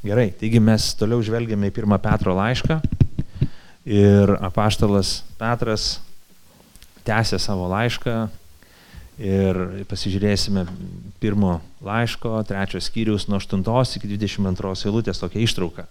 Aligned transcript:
Gerai, 0.00 0.30
taigi 0.32 0.56
mes 0.64 0.84
toliau 0.96 1.20
žvelgiame 1.20 1.68
į 1.68 1.74
pirmą 1.76 1.98
Petro 2.00 2.32
laišką. 2.32 2.78
Ir 3.84 4.30
apaštalas 4.40 5.18
Petras 5.36 5.98
tęsė 7.04 7.36
savo 7.36 7.66
laišką. 7.68 8.14
Ir 9.20 9.60
pasižiūrėsime 9.90 10.64
pirmo 11.20 11.58
laiško, 11.84 12.32
trečio 12.48 12.80
skyriaus 12.80 13.28
nuo 13.28 13.36
8 13.44 14.00
iki 14.00 14.08
22 14.14 14.72
eilutės 14.88 15.20
tokią 15.20 15.44
ištrauką. 15.44 15.84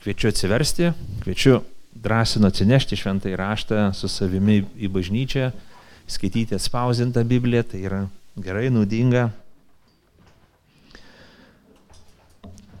Kviečiu 0.00 0.32
atsiversti, 0.32 0.94
kviečiu 1.26 1.60
drąsinu 1.92 2.48
atsinešti 2.48 2.96
šventą 2.96 3.28
įraštą 3.34 3.90
su 3.92 4.08
savimi 4.08 4.62
į 4.80 4.88
bažnyčią, 4.96 5.50
skaityti 6.08 6.56
atspausdintą 6.56 7.20
Bibliją, 7.28 7.68
tai 7.68 7.84
yra 7.84 8.06
gerai, 8.40 8.70
naudinga, 8.72 9.28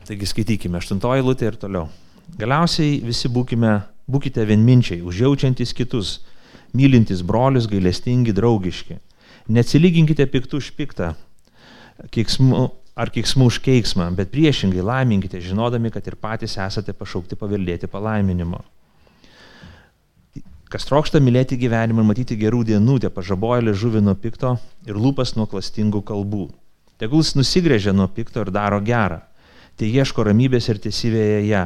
Taigi 0.06 0.26
skaitykime 0.30 0.78
aštuntoji 0.78 1.24
lūtė 1.26 1.48
ir 1.50 1.56
toliau. 1.58 1.88
Galiausiai 2.38 3.00
visi 3.02 3.26
būkime, 3.32 3.72
būkite 4.06 4.44
vienminčiai, 4.46 5.00
užjaučiantis 5.02 5.74
kitus, 5.74 6.12
mylintis 6.78 7.24
brolius, 7.26 7.66
gailestingi, 7.66 8.34
draugiški. 8.36 9.00
Neatsilyginkite 9.50 10.28
piktų 10.30 10.62
už 10.62 10.70
piktą 10.78 11.10
keiksmų, 12.14 12.62
ar 12.94 13.10
keiksmų 13.14 13.50
už 13.50 13.60
keiksmą, 13.66 14.06
bet 14.14 14.30
priešingai 14.30 14.86
laiminkite, 14.86 15.42
žinodami, 15.42 15.90
kad 15.90 16.06
ir 16.06 16.18
patys 16.22 16.54
esate 16.54 16.94
pašaukti 16.94 17.38
paveldėti 17.38 17.90
palaiminimo. 17.90 18.62
Kas 20.70 20.86
trokšta 20.86 21.18
mylėti 21.22 21.58
gyvenimą 21.58 22.02
ir 22.02 22.12
matyti 22.14 22.38
gerų 22.38 22.62
dienų, 22.70 23.00
te 23.02 23.10
pažaboja 23.10 23.64
liežuvį 23.72 24.06
nuo 24.06 24.14
pikto 24.18 24.54
ir 24.86 24.98
lūpas 24.98 25.34
nuo 25.34 25.50
klastingų 25.50 26.06
kalbų. 26.06 26.52
Tegul 26.98 27.26
jis 27.26 27.34
nusigrėžia 27.38 27.94
nuo 27.94 28.06
pikto 28.06 28.46
ir 28.46 28.54
daro 28.54 28.78
gerą 28.82 29.24
tai 29.76 29.90
ieško 29.92 30.24
ramybės 30.26 30.68
ir 30.72 30.80
tiesybėje 30.82 31.42
ją. 31.50 31.64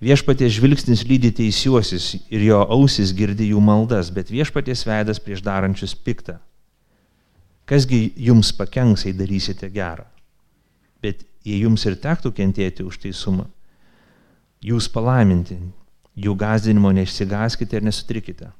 Viešpaties 0.00 0.54
žvilgsnis 0.56 1.02
lydi 1.04 1.28
teisiuosis 1.36 2.14
ir 2.32 2.44
jo 2.46 2.60
ausis 2.72 3.12
girdi 3.12 3.50
jų 3.50 3.60
maldas, 3.60 4.08
bet 4.14 4.30
viešpaties 4.32 4.86
veidas 4.88 5.20
prieš 5.20 5.42
darančius 5.44 5.92
piktą. 5.92 6.38
Kasgi 7.68 8.14
jums 8.16 8.54
pakenks, 8.56 9.04
jei 9.04 9.12
darysite 9.14 9.68
gerą. 9.70 10.06
Bet 11.04 11.26
jei 11.44 11.60
jums 11.60 11.84
ir 11.86 11.98
tektų 12.00 12.32
kentėti 12.36 12.84
už 12.86 12.96
teisumą, 13.04 13.44
jūs 14.64 14.88
palaiminti, 14.92 15.58
jų 16.16 16.34
gazdinimo 16.36 16.90
neišsigaskite 16.96 17.78
ir 17.78 17.86
nesutrikite. 17.86 18.50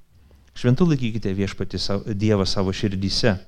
Šventų 0.56 0.90
laikykite 0.92 1.32
viešpatį 1.36 1.80
Dievą 2.20 2.44
savo 2.48 2.72
širdyse. 2.74 3.38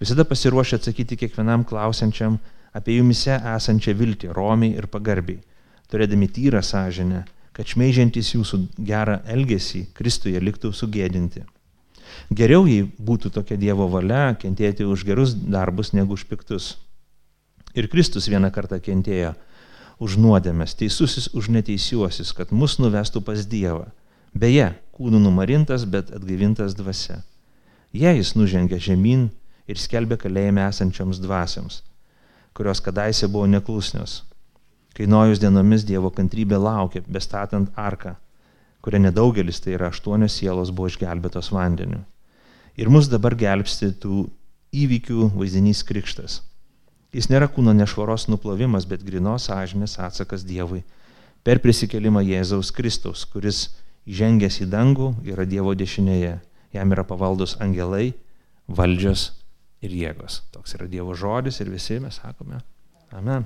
Visada 0.00 0.24
pasiruošę 0.28 0.80
atsakyti 0.80 1.16
kiekvienam 1.16 1.64
klausiančiam, 1.64 2.38
apie 2.72 2.96
jumise 2.96 3.36
esančią 3.36 3.94
viltį, 3.96 4.32
romiai 4.36 4.76
ir 4.80 4.88
pagarbiai, 4.92 5.42
turėdami 5.92 6.28
tyrą 6.32 6.62
sąžinę, 6.64 7.24
kad 7.52 7.68
šmeižiantis 7.68 8.32
jūsų 8.32 8.62
gerą 8.80 9.18
elgesį 9.28 9.86
Kristuje 9.96 10.40
liktų 10.40 10.72
sugėdinti. 10.72 11.44
Geriau, 12.32 12.64
jei 12.68 12.84
būtų 12.84 13.32
tokia 13.32 13.58
Dievo 13.60 13.88
valia, 13.92 14.32
kentėti 14.40 14.84
už 14.88 15.04
gerus 15.08 15.34
darbus 15.36 15.92
negu 15.92 16.16
už 16.16 16.24
piktus. 16.28 16.76
Ir 17.76 17.88
Kristus 17.92 18.28
vieną 18.28 18.50
kartą 18.52 18.80
kentėjo 18.80 19.34
už 20.02 20.16
nuodėmės, 20.20 20.74
teisusis 20.76 21.30
už 21.36 21.48
neteisiuosius, 21.52 22.32
kad 22.36 22.52
mus 22.52 22.78
nuvestų 22.80 23.22
pas 23.24 23.44
Dievą. 23.48 23.86
Beje, 24.32 24.72
kūnų 24.96 25.20
numarintas, 25.20 25.84
bet 25.84 26.12
atgaivintas 26.12 26.76
dvasia. 26.76 27.20
Jei 27.92 28.16
jis 28.16 28.32
nužengė 28.36 28.80
žemyn 28.80 29.28
ir 29.68 29.80
skelbė 29.80 30.16
kalėjime 30.20 30.64
esančioms 30.68 31.20
dvasiams 31.20 31.82
kurios 32.54 32.80
kadaise 32.80 33.28
buvo 33.28 33.46
neklusnios. 33.46 34.22
Kai 34.92 35.06
nojus 35.08 35.40
dienomis 35.40 35.86
Dievo 35.88 36.10
kantrybė 36.12 36.58
laukė, 36.60 37.02
bestatant 37.08 37.72
arką, 37.76 38.14
kuria 38.84 39.00
nedaugelis, 39.00 39.60
tai 39.64 39.76
yra 39.78 39.88
aštuonios 39.88 40.36
sielos, 40.36 40.70
buvo 40.70 40.90
išgelbėtos 40.92 41.52
vandeniu. 41.54 42.02
Ir 42.76 42.90
mus 42.92 43.08
dabar 43.08 43.36
gelbsti 43.38 43.92
tų 44.02 44.26
įvykių 44.72 45.30
vaizdinys 45.36 45.82
krikštas. 45.88 46.40
Jis 47.12 47.28
nėra 47.28 47.48
kūno 47.52 47.74
nešvaros 47.76 48.28
nuplovimas, 48.32 48.86
bet 48.88 49.04
grinos 49.04 49.48
sąžinės 49.48 49.98
atsakas 50.00 50.44
Dievui 50.48 50.80
per 51.44 51.60
prisikelimą 51.60 52.22
Jėzaus 52.24 52.70
Kristaus, 52.72 53.26
kuris 53.28 53.66
įžengęs 54.08 54.62
į 54.64 54.70
dangų 54.72 55.12
yra 55.28 55.44
Dievo 55.48 55.74
dešinėje. 55.76 56.38
Jam 56.72 56.92
yra 56.94 57.04
pavaldus 57.04 57.58
angelai, 57.60 58.14
valdžios 58.68 59.30
ir 59.82 59.96
jėgos. 59.96 60.42
Toks 60.54 60.76
yra 60.78 60.88
Dievo 60.90 61.16
žodis 61.18 61.60
ir 61.60 61.70
visi 61.72 61.98
mes 62.02 62.20
sakome 62.22 62.62
Amen. 63.12 63.44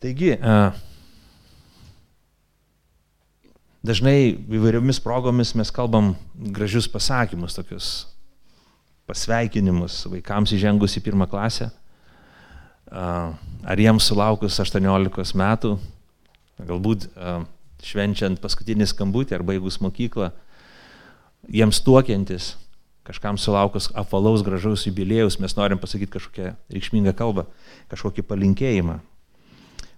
Taigi, 0.00 0.30
dažnai 3.84 4.14
įvairiomis 4.38 5.02
progomis 5.02 5.50
mes 5.58 5.72
kalbam 5.74 6.14
gražius 6.54 6.86
pasakymus, 6.88 7.58
tokius 7.58 7.90
pasveikinimus 9.10 10.04
vaikams 10.12 10.54
įžengus 10.54 10.94
į 10.96 11.02
pirmą 11.08 11.26
klasę, 11.28 11.68
ar 12.90 13.82
jiems 13.82 14.06
sulaukus 14.08 14.56
18 14.62 15.36
metų, 15.42 15.74
galbūt 16.70 17.10
švenčiant 17.82 18.40
paskutinį 18.40 18.86
skambutį 18.88 19.36
ar 19.36 19.44
baigus 19.50 19.82
mokyklą, 19.82 20.30
jiems 21.50 21.82
tuokiantis, 21.82 22.54
kažkam 23.10 23.38
sulaukus 23.38 23.90
apvalaus 23.98 24.44
gražaus 24.46 24.86
jubilėjaus 24.86 25.40
mes 25.42 25.56
norim 25.58 25.80
pasakyti 25.82 26.14
kažkokią 26.14 26.52
reikšmingą 26.70 27.14
kalbą, 27.18 27.48
kažkokį 27.90 28.22
palinkėjimą. 28.28 29.00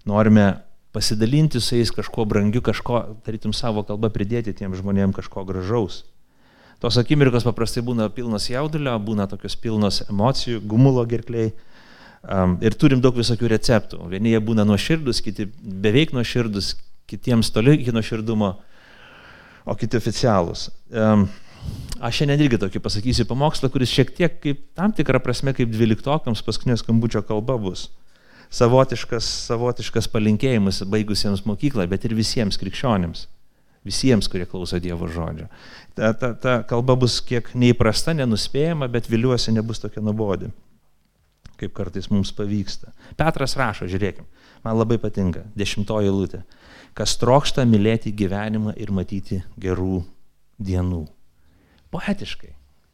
Norime 0.09 0.47
pasidalinti 0.93 1.61
su 1.61 1.77
jais 1.77 1.93
kažkuo 1.93 2.25
brangiu, 2.29 2.61
kažko, 2.65 3.03
tarytum 3.25 3.53
savo 3.53 3.85
kalbą 3.85 4.09
pridėti 4.13 4.53
tiem 4.57 4.73
žmonėm 4.77 5.13
kažko 5.13 5.45
gražaus. 5.45 6.03
Tos 6.81 6.97
akimirkos 6.99 7.45
paprastai 7.47 7.83
būna 7.85 8.09
pilnos 8.11 8.49
jaudulio, 8.49 8.97
būna 8.99 9.29
tokios 9.31 9.55
pilnos 9.55 10.01
emocijų, 10.09 10.59
gumulo 10.67 11.05
gerkliai. 11.07 11.53
Um, 12.23 12.57
ir 12.63 12.75
turim 12.79 13.01
daug 13.03 13.15
visokių 13.19 13.49
receptų. 13.51 14.01
Vieni 14.11 14.33
jie 14.33 14.41
būna 14.43 14.65
nuoširdus, 14.67 15.21
kiti 15.23 15.47
beveik 15.59 16.13
nuoširdus, 16.15 16.73
kitiems 17.07 17.51
toli 17.55 17.77
iki 17.77 17.93
nuoširdumo, 17.95 18.51
o 19.63 19.75
kiti 19.79 19.99
oficialūs. 19.99 20.69
Um, 20.91 21.27
Aš 22.03 22.17
šiandien 22.19 22.41
irgi 22.43 22.57
tokį 22.59 22.81
pasakysiu 22.83 23.23
pamokslą, 23.29 23.69
kuris 23.71 23.91
šiek 23.93 24.09
tiek 24.11 24.33
kaip 24.43 24.63
tam 24.75 24.91
tikrą 24.91 25.21
prasme 25.23 25.53
kaip 25.55 25.69
dvyliktokams 25.71 26.41
paskutinio 26.43 26.75
skambučio 26.81 27.21
kalba 27.23 27.55
bus. 27.61 27.85
Savotiškas, 28.53 29.29
savotiškas 29.47 30.09
palinkėjimas 30.11 30.81
baigusiems 30.91 31.45
mokyklą, 31.47 31.85
bet 31.89 32.03
ir 32.03 32.17
visiems 32.17 32.59
krikščionėms. 32.59 33.23
Visiems, 33.87 34.27
kurie 34.31 34.43
klauso 34.51 34.81
Dievo 34.83 35.07
žodžio. 35.11 35.47
Ta, 35.95 36.11
ta, 36.11 36.33
ta 36.35 36.57
kalba 36.67 36.97
bus 36.99 37.17
kiek 37.23 37.49
neįprasta, 37.55 38.17
nenuspėjama, 38.19 38.91
bet 38.91 39.07
viliuosi 39.11 39.55
nebus 39.55 39.79
tokia 39.83 40.03
nuobodi, 40.03 40.51
kaip 41.59 41.71
kartais 41.79 42.11
mums 42.11 42.35
pavyksta. 42.35 42.91
Petras 43.19 43.55
rašo, 43.59 43.87
žiūrėkim, 43.91 44.27
man 44.67 44.79
labai 44.79 44.99
patinka, 44.99 45.47
dešimtoji 45.55 46.11
lūtė, 46.11 46.43
kas 46.99 47.15
trokšta 47.23 47.63
mylėti 47.67 48.11
gyvenimą 48.11 48.75
ir 48.75 48.95
matyti 48.95 49.43
gerų 49.55 50.01
dienų 50.59 51.05
poetiškai. 51.93 52.51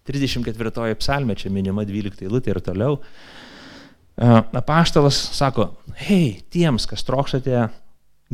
34 0.09 0.95
psalmė 0.99 1.35
čia 1.37 1.51
minima 1.53 1.85
12 1.85 2.25
eilutė 2.25 2.55
ir 2.55 2.61
toliau. 2.65 2.97
Apaštalas 4.19 5.17
sako, 5.37 5.69
hei, 6.07 6.39
tiems, 6.51 6.87
kas 6.89 7.05
trokštate 7.07 7.69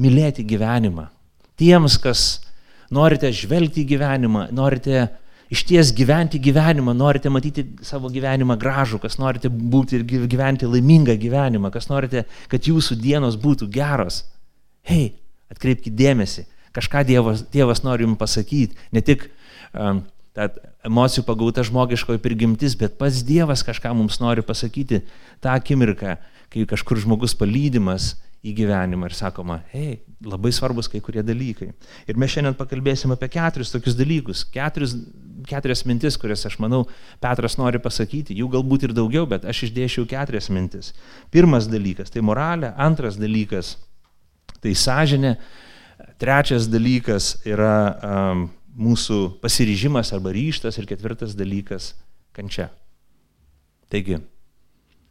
mylėti 0.02 0.46
gyvenimą, 0.48 1.10
tiems, 1.60 2.00
kas 2.02 2.24
norite 2.94 3.30
žvelgti 3.36 3.84
į 3.84 3.90
gyvenimą, 3.94 4.48
norite 4.56 5.06
iš 5.54 5.62
ties 5.70 5.92
gyventi 5.96 6.40
gyvenimą, 6.42 6.96
norite 6.98 7.30
matyti 7.30 7.68
savo 7.86 8.10
gyvenimą 8.10 8.58
gražų, 8.62 9.00
kas 9.04 9.20
norite 9.22 9.52
būti 9.52 10.00
ir 10.00 10.26
gyventi 10.32 10.70
laimingą 10.70 11.18
gyvenimą, 11.22 11.70
kas 11.74 11.90
norite, 11.92 12.26
kad 12.50 12.66
jūsų 12.66 12.98
dienos 13.02 13.38
būtų 13.42 13.70
geros. 13.74 14.24
Hei, 14.90 15.14
atkreipkite 15.54 15.96
dėmesį, 15.98 16.48
kažką 16.76 17.06
Dievas, 17.06 17.46
Dievas 17.54 17.84
nori 17.86 18.06
jums 18.06 18.20
pasakyti, 18.22 18.78
ne 18.94 19.06
tik 19.06 19.30
um, 19.74 20.02
ta 20.36 20.50
emocijų 20.86 21.24
pagauta 21.28 21.64
žmogiškoji 21.66 22.22
prigimtis, 22.24 22.76
bet 22.78 22.98
pats 23.00 23.24
Dievas 23.26 23.64
kažką 23.66 23.94
mums 23.96 24.20
nori 24.20 24.44
pasakyti 24.46 25.02
tą 25.44 25.56
akimirką, 25.56 26.18
kai 26.52 26.66
kažkur 26.70 27.00
žmogus 27.02 27.36
palydimas 27.40 28.14
į 28.46 28.54
gyvenimą 28.60 29.10
ir 29.10 29.16
sakoma, 29.18 29.60
hei, 29.72 30.02
labai 30.26 30.52
svarbus 30.54 30.90
kai 30.92 31.02
kurie 31.04 31.24
dalykai. 31.26 31.72
Ir 32.06 32.20
mes 32.22 32.34
šiandien 32.34 32.58
pakalbėsim 32.60 33.14
apie 33.16 33.30
keturis 33.34 33.72
tokius 33.74 33.96
dalykus, 33.98 34.44
keturis, 34.54 34.94
keturias 35.50 35.82
mintis, 35.90 36.18
kurias 36.22 36.46
aš 36.46 36.60
manau 36.62 36.84
Petras 37.24 37.58
nori 37.58 37.82
pasakyti, 37.82 38.38
jų 38.38 38.52
galbūt 38.54 38.86
ir 38.86 38.96
daugiau, 38.98 39.26
bet 39.30 39.48
aš 39.50 39.66
išdėšiau 39.70 40.06
keturias 40.12 40.52
mintis. 40.54 40.92
Pirmas 41.34 41.70
dalykas 41.72 42.14
tai 42.14 42.22
moralė, 42.26 42.74
antras 42.78 43.18
dalykas 43.22 43.76
tai 44.62 44.76
sąžinė, 44.78 45.36
trečias 46.22 46.70
dalykas 46.70 47.36
yra 47.50 47.76
um, 47.96 48.46
mūsų 48.76 49.40
pasiryžimas 49.42 50.12
arba 50.16 50.34
ryštas 50.36 50.78
ir 50.80 50.88
ketvirtas 50.90 51.36
dalykas- 51.36 51.94
kančia. 52.36 52.70
Taigi, 53.90 54.20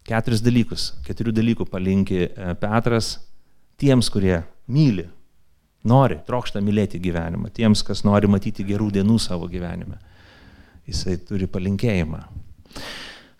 Keturis 0.05 0.43
dalykus, 0.45 0.91
keturių 1.07 1.33
dalykų 1.33 1.65
palinki 1.73 2.27
e, 2.27 2.51
Petras 2.61 3.15
tiems, 3.81 4.11
kurie 4.13 4.43
myli, 4.69 5.07
nori, 5.89 6.19
trokšta 6.27 6.61
mylėti 6.61 7.01
gyvenimą, 7.01 7.49
tiems, 7.57 7.81
kas 7.87 8.05
nori 8.05 8.29
matyti 8.29 8.67
gerų 8.69 8.91
dienų 8.99 9.17
savo 9.23 9.49
gyvenime. 9.49 9.97
Jisai 10.85 11.17
turi 11.25 11.49
palinkėjimą. 11.49 12.21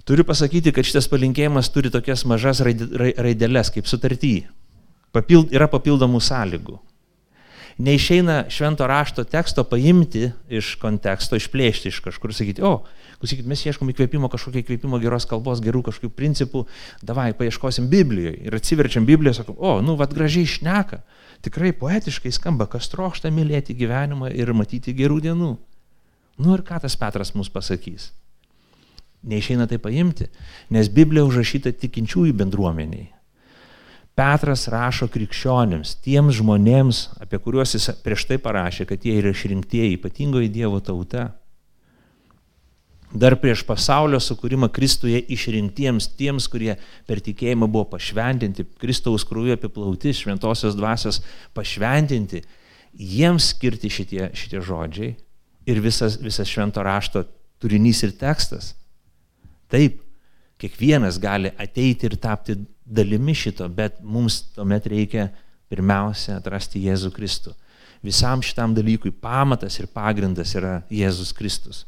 Turiu 0.09 0.25
pasakyti, 0.25 0.73
kad 0.73 0.89
šitas 0.89 1.09
palinkėjimas 1.13 1.69
turi 1.73 1.93
tokias 1.93 2.25
mažas 2.29 2.63
raidelės 2.65 3.71
kaip 3.73 3.89
sutartį. 3.89 4.35
Papild, 5.13 5.53
yra 5.53 5.69
papildomų 5.69 6.23
sąlygų. 6.25 6.79
Neišeina 7.79 8.45
švento 8.55 8.87
rašto 8.87 9.25
teksto 9.27 9.65
paimti 9.67 10.29
iš 10.47 10.77
konteksto, 10.79 11.35
išplėšti 11.35 11.91
iš 11.91 11.99
kažkur 12.05 12.31
ir 12.31 12.37
sakyti, 12.39 12.63
o, 12.63 12.85
klausykit, 13.19 13.49
mes 13.51 13.65
ieškom 13.67 13.91
įkvėpimo, 13.91 14.31
kažkokio 14.31 14.63
įkvėpimo 14.63 15.01
geros 15.03 15.27
kalbos, 15.27 15.63
gerų 15.65 15.83
kažkokių 15.89 16.13
principų, 16.15 16.65
davai, 17.03 17.33
paieškosim 17.35 17.89
Biblijoje. 17.91 18.37
Ir 18.47 18.55
atsiverčiam 18.55 19.07
Bibliją, 19.09 19.35
sakom, 19.41 19.59
o, 19.59 19.81
nu, 19.83 19.97
vad 19.99 20.15
gražiai 20.15 20.47
šneka, 20.47 21.01
tikrai 21.43 21.73
poetiškai 21.75 22.31
skamba, 22.35 22.69
kas 22.71 22.87
trokšta 22.93 23.33
mylėti 23.35 23.75
gyvenimą 23.75 24.31
ir 24.31 24.55
matyti 24.55 24.95
gerų 24.95 25.19
dienų. 25.27 25.55
Nu 26.39 26.55
ir 26.55 26.63
ką 26.67 26.79
tas 26.83 26.95
Petras 26.99 27.35
mums 27.35 27.51
pasakys? 27.51 28.13
Neišeina 29.25 29.67
tai 29.67 29.81
paimti, 29.83 30.29
nes 30.71 30.91
Biblija 30.93 31.27
užrašyta 31.27 31.73
tikinčiųjų 31.81 32.37
bendruomeniai. 32.39 33.14
Petras 34.15 34.69
rašo 34.71 35.09
krikščionims, 35.11 35.97
tiems 36.05 36.37
žmonėms, 36.39 36.99
apie 37.23 37.41
kuriuos 37.43 37.75
jis 37.75 37.89
prieš 38.05 38.29
tai 38.31 38.39
parašė, 38.43 38.87
kad 38.87 39.03
jie 39.03 39.17
yra 39.19 39.33
išrinktieji, 39.35 39.97
ypatingoji 39.97 40.53
Dievo 40.55 40.79
tauta. 40.79 41.33
Dar 43.15 43.35
prieš 43.39 43.65
pasaulio 43.67 44.21
sukūrimą 44.23 44.69
Kristuje 44.75 45.19
išrinktiems, 45.35 46.09
tiems, 46.19 46.47
kurie 46.51 46.77
per 47.07 47.23
tikėjimą 47.23 47.67
buvo 47.71 47.89
pašventinti, 47.97 48.67
Kristaus 48.79 49.27
krūvį 49.27 49.55
apiplauti, 49.55 50.15
šventosios 50.15 50.79
dvasios 50.79 51.21
pašventinti, 51.55 52.45
jiems 52.95 53.51
skirti 53.51 53.91
šitie, 53.91 54.29
šitie 54.35 54.63
žodžiai 54.63 55.13
ir 55.67 55.83
visas, 55.83 56.21
visas 56.23 56.51
švento 56.51 56.83
rašto 56.87 57.25
turinys 57.63 58.03
ir 58.07 58.15
tekstas. 58.19 58.75
Taip, 59.71 60.04
kiekvienas 60.65 61.21
gali 61.21 61.53
ateiti 61.61 62.09
ir 62.09 62.17
tapti 62.17 62.57
dalimi 62.85 63.35
šito, 63.37 63.69
bet 63.69 64.01
mums 64.01 64.41
tuomet 64.57 64.87
reikia 64.89 65.29
pirmiausia 65.69 66.39
atrasti 66.39 66.81
Jėzų 66.87 67.13
Kristų. 67.13 67.53
Visam 68.05 68.43
šitam 68.45 68.75
dalykui 68.77 69.13
pamatas 69.13 69.79
ir 69.81 69.89
pagrindas 69.93 70.55
yra 70.57 70.83
Jėzus 70.93 71.33
Kristus. 71.37 71.85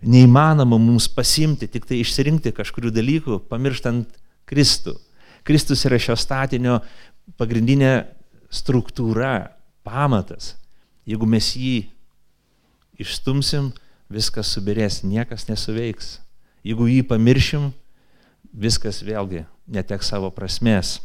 Neįmanoma 0.00 0.78
mums 0.80 1.08
pasimti, 1.12 1.68
tik 1.68 1.86
tai 1.86 2.00
išsirinkti 2.00 2.54
kažkurių 2.56 2.92
dalykų, 2.94 3.40
pamirštant 3.50 4.14
Kristų. 4.48 4.94
Kristus 5.46 5.82
yra 5.88 5.98
šio 6.00 6.16
statinio 6.18 6.78
pagrindinė 7.38 8.06
struktūra, 8.50 9.50
pamatas. 9.86 10.54
Jeigu 11.06 11.26
mes 11.28 11.50
jį 11.58 11.76
išstumsim, 13.00 13.70
viskas 14.10 14.50
subirės, 14.54 15.02
niekas 15.06 15.48
nesuveiks. 15.50 16.18
Jeigu 16.66 16.88
jį 16.90 17.04
pamiršim, 17.10 17.70
viskas 18.52 19.02
vėlgi 19.06 19.44
neteks 19.70 20.10
savo 20.12 20.30
prasmės. 20.34 20.98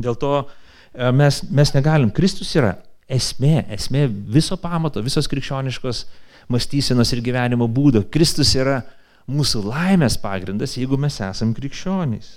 Dėl 0.00 0.16
to 0.20 0.32
e, 0.42 1.10
mes, 1.12 1.42
mes 1.50 1.72
negalim, 1.74 2.12
Kristus 2.14 2.52
yra 2.56 2.76
esmė, 3.08 3.66
esmė 3.76 4.06
viso 4.08 4.58
pamato, 4.60 5.02
visos 5.04 5.28
krikščioniškos 5.30 6.04
mąstysenos 6.52 7.12
ir 7.14 7.22
gyvenimo 7.24 7.68
būdo. 7.68 8.04
Kristus 8.12 8.54
yra 8.58 8.80
mūsų 9.30 9.64
laimės 9.66 10.18
pagrindas, 10.22 10.76
jeigu 10.78 10.98
mes 11.00 11.18
esam 11.24 11.54
krikščionys. 11.56 12.36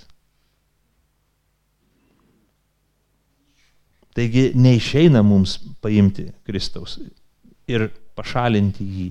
Taigi 4.16 4.50
neišeina 4.58 5.22
mums 5.22 5.54
paimti 5.82 6.26
Kristaus 6.46 6.98
ir 7.70 7.86
pašalinti 8.18 8.84
jį. 8.84 9.06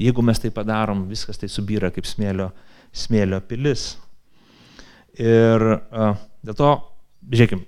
Jeigu 0.00 0.22
mes 0.24 0.40
tai 0.40 0.50
padarom, 0.54 1.04
viskas 1.10 1.40
tai 1.40 1.50
subyra 1.52 1.90
kaip 1.92 2.06
smėlio, 2.08 2.48
smėlio 2.94 3.42
pilis. 3.44 3.96
Ir 5.18 5.64
uh, 5.74 6.12
dėl 6.46 6.58
to, 6.58 6.74
žiūrėkime, 7.32 7.64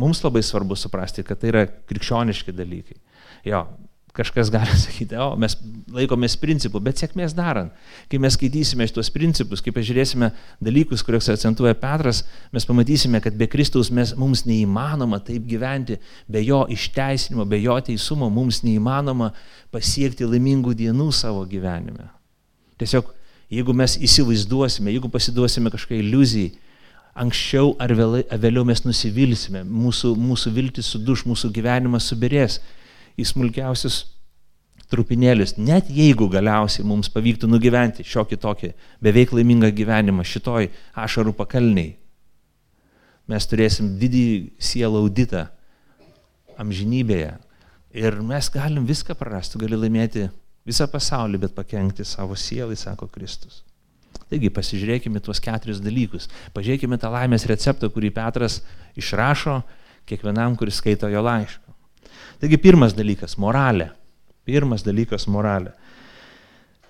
mums 0.00 0.22
labai 0.24 0.42
svarbu 0.44 0.78
suprasti, 0.78 1.24
kad 1.26 1.40
tai 1.40 1.52
yra 1.52 1.66
krikščioniški 1.68 2.54
dalykai. 2.56 2.96
Jo, 3.46 3.66
kažkas 4.16 4.50
gali 4.50 4.72
sakyti, 4.86 5.16
o 5.20 5.34
mes 5.40 5.56
laikomės 5.92 6.36
principų, 6.40 6.80
bet 6.84 7.00
sėkmės 7.02 7.34
darant. 7.36 7.74
Kai 8.10 8.20
mes 8.22 8.36
skaitysime 8.36 8.86
šitos 8.88 9.10
principus, 9.12 9.62
kai 9.64 9.74
pažiūrėsime 9.76 10.30
dalykus, 10.64 11.04
kuriuos 11.06 11.28
akcentuoja 11.34 11.76
Petras, 11.80 12.22
mes 12.54 12.66
pamatysime, 12.68 13.20
kad 13.24 13.36
be 13.36 13.48
Kristaus 13.50 13.92
mes, 13.94 14.14
mums 14.18 14.46
neįmanoma 14.48 15.20
taip 15.26 15.46
gyventi, 15.48 16.00
be 16.32 16.42
jo 16.46 16.64
išteisinimo, 16.72 17.46
be 17.48 17.60
jo 17.60 17.76
teisumo 17.90 18.30
mums 18.32 18.62
neįmanoma 18.64 19.32
pasiekti 19.74 20.28
laimingų 20.28 20.76
dienų 20.80 21.10
savo 21.14 21.44
gyvenime. 21.48 22.08
Tiesiog, 22.80 23.12
jeigu 23.52 23.76
mes 23.76 23.96
įsivaizduosime, 24.04 24.92
jeigu 24.96 25.12
pasiduosime 25.12 25.72
kažkokiai 25.72 26.04
iliuzijai, 26.04 26.54
anksčiau 27.16 27.74
ar 27.80 27.92
vėliau 27.96 28.64
mes 28.68 28.82
nusivilsime, 28.84 29.64
mūsų, 29.64 30.12
mūsų 30.20 30.52
viltis 30.56 30.90
suduš, 30.92 31.24
mūsų 31.28 31.50
gyvenimas 31.56 32.08
subirės. 32.10 32.60
Į 33.16 33.24
smulkiausius 33.30 34.02
trupinėlius, 34.92 35.56
net 35.58 35.88
jeigu 35.90 36.28
galiausiai 36.30 36.86
mums 36.86 37.08
pavyktų 37.10 37.48
nugyventi 37.50 38.04
šiokį 38.06 38.38
tokį 38.42 38.72
beveik 39.02 39.32
laimingą 39.34 39.72
gyvenimą 39.74 40.26
šitoj 40.26 40.68
ašarų 41.06 41.32
pakalniai, 41.38 41.96
mes 43.26 43.48
turėsim 43.50 43.96
didį 43.98 44.26
sielą 44.62 45.02
auditą 45.02 45.46
amžinybėje. 46.60 47.34
Ir 47.96 48.20
mes 48.20 48.50
galim 48.52 48.84
viską 48.86 49.16
prarasti, 49.18 49.58
gali 49.58 49.78
laimėti 49.80 50.28
visą 50.68 50.86
pasaulį, 50.90 51.40
bet 51.46 51.56
pakengti 51.56 52.04
savo 52.04 52.36
sielai, 52.38 52.76
sako 52.76 53.08
Kristus. 53.08 53.62
Taigi 54.26 54.50
pasižiūrėkime 54.50 55.20
tuos 55.22 55.38
keturis 55.42 55.78
dalykus. 55.82 56.26
Pažiūrėkime 56.54 56.98
tą 56.98 57.12
laimės 57.14 57.46
receptą, 57.46 57.90
kurį 57.94 58.10
Petras 58.16 58.58
išrašo 58.98 59.60
kiekvienam, 60.06 60.56
kuris 60.58 60.80
skaito 60.80 61.10
jo 61.10 61.22
laišką. 61.22 61.74
Taigi 62.42 62.58
pirmas 62.58 62.94
dalykas- 62.96 63.36
moralė. 63.42 63.92
Pirmas 64.46 64.82
dalykas- 64.82 65.26
moralė. 65.34 65.72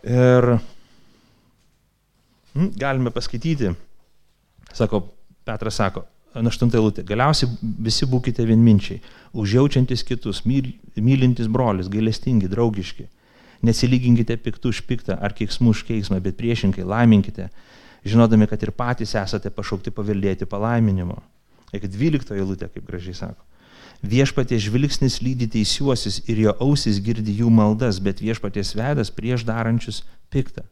Ir 0.03 0.61
hm, 2.55 2.73
galime 2.79 3.11
paskaityti, 3.12 3.75
sako, 4.73 5.03
Petras 5.44 5.75
sako, 5.75 6.06
aštuntą 6.34 6.79
eilutę, 6.79 7.05
galiausiai 7.05 7.51
visi 7.60 8.06
būkite 8.06 8.44
vienminčiai, 8.46 9.01
užjaučiantis 9.34 10.05
kitus, 10.05 10.44
myl, 10.44 10.72
mylintis 10.96 11.49
brolis, 11.49 11.89
gailestingi, 11.89 12.49
draugiški 12.49 13.08
Nesilyginkite 13.65 14.36
piktų 14.43 14.75
už 14.75 14.82
piktą 14.89 15.17
ar 15.17 15.32
keiksmų 15.36 15.72
už 15.72 15.84
keiksmą, 15.89 16.20
bet 16.25 16.36
priešinkai 16.36 16.84
laiminkite, 16.84 17.48
žinodami, 18.05 18.48
kad 18.51 18.63
ir 18.63 18.75
patys 18.77 19.15
esate 19.17 19.51
pašaukti 19.51 19.94
paveldėti 19.94 20.48
palaiminimo. 20.48 21.22
Iki 21.75 21.91
12 21.93 22.36
eilutė, 22.36 22.69
kaip 22.72 22.86
gražiai 22.86 23.17
sako. 23.17 23.43
Viešpatie 24.05 24.58
žvilgsnis 24.60 25.22
lydi 25.25 25.48
teisiuosius 25.48 26.20
ir 26.29 26.43
jo 26.44 26.53
ausis 26.60 27.01
girdi 27.01 27.39
jų 27.41 27.51
maldas, 27.51 27.98
bet 27.98 28.20
viešpaties 28.20 28.75
vedas 28.77 29.10
prieš 29.10 29.46
darančius 29.48 30.03
piktą. 30.31 30.67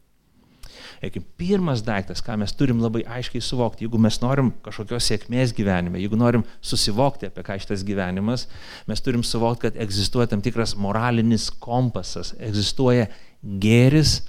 Ekim, 1.05 1.21
pirmas 1.37 1.83
daiktas, 1.85 2.21
ką 2.25 2.37
mes 2.41 2.53
turim 2.57 2.79
labai 2.81 3.03
aiškiai 3.17 3.43
suvokti, 3.43 3.85
jeigu 3.85 3.99
mes 4.01 4.15
norim 4.23 4.49
kažkokios 4.65 5.05
sėkmės 5.05 5.51
gyvenime, 5.53 5.99
jeigu 6.01 6.17
norim 6.17 6.45
susivokti, 6.65 7.29
apie 7.29 7.43
ką 7.45 7.57
šitas 7.61 7.83
gyvenimas, 7.85 8.47
mes 8.89 9.03
turim 9.05 9.21
suvokti, 9.25 9.67
kad 9.67 9.77
egzistuoja 9.85 10.31
tam 10.31 10.41
tikras 10.45 10.73
moralinis 10.79 11.51
kompasas, 11.61 12.33
egzistuoja 12.41 13.09
gėris 13.43 14.21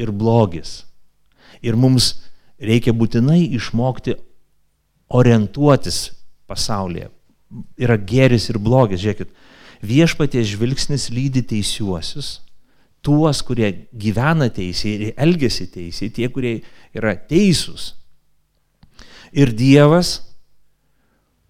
ir 0.00 0.12
blogis. 0.12 0.82
Ir 1.64 1.78
mums 1.80 2.12
reikia 2.60 2.92
būtinai 2.96 3.40
išmokti 3.56 4.18
orientuotis 5.10 6.10
pasaulyje. 6.50 7.08
Yra 7.80 7.96
gėris 7.96 8.50
ir 8.52 8.60
blogis, 8.62 9.00
žiūrėkit, 9.02 9.32
viešpaties 9.80 10.52
žvilgsnis 10.52 11.08
lydi 11.14 11.42
teisiuosius, 11.54 12.38
tuos, 13.04 13.42
kurie 13.46 13.70
gyvena 13.96 14.50
teisiai 14.52 14.92
ir 14.96 15.14
elgesi 15.16 15.68
teisiai, 15.72 16.12
tie, 16.14 16.28
kurie 16.32 16.60
yra 16.96 17.14
teisūs. 17.16 17.94
Ir 19.36 19.52
Dievas 19.54 20.18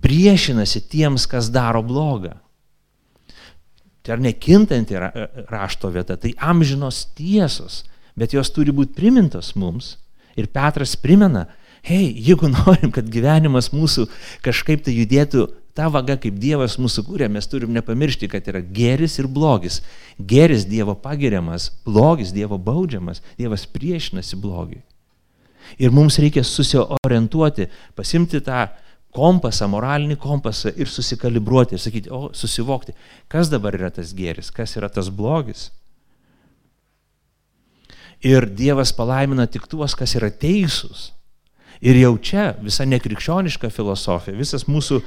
priešinasi 0.05 0.85
tiems, 0.91 1.27
kas 1.29 1.51
daro 1.53 1.83
blogą. 1.85 2.37
Tai 4.01 4.17
ar 4.17 4.23
nekintanti 4.25 4.97
rašto 5.51 5.91
vieta, 5.93 6.17
tai 6.17 6.33
amžinos 6.41 7.05
tiesos, 7.17 7.83
bet 8.17 8.33
jos 8.37 8.53
turi 8.55 8.73
būti 8.73 8.97
primintos 8.97 9.53
mums. 9.61 9.97
Ir 10.41 10.49
Petras 10.53 10.95
primena, 10.97 11.47
hei, 11.85 12.09
jeigu 12.17 12.49
norim, 12.57 12.93
kad 12.95 13.11
gyvenimas 13.13 13.73
mūsų 13.75 14.07
kažkaip 14.45 14.87
tai 14.87 14.97
judėtų 14.97 15.49
ta 15.75 15.89
vaga, 15.93 16.17
kaip 16.21 16.37
Dievas 16.43 16.77
mūsų 16.81 17.05
kūrė, 17.07 17.29
mes 17.33 17.49
turim 17.51 17.73
nepamiršti, 17.77 18.29
kad 18.33 18.47
yra 18.51 18.61
geris 18.61 19.19
ir 19.21 19.29
blogis. 19.31 19.81
Geris 20.19 20.67
Dievo 20.69 20.97
pagiriamas, 20.99 21.71
blogis 21.87 22.35
Dievo 22.37 22.59
baudžiamas, 22.59 23.23
Dievas 23.39 23.67
priešinasi 23.71 24.39
blogiui. 24.41 24.83
Ir 25.79 25.93
mums 25.95 26.19
reikia 26.19 26.43
susiorientuoti, 26.47 27.69
pasimti 27.95 28.41
tą 28.43 28.67
kompasą, 29.15 29.69
moralinį 29.71 30.17
kompasą 30.21 30.73
ir 30.79 30.91
susikalibruoti 30.91 31.77
ir 31.77 31.83
sakyti, 31.83 32.11
o 32.11 32.31
susivokti, 32.35 32.95
kas 33.31 33.51
dabar 33.51 33.77
yra 33.79 33.91
tas 33.95 34.15
gėris, 34.17 34.51
kas 34.55 34.77
yra 34.79 34.91
tas 34.91 35.11
blogis. 35.11 35.69
Ir 38.21 38.45
Dievas 38.53 38.93
palaimina 38.93 39.47
tik 39.49 39.67
tuos, 39.71 39.95
kas 39.97 40.15
yra 40.19 40.29
teisūs. 40.31 41.11
Ir 41.81 41.97
jau 41.97 42.13
čia 42.21 42.51
visa 42.61 42.85
nekrikščioniška 42.85 43.71
filosofija, 43.73 44.37
visas 44.37 44.67
mūsų, 44.69 45.01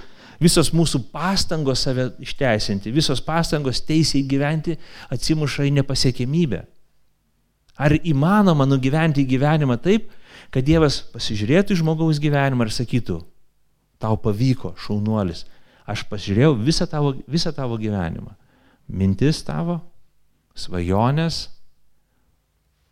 visos 0.43 0.71
mūsų 0.75 1.05
pastangos 1.13 1.85
save 1.85 2.09
išteisinti, 2.23 2.91
visos 2.93 3.21
pastangos 3.23 3.81
teisiai 3.87 4.25
gyventi 4.27 4.75
atsimuša 5.13 5.67
į 5.69 5.73
nepasiekimybę. 5.79 6.63
Ar 7.79 7.95
įmanoma 7.97 8.67
nugyventi 8.69 9.25
gyvenimą 9.25 9.79
taip, 9.81 10.11
kad 10.53 10.65
Dievas 10.65 10.99
pasižiūrėtų 11.13 11.73
į 11.73 11.79
žmogaus 11.81 12.19
gyvenimą 12.21 12.67
ir 12.67 12.75
sakytų, 12.75 13.17
tau 14.01 14.19
pavyko, 14.21 14.75
šaunuolis, 14.77 15.47
aš 15.89 16.05
pasižiūrėjau 16.11 16.53
visą 16.59 16.87
tavo, 16.89 17.15
visą 17.25 17.53
tavo 17.55 17.79
gyvenimą. 17.81 18.35
Mintis 18.93 19.41
tavo, 19.47 19.79
svajonės, 20.53 21.47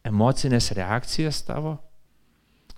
emocinės 0.08 0.72
reakcijas 0.74 1.44
tavo, 1.46 1.76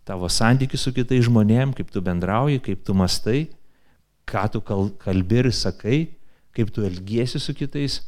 tavo 0.03 0.27
santykius 0.27 0.83
su 0.83 0.91
kitais 0.95 1.23
žmonėm, 1.29 1.71
kaip 1.77 1.91
tu 1.93 2.03
bendrauji, 2.03 2.59
kaip 2.65 2.83
tu 2.83 2.95
mastai, 2.97 3.45
ką 4.29 4.47
tu 4.51 4.61
kalbi 4.63 5.41
ir 5.43 5.51
sakai, 5.53 5.99
kaip 6.53 6.71
tu 6.73 6.85
elgiesi 6.85 7.39
su 7.39 7.53
kitais. 7.53 8.01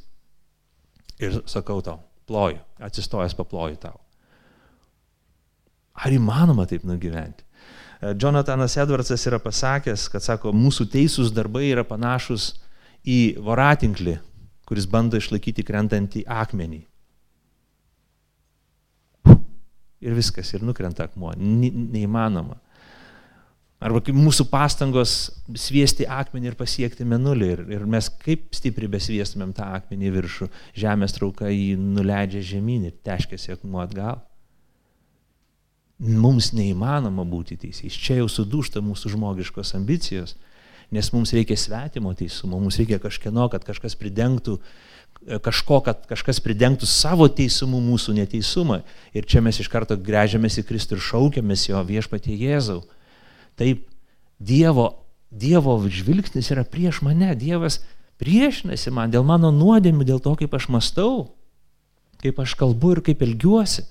Ir 1.19 1.39
sakau 1.48 1.79
tau, 1.81 2.01
ploju, 2.27 2.60
atsistojęs 2.84 3.36
paploju 3.38 3.79
tau. 3.79 4.00
Ar 5.95 6.12
įmanoma 6.12 6.65
taip 6.67 6.84
nugyventi? 6.84 7.45
E, 8.01 8.13
Jonathanas 8.19 8.75
Edwardsas 8.81 9.24
yra 9.29 9.39
pasakęs, 9.39 10.10
kad 10.12 10.24
sako, 10.24 10.51
mūsų 10.51 10.89
teisūs 10.91 11.31
darbai 11.36 11.69
yra 11.69 11.86
panašus 11.88 12.51
į 13.07 13.38
voratinklį, 13.45 14.17
kuris 14.67 14.89
bando 14.91 15.22
išlaikyti 15.22 15.63
krentantį 15.63 16.25
akmenį. 16.27 16.81
Ir 20.05 20.13
viskas, 20.13 20.51
ir 20.53 20.65
nukrenta 20.65 21.07
akmuo. 21.07 21.31
Neįmanoma. 21.39 22.60
Arba 23.84 24.00
kaip 24.00 24.15
mūsų 24.15 24.46
pastangos 24.48 25.13
sviesti 25.60 26.08
akmenį 26.08 26.53
ir 26.53 26.55
pasiekti 26.58 27.05
menulį. 27.08 27.50
Ir, 27.51 27.63
ir 27.75 27.84
mes 27.89 28.08
kaip 28.22 28.48
stipriai 28.55 28.91
besviestumėm 28.94 29.51
tą 29.58 29.67
akmenį 29.77 30.13
viršų, 30.15 30.48
žemės 30.79 31.17
trauka 31.17 31.51
jį 31.51 31.75
nuleidžia 31.82 32.44
žemyn 32.55 32.88
ir 32.88 32.96
teškėsi 33.05 33.53
akmuo 33.58 33.84
atgal. 33.84 34.24
Mums 36.00 36.53
neįmanoma 36.55 37.27
būti 37.27 37.60
teisėjais. 37.60 38.00
Čia 38.00 38.20
jau 38.22 38.32
sudūšta 38.32 38.82
mūsų 38.84 39.13
žmogiškos 39.13 39.75
ambicijos, 39.77 40.36
nes 40.96 41.12
mums 41.13 41.32
reikia 41.36 41.55
svetimo 41.60 42.12
teisumo, 42.15 42.60
mums 42.60 42.79
reikia 42.79 43.00
kažkieno, 43.03 43.48
kad 43.51 43.63
kažkas 43.67 43.96
pridengtų 44.00 44.58
kažko, 45.41 45.79
kad 45.86 46.03
kažkas 46.10 46.41
pridengtų 46.44 46.88
savo 46.89 47.27
teisumu 47.32 47.79
mūsų 47.84 48.15
neteisumą. 48.20 48.82
Ir 49.15 49.25
čia 49.27 49.41
mes 49.44 49.60
iš 49.60 49.70
karto 49.72 49.98
grežiamės 49.98 50.60
į 50.62 50.65
Kristų 50.67 50.98
ir 50.98 51.05
šaukiamės 51.05 51.70
jo 51.70 51.82
viešpatie 51.88 52.36
Jėzau. 52.36 52.84
Taip, 53.59 53.88
Dievo, 54.39 54.89
Dievo 55.31 55.77
žvilgsnis 55.88 56.51
yra 56.51 56.65
prieš 56.67 57.01
mane, 57.05 57.33
Dievas 57.39 57.81
priešinasi 58.21 58.91
man 58.95 59.12
dėl 59.12 59.25
mano 59.27 59.51
nuodėmių, 59.55 60.07
dėl 60.07 60.21
to, 60.24 60.35
kaip 60.39 60.53
aš 60.55 60.69
mastau, 60.71 61.35
kaip 62.24 62.39
aš 62.43 62.55
kalbu 62.59 62.95
ir 62.95 63.03
kaip 63.05 63.24
elgiuosi. 63.25 63.85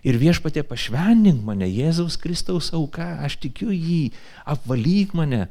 Ir 0.00 0.16
viešpatė 0.16 0.62
pašvendink 0.64 1.42
mane, 1.44 1.66
Jėzaus 1.68 2.16
Kristaus 2.16 2.70
auka, 2.72 3.18
aš 3.20 3.36
tikiu 3.42 3.68
jį, 3.68 4.14
apvalyk 4.48 5.12
mane, 5.18 5.44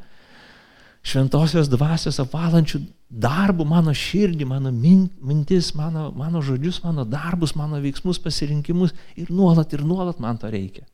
šventosios 1.06 1.70
dvasios 1.70 2.18
apvalančių 2.24 2.82
darbų 3.10 3.66
mano 3.70 3.94
širdį, 3.96 4.48
mano 4.50 4.72
mintis, 4.74 5.72
mano, 5.78 6.10
mano 6.18 6.42
žodžius, 6.46 6.82
mano 6.84 7.06
darbus, 7.06 7.56
mano 7.58 7.80
veiksmus, 7.84 8.20
pasirinkimus 8.22 8.96
ir 9.18 9.30
nuolat 9.30 9.74
ir 9.74 9.86
nuolat 9.86 10.20
man 10.20 10.42
to 10.42 10.50
reikia. 10.50 10.88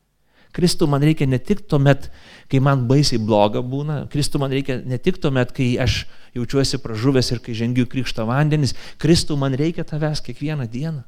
Kristų 0.56 0.88
man 0.88 1.04
reikia 1.04 1.26
ne 1.28 1.38
tik 1.42 1.66
tuomet, 1.68 2.08
kai 2.48 2.60
man 2.64 2.86
baisiai 2.88 3.20
bloga 3.20 3.60
būna, 3.60 4.06
Kristų 4.12 4.40
man 4.40 4.54
reikia 4.54 4.78
ne 4.88 4.96
tik 5.02 5.18
tuomet, 5.20 5.52
kai 5.56 5.74
aš 5.82 6.04
jaučiuosi 6.36 6.80
pražuvęs 6.80 7.28
ir 7.34 7.42
kai 7.44 7.56
žengiu 7.58 7.84
krikšto 7.92 8.24
vandenis, 8.28 8.72
Kristų 9.02 9.36
man 9.40 9.56
reikia 9.58 9.84
tavęs 9.84 10.24
kiekvieną 10.24 10.68
dieną. 10.72 11.04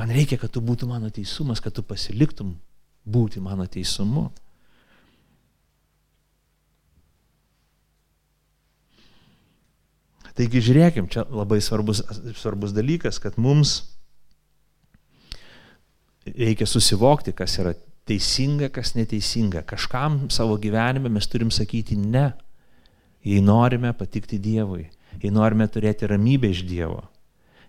Man 0.00 0.12
reikia, 0.16 0.38
kad 0.40 0.50
tu 0.54 0.62
būtų 0.64 0.88
mano 0.88 1.10
teisumas, 1.12 1.60
kad 1.60 1.74
tu 1.76 1.84
pasiliktum 1.84 2.54
būti 3.04 3.42
mano 3.42 3.66
teisumu. 3.68 4.30
Taigi 10.34 10.62
žiūrėkim, 10.64 11.10
čia 11.12 11.26
labai 11.28 11.58
svarbus, 11.60 12.00
svarbus 12.38 12.72
dalykas, 12.72 13.18
kad 13.20 13.36
mums 13.36 13.99
reikia 16.38 16.66
susivokti, 16.66 17.34
kas 17.36 17.58
yra 17.62 17.74
teisinga, 18.08 18.70
kas 18.74 18.94
neteisinga. 18.96 19.62
Kažkam 19.68 20.24
savo 20.32 20.56
gyvenime 20.60 21.10
mes 21.12 21.28
turim 21.30 21.50
sakyti 21.54 21.96
ne, 21.96 22.30
jei 23.26 23.42
norime 23.44 23.92
patikti 23.96 24.40
Dievui, 24.42 24.86
jei 25.20 25.32
norime 25.34 25.68
turėti 25.68 26.08
ramybę 26.10 26.50
iš 26.50 26.64
Dievo, 26.68 27.02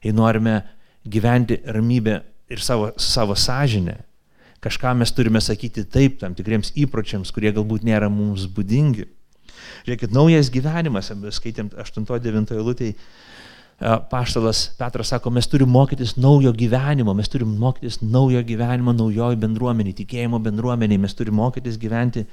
jei 0.03 0.13
norime 0.15 0.61
gyventi 1.03 1.59
ramybę 1.65 2.21
ir 2.51 2.63
savo, 2.63 2.91
savo 2.97 3.35
sąžinę. 3.35 3.97
Kažką 4.61 4.93
mes 4.93 5.11
turime 5.17 5.41
sakyti 5.41 5.87
taip 5.89 6.19
tam 6.21 6.35
tikriems 6.37 6.75
įpročiams, 6.77 7.31
kurie 7.33 7.49
galbūt 7.55 7.85
nėra 7.87 8.11
mums 8.13 8.45
būdingi. 8.45 9.07
Žiūrėkit, 9.87 10.13
naujas 10.13 10.51
gyvenimas, 10.53 11.09
skaitėm 11.33 11.71
8-9 11.81 12.53
eilutėje, 12.53 12.93
paštalas 13.81 14.67
Petras 14.77 15.09
sako, 15.09 15.31
mes 15.33 15.47
turim 15.49 15.69
mokytis 15.69 16.13
naujo 16.15 16.51
gyvenimo, 16.53 17.13
mes 17.17 17.29
turim 17.29 17.55
mokytis 17.57 17.97
naujo 18.01 18.43
gyvenimo 18.45 18.93
naujoji 18.93 19.39
bendruomenė, 19.41 19.95
tikėjimo 19.97 20.39
bendruomenė, 20.43 20.99
mes 21.01 21.17
turim 21.17 21.39
mokytis 21.39 21.79
gyventi 21.81 22.27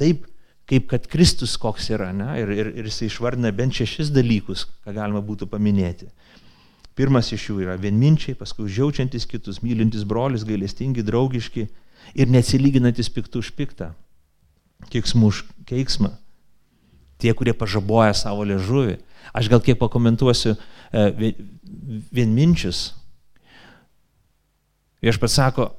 taip, 0.00 0.24
kaip 0.66 0.88
kad 0.90 1.06
Kristus 1.12 1.58
koks 1.60 1.90
yra. 1.92 2.12
Ne? 2.16 2.30
Ir, 2.40 2.52
ir, 2.54 2.70
ir 2.80 2.88
jis 2.88 3.02
išvardina 3.10 3.52
bent 3.52 3.76
šešis 3.76 4.10
dalykus, 4.14 4.64
ką 4.86 4.96
galima 4.96 5.20
būtų 5.24 5.50
paminėti. 5.52 6.08
Pirmas 6.96 7.28
iš 7.36 7.50
jų 7.50 7.58
yra 7.66 7.76
vienminčiai, 7.76 8.36
paskui 8.38 8.70
žiaučiantis 8.72 9.28
kitus, 9.28 9.60
mylintis 9.60 10.06
brolis, 10.08 10.46
gailestingi, 10.48 11.04
draugiški 11.04 11.66
ir 12.16 12.32
neatsilyginantis 12.32 13.12
piktų 13.12 13.44
už 13.44 13.50
piktą. 13.58 13.90
Keiksmų 14.88 15.28
už 15.28 15.42
keiksmą. 15.68 16.14
Tie, 17.20 17.32
kurie 17.36 17.52
pažaboja 17.56 18.16
savo 18.16 18.48
liežuvį. 18.48 18.96
Aš 19.34 19.48
gal 19.52 19.62
kiek 19.64 19.78
pakomentuosiu 19.80 20.54
e, 20.54 21.32
vienminčius. 22.14 22.90
Viešpats 25.02 25.38
sako, 25.38 25.70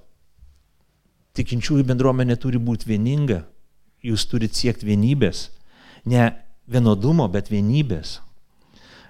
tikinčiųjų 1.37 1.85
bendruomenė 1.87 2.37
turi 2.41 2.59
būti 2.61 2.89
vieninga, 2.89 3.43
jūs 4.05 4.27
turite 4.29 4.57
siekti 4.57 4.87
vienybės. 4.87 5.47
Ne 6.07 6.29
vienodumo, 6.67 7.27
bet 7.31 7.51
vienybės. 7.51 8.19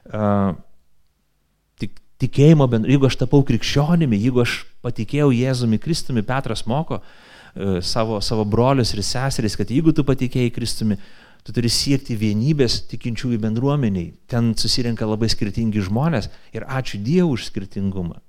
Uh, 0.08 0.56
tikėjimo 2.22 2.66
bendruomenė, 2.70 2.96
jeigu 2.96 3.10
aš 3.10 3.20
tapau 3.22 3.44
krikščionimi, 3.46 4.18
jeigu 4.20 4.42
aš 4.44 4.60
patikėjau 4.86 5.30
Jėzumi 5.36 5.80
Kristumi, 5.82 6.24
Petras 6.26 6.66
moko 6.70 7.00
e, 7.00 7.80
savo, 7.86 8.20
savo 8.26 8.46
brolius 8.48 8.94
ir 8.96 9.04
seseris, 9.06 9.58
kad 9.60 9.72
jeigu 9.74 9.94
tu 9.94 10.06
patikėjai 10.08 10.54
Kristumi, 10.56 10.98
tu 11.48 11.54
turi 11.56 11.70
siekti 11.72 12.18
vienybės 12.20 12.82
tikinčiųjų 12.92 13.40
bendruomeniai. 13.40 14.10
Ten 14.28 14.52
susirenka 14.60 15.08
labai 15.08 15.30
skirtingi 15.32 15.80
žmonės 15.86 16.28
ir 16.52 16.68
ačiū 16.68 17.00
Dievui 17.00 17.38
už 17.38 17.46
skirtingumą. 17.48 18.20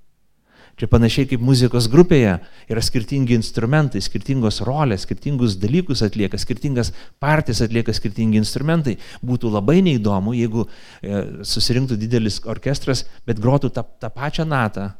Čia 0.79 0.87
panašiai 0.87 1.27
kaip 1.27 1.41
muzikos 1.43 1.89
grupėje 1.91 2.37
yra 2.71 2.81
skirtingi 2.85 3.35
instrumentai, 3.35 3.99
skirtingos 3.99 4.61
rolės, 4.63 5.03
skirtingus 5.03 5.57
dalykus 5.59 5.99
atlieka, 6.05 6.39
skirtingas 6.39 6.93
partijas 7.19 7.59
atlieka 7.65 7.91
skirtingi 7.91 8.39
instrumentai. 8.39 8.95
Būtų 9.19 9.51
labai 9.51 9.81
neįdomu, 9.83 10.31
jeigu 10.39 10.63
e, 10.63 11.25
susirinktų 11.43 11.99
didelis 11.99 12.39
orkestras, 12.47 13.03
bet 13.27 13.43
grotų 13.43 13.73
tą, 13.75 13.83
tą 13.99 14.07
pačią 14.15 14.47
natą 14.47 14.93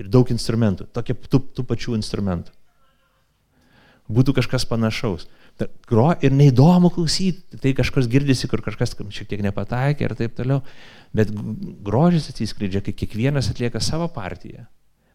ir 0.00 0.08
daug 0.08 0.32
instrumentų, 0.32 0.88
tokie 0.96 1.12
tų, 1.28 1.44
tų 1.52 1.68
pačių 1.68 2.00
instrumentų. 2.00 2.56
Būtų 4.08 4.38
kažkas 4.40 4.64
panašaus. 4.64 5.26
Gro 5.88 6.10
ir 6.20 6.34
neįdomu 6.36 6.90
klausyti, 6.92 7.56
tai 7.62 7.72
kažkas 7.76 8.10
girdisi, 8.12 8.48
kur 8.50 8.60
kažkas 8.64 8.92
šiek 8.92 9.30
tiek 9.30 9.44
nepataikė 9.46 10.04
ir 10.04 10.14
taip 10.18 10.34
toliau, 10.36 10.60
bet 11.16 11.30
grožis 11.86 12.28
atsiskleidžia, 12.32 12.82
kai 12.84 12.92
kiekvienas 12.92 13.48
atlieka 13.52 13.80
savo 13.80 14.10
partiją 14.12 14.66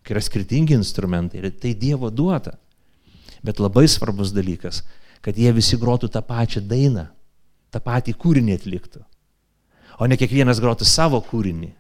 kai 0.04 0.16
yra 0.16 0.24
skirtingi 0.24 0.76
instrumentai 0.76 1.42
ir 1.42 1.52
tai 1.62 1.74
Dievo 1.78 2.10
duota. 2.10 2.58
Bet 3.42 3.60
labai 3.60 3.88
svarbus 3.90 4.34
dalykas, 4.34 4.84
kad 5.22 5.38
jie 5.38 5.50
visi 5.54 5.78
grotų 5.82 6.12
tą 6.14 6.22
pačią 6.26 6.62
dainą, 6.66 7.08
tą 7.74 7.82
patį 7.82 8.14
kūrinį 8.22 8.58
atliktų. 8.58 9.02
O 10.02 10.10
ne 10.10 10.18
kiekvienas 10.18 10.62
grotų 10.62 10.86
savo 10.86 11.22
kūrinį, 11.26 11.72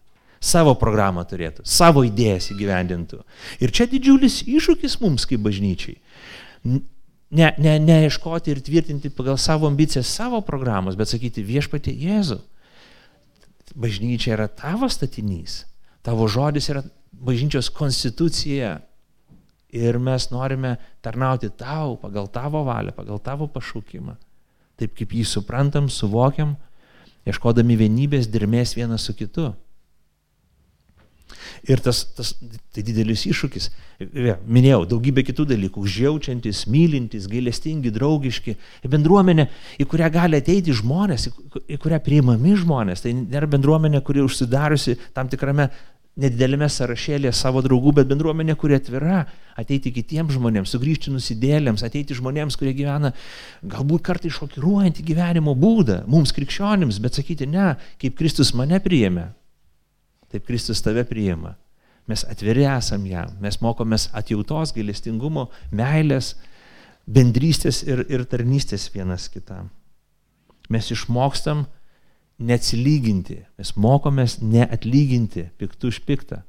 savo 0.41 0.73
programą 0.77 1.21
turėtų, 1.29 1.65
savo 1.65 2.01
idėjas 2.05 2.49
įgyvendintų. 2.53 3.21
Ir 3.61 3.73
čia 3.73 3.85
didžiulis 3.89 4.41
iššūkis 4.49 4.97
mums 5.03 5.27
kaip 5.29 5.43
bažnyčiai. 5.45 5.99
Ne, 7.31 7.53
ne, 7.57 7.77
neieškoti 7.79 8.51
ir 8.51 8.59
tvirtinti 8.59 9.09
pagal 9.09 9.37
savo 9.39 9.67
ambicijas 9.67 10.09
savo 10.11 10.41
programos, 10.43 10.97
bet 10.99 11.07
sakyti 11.07 11.43
viešpatė 11.47 11.93
Jėzau. 11.95 12.41
Bažnyčia 13.71 14.33
yra 14.35 14.49
tavo 14.51 14.89
statinys, 14.91 15.61
tavo 16.03 16.27
žodis 16.27 16.67
yra 16.73 16.83
bažnyčios 17.11 17.71
konstitucija. 17.71 18.81
Ir 19.71 19.95
mes 20.03 20.25
norime 20.33 20.73
tarnauti 20.99 21.47
tau 21.55 21.95
pagal 21.95 22.27
tavo 22.27 22.65
valią, 22.67 22.91
pagal 22.91 23.21
tavo 23.23 23.47
pašaukimą. 23.47 24.17
Taip 24.75 24.97
kaip 24.97 25.13
jį 25.15 25.23
suprantam, 25.23 25.87
suvokiam, 25.87 26.57
ieškodami 27.23 27.77
vienybės, 27.79 28.27
dirmės 28.27 28.75
vienas 28.75 29.07
su 29.07 29.15
kitu. 29.15 29.53
Ir 31.69 31.81
tas, 31.83 32.03
tas 32.17 32.33
tai 32.73 32.83
didelis 32.85 33.25
iššūkis. 33.29 33.69
Ja, 34.17 34.37
minėjau, 34.49 34.83
daugybė 34.95 35.23
kitų 35.27 35.45
dalykų. 35.51 35.85
Užjaučiantis, 35.85 36.63
mylintis, 36.71 37.27
gailestingi, 37.31 37.93
draugiški. 37.93 38.57
Bendruomenė, 38.89 39.47
į 39.81 39.87
kurią 39.91 40.11
gali 40.13 40.41
ateiti 40.41 40.75
žmonės, 40.77 41.29
į 41.67 41.79
kurią 41.81 42.01
priimami 42.05 42.57
žmonės. 42.63 43.05
Tai 43.05 43.15
nėra 43.19 43.49
bendruomenė, 43.51 44.03
kuri 44.05 44.25
užsidariusi 44.25 44.97
tam 45.15 45.29
tikrame 45.31 45.69
nedidelėme 46.19 46.67
sąrašėlėje 46.69 47.31
savo 47.35 47.61
draugų, 47.63 47.93
bet 48.01 48.09
bendruomenė, 48.09 48.55
kuri 48.59 48.75
atvira 48.75 49.23
ateiti 49.59 49.93
kitiems 49.95 50.35
žmonėms, 50.35 50.73
sugrįžti 50.73 51.13
nusidėlėms, 51.13 51.83
ateiti 51.87 52.17
žmonėms, 52.17 52.57
kurie 52.59 52.73
gyvena 52.75 53.13
galbūt 53.63 54.03
kartai 54.07 54.31
šokiruojantį 54.33 55.05
gyvenimo 55.07 55.55
būdą, 55.57 56.01
mums 56.11 56.35
krikščionims, 56.35 56.99
bet 57.03 57.19
sakyti 57.19 57.47
ne, 57.49 57.73
kaip 58.01 58.17
Kristus 58.19 58.51
mane 58.57 58.81
priėmė, 58.83 59.29
taip 60.31 60.47
Kristus 60.47 60.81
tave 60.83 61.03
priima. 61.07 61.55
Mes 62.09 62.23
atviri 62.27 62.65
esam 62.67 63.03
jam, 63.07 63.35
mes 63.43 63.59
mokomės 63.61 64.09
atjautos, 64.17 64.73
gailestingumo, 64.75 65.49
meilės, 65.71 66.33
bendrystės 67.05 67.83
ir, 67.85 68.05
ir 68.09 68.25
tarnystės 68.29 68.89
vienas 68.93 69.27
kitam. 69.31 69.69
Mes 70.71 70.89
išmokstam 70.93 71.65
neatsilyginti, 72.41 73.41
mes 73.59 73.73
mokomės 73.77 74.39
neatlyginti 74.41 75.49
piktų 75.61 75.91
už 75.93 76.01
piktą, 76.07 76.41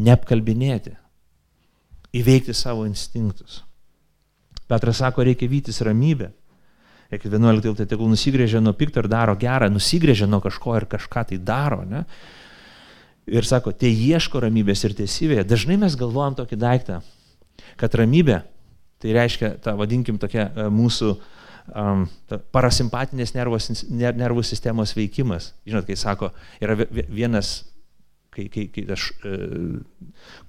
neapkalbinėti, 0.00 0.94
įveikti 2.16 2.54
savo 2.56 2.86
instinktus. 2.88 3.60
Petras 4.68 5.02
sako, 5.02 5.24
reikia 5.26 5.50
vytis 5.50 5.82
ramybę. 5.84 6.30
Reikia 7.12 7.28
11 7.28 7.66
eilutė, 7.68 7.84
tegul 7.88 8.08
nusigrėžia 8.08 8.62
nuo 8.64 8.72
pikto 8.76 9.02
ir 9.02 9.08
daro 9.12 9.34
gerą, 9.36 9.68
nusigrėžia 9.68 10.24
nuo 10.30 10.40
kažko 10.40 10.78
ir 10.78 10.86
kažką 10.94 11.26
tai 11.28 11.36
daro. 11.44 11.82
Ne? 11.84 12.06
Ir 13.30 13.46
sako, 13.46 13.70
tai 13.70 13.92
ieško 13.94 14.40
ramybės 14.42 14.82
ir 14.88 14.96
teisybėje. 14.98 15.44
Dažnai 15.46 15.76
mes 15.78 15.94
galvojam 15.98 16.34
tokį 16.40 16.58
daiktą, 16.58 16.98
kad 17.78 17.94
ramybė, 17.94 18.40
tai 19.02 19.14
reiškia, 19.14 19.54
ta 19.62 19.76
vadinkim 19.78 20.18
tokia 20.22 20.48
e, 20.48 20.66
mūsų 20.74 21.12
um, 21.14 22.06
parasimpatinės 22.54 23.36
nervos, 23.36 23.70
nervų 23.90 24.42
sistemos 24.46 24.96
veikimas. 24.98 25.52
Žinot, 25.68 25.86
kai 25.86 25.98
sako, 25.98 26.32
yra 26.62 26.74
vienas, 26.90 27.54
kai, 28.34 28.48
kai, 28.50 28.66
kai 28.74 28.88
aš 28.90 29.08
e, 29.22 29.38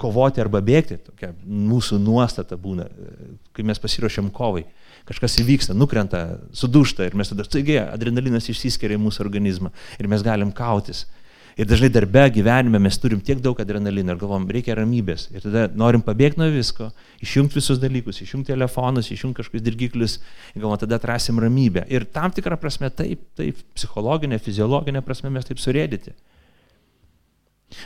kovoti 0.02 0.42
arba 0.42 0.64
bėgti, 0.66 0.98
tokia 1.12 1.30
mūsų 1.46 2.02
nuostata 2.02 2.58
būna, 2.58 2.90
e, 2.90 3.34
kai 3.54 3.70
mes 3.70 3.82
pasiruošiam 3.82 4.34
kovai. 4.34 4.66
Kažkas 5.06 5.38
įvyksta, 5.44 5.78
nukrenta, 5.78 6.24
sudūšta 6.56 7.06
ir 7.06 7.18
mes 7.20 7.30
tada, 7.30 7.46
taigi, 7.46 7.78
adrenalinas 7.84 8.50
išsiskiria 8.50 8.98
į 8.98 9.04
mūsų 9.04 9.28
organizmą 9.28 9.74
ir 10.00 10.10
mes 10.10 10.26
galim 10.26 10.54
kautis. 10.56 11.06
Ir 11.54 11.68
dažnai 11.70 11.92
darbe, 11.94 12.24
gyvenime 12.34 12.80
mes 12.82 12.98
turim 12.98 13.20
tiek 13.22 13.38
daug 13.42 13.60
adrenalino 13.62 14.16
ir 14.16 14.20
galvom, 14.22 14.48
reikia 14.50 14.74
ramybės. 14.80 15.28
Ir 15.36 15.44
tada 15.44 15.68
norim 15.78 16.02
pabėgti 16.02 16.42
nuo 16.42 16.48
visko, 16.50 16.88
išjungti 17.22 17.60
visus 17.60 17.82
dalykus, 17.82 18.24
išjungti 18.26 18.50
telefonus, 18.56 19.12
išjungti 19.14 19.44
kažkokius 19.44 19.66
dirgiklius, 19.68 20.16
ir 20.56 20.64
galvom, 20.64 20.80
tada 20.82 20.98
atrasim 20.98 21.38
ramybę. 21.44 21.86
Ir 21.94 22.08
tam 22.10 22.34
tikrą 22.34 22.58
prasme 22.58 22.90
taip, 22.90 23.22
taip, 23.38 23.60
psichologinė, 23.78 24.42
fiziologinė 24.42 25.04
prasme 25.06 25.30
mes 25.36 25.46
taip 25.46 25.62
surėdyti. 25.62 26.16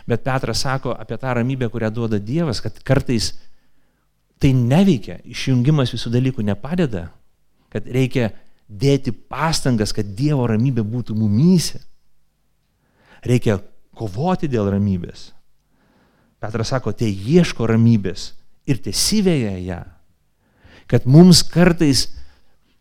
Bet 0.08 0.24
Petras 0.24 0.64
sako 0.64 0.96
apie 0.96 1.20
tą 1.20 1.36
ramybę, 1.36 1.68
kurią 1.72 1.92
duoda 1.92 2.20
Dievas, 2.24 2.64
kad 2.64 2.80
kartais 2.88 3.34
tai 4.40 4.54
neveikia, 4.56 5.20
išjungimas 5.28 5.92
visų 5.96 6.12
dalykų 6.14 6.46
nepadeda, 6.46 7.08
kad 7.74 7.88
reikia 7.92 8.32
dėti 8.68 9.12
pastangas, 9.12 9.92
kad 9.96 10.08
Dievo 10.16 10.48
ramybė 10.48 10.88
būtų 10.88 11.16
mumyse. 11.18 11.82
Reikia 13.26 13.60
kovoti 13.98 14.50
dėl 14.52 14.70
ramybės. 14.74 15.32
Petras 16.42 16.70
sako, 16.74 16.94
tai 16.94 17.10
ieško 17.10 17.66
ramybės 17.70 18.32
ir 18.70 18.82
tiesivėja 18.84 19.56
ją. 19.64 19.82
Kad 20.88 21.08
mums 21.10 21.42
kartais 21.44 22.06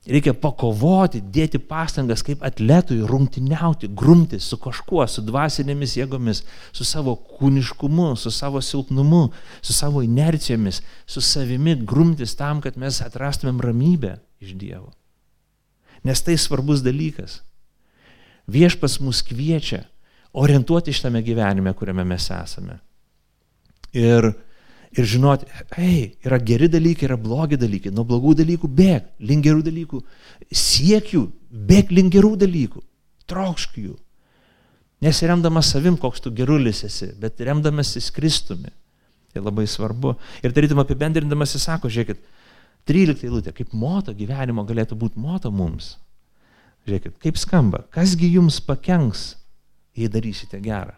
reikia 0.06 0.34
pakovoti, 0.38 1.22
dėti 1.34 1.58
pastangas 1.58 2.22
kaip 2.26 2.44
atletui, 2.46 3.00
rungtiniauti, 3.08 3.88
grumti 3.90 4.38
su 4.42 4.58
kažkuo, 4.62 5.06
su 5.10 5.24
dvasinėmis 5.26 5.96
jėgomis, 5.98 6.44
su 6.76 6.86
savo 6.86 7.16
kūniškumu, 7.38 8.12
su 8.20 8.30
savo 8.30 8.62
silpnumu, 8.62 9.24
su 9.62 9.74
savo 9.74 10.04
inercijomis, 10.06 10.82
su 11.06 11.24
savimi 11.24 11.74
grumtis 11.82 12.36
tam, 12.38 12.62
kad 12.62 12.78
mes 12.78 13.00
atrastumėm 13.02 13.58
ramybę 13.64 14.18
iš 14.44 14.54
Dievo. 14.60 14.92
Nes 16.06 16.22
tai 16.22 16.36
svarbus 16.38 16.84
dalykas. 16.86 17.40
Viešpas 18.46 19.00
mus 19.02 19.24
kviečia 19.26 19.88
orientuoti 20.36 20.92
šitame 20.92 21.22
gyvenime, 21.24 21.72
kuriame 21.74 22.04
mes 22.04 22.28
esame. 22.30 22.78
Ir, 23.96 24.28
ir 24.92 25.08
žinoti, 25.08 25.48
ei, 25.80 26.16
yra 26.26 26.38
geri 26.44 26.68
dalykai, 26.68 27.08
yra 27.08 27.16
blogi 27.20 27.58
dalykai, 27.60 27.92
nuo 27.94 28.04
blogų 28.08 28.34
dalykų 28.42 28.68
bėg, 28.68 29.12
link 29.24 29.46
gerų 29.46 29.64
dalykų, 29.66 30.00
siek 30.52 31.12
jų, 31.14 31.24
bėg 31.70 31.94
link 31.96 32.12
gerų 32.12 32.34
dalykų, 32.44 32.82
trokšk 33.30 33.78
jų. 33.80 33.94
Nesiremdamas 35.04 35.70
savim, 35.72 35.96
koks 36.00 36.22
tu 36.24 36.32
gerulis 36.32 36.82
esi, 36.84 37.10
bet 37.20 37.40
remdamasis 37.44 38.10
Kristumi. 38.16 38.72
Tai 39.32 39.42
labai 39.44 39.66
svarbu. 39.68 40.14
Ir 40.40 40.54
tarytum 40.56 40.80
apibendrindamas 40.80 41.52
jis 41.52 41.66
sako, 41.68 41.90
žiūrėkit, 41.92 42.22
13 42.88 43.26
eilutė, 43.26 43.52
kaip 43.52 43.74
moto 43.76 44.14
gyvenimo 44.16 44.64
galėtų 44.64 44.96
būti 44.96 45.20
moto 45.20 45.50
mums. 45.52 45.96
Žiūrėkit, 46.86 47.16
kaip 47.20 47.40
skamba, 47.40 47.82
kasgi 47.92 48.30
jums 48.36 48.60
pakenks 48.64 49.34
jei 49.96 50.12
darysite 50.12 50.60
gerą. 50.62 50.94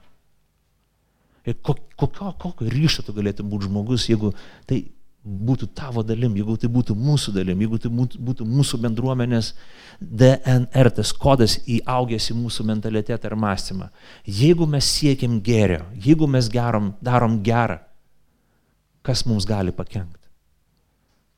Ir 1.49 1.57
kokio, 1.65 2.33
kokio 2.37 2.69
ryšto 2.69 3.07
tu 3.07 3.15
galėtum 3.17 3.49
būti 3.49 3.69
žmogus, 3.71 4.09
jeigu 4.11 4.35
tai 4.69 4.83
būtų 5.25 5.69
tavo 5.77 6.03
dalim, 6.07 6.37
jeigu 6.37 6.57
tai 6.61 6.69
būtų 6.73 6.95
mūsų 6.97 7.33
dalim, 7.37 7.61
jeigu 7.65 7.79
tai 7.83 7.91
būtų 7.91 8.47
mūsų 8.49 8.81
bendruomenės 8.85 9.53
DNR, 10.01 10.91
tas 10.95 11.13
kodas 11.13 11.59
įaugęs 11.67 12.31
į 12.33 12.37
mūsų 12.39 12.67
mentalitetą 12.69 13.31
ir 13.31 13.37
mąstymą. 13.37 13.89
Jeigu 14.25 14.69
mes 14.71 14.89
siekiam 14.89 15.41
gerio, 15.45 15.85
jeigu 15.95 16.29
mes 16.31 16.51
gerom, 16.53 16.93
darom 17.05 17.41
gerą, 17.45 17.81
kas 19.03 19.25
mums 19.27 19.49
gali 19.49 19.75
pakengti? 19.75 20.29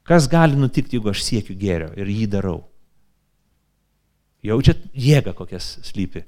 Kas 0.07 0.27
gali 0.31 0.59
nutikti, 0.59 0.99
jeigu 0.99 1.13
aš 1.13 1.23
siekiu 1.23 1.57
gerio 1.59 1.91
ir 1.97 2.11
jį 2.11 2.27
darau? 2.31 2.59
Jaučiat 4.43 4.81
jėgą, 4.97 5.35
kokias 5.37 5.77
slypi. 5.85 6.25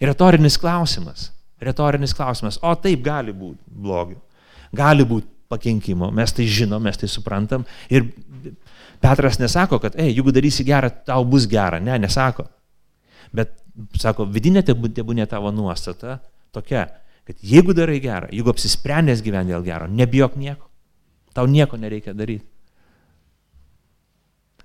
Retorinis 0.00 0.58
klausimas. 0.60 1.30
Retorinis 1.62 2.14
klausimas. 2.14 2.58
O 2.62 2.74
taip 2.80 3.02
gali 3.04 3.32
būti 3.32 3.58
blogio. 3.66 4.20
Gali 4.76 5.06
būti 5.08 5.28
pakenkimo. 5.48 6.10
Mes 6.14 6.34
tai 6.34 6.46
žinom, 6.50 6.82
mes 6.82 6.98
tai 7.00 7.08
suprantam. 7.08 7.64
Ir 7.90 8.10
Petras 9.00 9.38
nesako, 9.38 9.78
kad, 9.78 9.96
ei, 10.00 10.14
jeigu 10.14 10.32
darysi 10.32 10.64
gerą, 10.64 10.90
tau 11.06 11.24
bus 11.28 11.44
gera. 11.48 11.78
Ne, 11.82 11.98
nesako. 12.00 12.46
Bet, 13.36 13.52
sako, 14.00 14.24
vidinė 14.32 14.62
tebūnė 14.66 15.26
tavo 15.28 15.52
nuostata 15.52 16.18
tokia, 16.54 16.86
kad 17.28 17.42
jeigu 17.44 17.74
darai 17.76 17.98
gerą, 18.00 18.30
jeigu 18.32 18.52
apsisprendęs 18.52 19.22
gyventi 19.24 19.52
dėl 19.52 19.66
gero, 19.66 19.88
nebijok 19.90 20.38
nieko. 20.40 20.70
Tau 21.36 21.44
nieko 21.50 21.76
nereikia 21.76 22.14
daryti. 22.16 22.46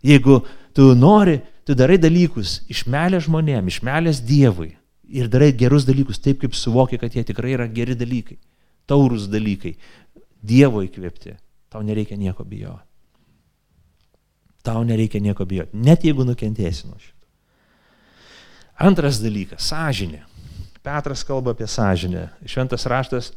Jeigu 0.02 0.40
tu 0.74 0.94
nori, 0.98 1.42
tu 1.68 1.76
darai 1.78 2.00
dalykus 2.02 2.62
iš 2.72 2.86
meilės 2.90 3.28
žmonėm, 3.28 3.68
iš 3.70 3.82
meilės 3.86 4.22
Dievui, 4.26 4.72
ir 5.12 5.30
darai 5.32 5.52
gerus 5.58 5.86
dalykus 5.88 6.22
taip, 6.22 6.40
kaip 6.42 6.56
suvoki, 6.58 7.00
kad 7.02 7.14
jie 7.16 7.24
tikrai 7.28 7.56
yra 7.58 7.68
geri 7.68 7.96
dalykai, 7.98 8.40
taurus 8.90 9.28
dalykai, 9.32 9.76
Dievo 10.42 10.80
įkvėpti, 10.82 11.36
tau 11.70 11.84
nereikia 11.86 12.16
nieko 12.18 12.42
bijoti. 12.42 12.88
Tau 14.66 14.82
nereikia 14.86 15.20
nieko 15.22 15.46
bijoti, 15.46 15.78
net 15.78 16.02
jeigu 16.06 16.26
nukentėsi 16.26 16.88
nuo 16.88 16.98
šito. 16.98 17.28
Antras 18.82 19.20
dalykas- 19.22 19.68
sąžinė. 19.72 20.24
Petras 20.82 21.22
kalba 21.24 21.54
apie 21.54 21.68
sąžinę. 21.70 22.30
Šventas 22.46 22.88
raštas 22.90 23.32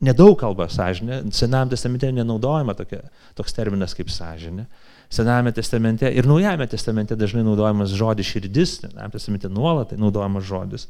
nedaug 0.00 0.38
kalba 0.38 0.66
sąžinė, 0.66 1.32
Senam 1.32 1.68
testamente 1.68 2.10
nenaudojama 2.10 2.74
tokia, 2.74 3.04
toks 3.38 3.52
terminas 3.52 3.94
kaip 3.94 4.08
sąžinė. 4.08 4.66
Sename 5.10 5.52
testamente 5.52 6.06
ir 6.14 6.26
Naujame 6.26 6.66
testamente 6.70 7.16
dažnai 7.18 7.42
naudojamas 7.42 7.90
žodis 7.90 8.26
širdis, 8.26 8.80
Sename 8.80 9.10
testamente 9.10 9.48
nuolat 9.48 9.90
tai 9.90 9.98
naudojamas 9.98 10.44
žodis. 10.44 10.86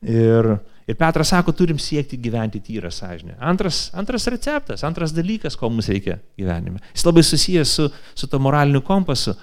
Ir, 0.00 0.48
ir 0.88 0.96
Petras 0.96 1.28
sako, 1.28 1.52
turim 1.52 1.78
siekti 1.78 2.16
gyventi 2.16 2.60
tyrą 2.64 2.90
sąžinę. 2.90 3.36
Antras, 3.38 3.90
antras 3.94 4.26
receptas, 4.32 4.84
antras 4.84 5.12
dalykas, 5.12 5.56
ko 5.56 5.68
mums 5.68 5.90
reikia 5.92 6.18
gyvenime. 6.40 6.80
Jis 6.94 7.04
labai 7.04 7.24
susijęs 7.26 7.74
su, 7.76 7.88
su 8.14 8.28
to 8.28 8.40
moraliniu 8.40 8.80
kompasu. 8.82 9.34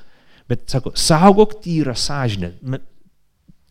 Bet 0.49 0.65
sako, 0.71 0.95
saugok 0.95 1.59
tyrą 1.61 1.93
sąžinę. 1.93 2.53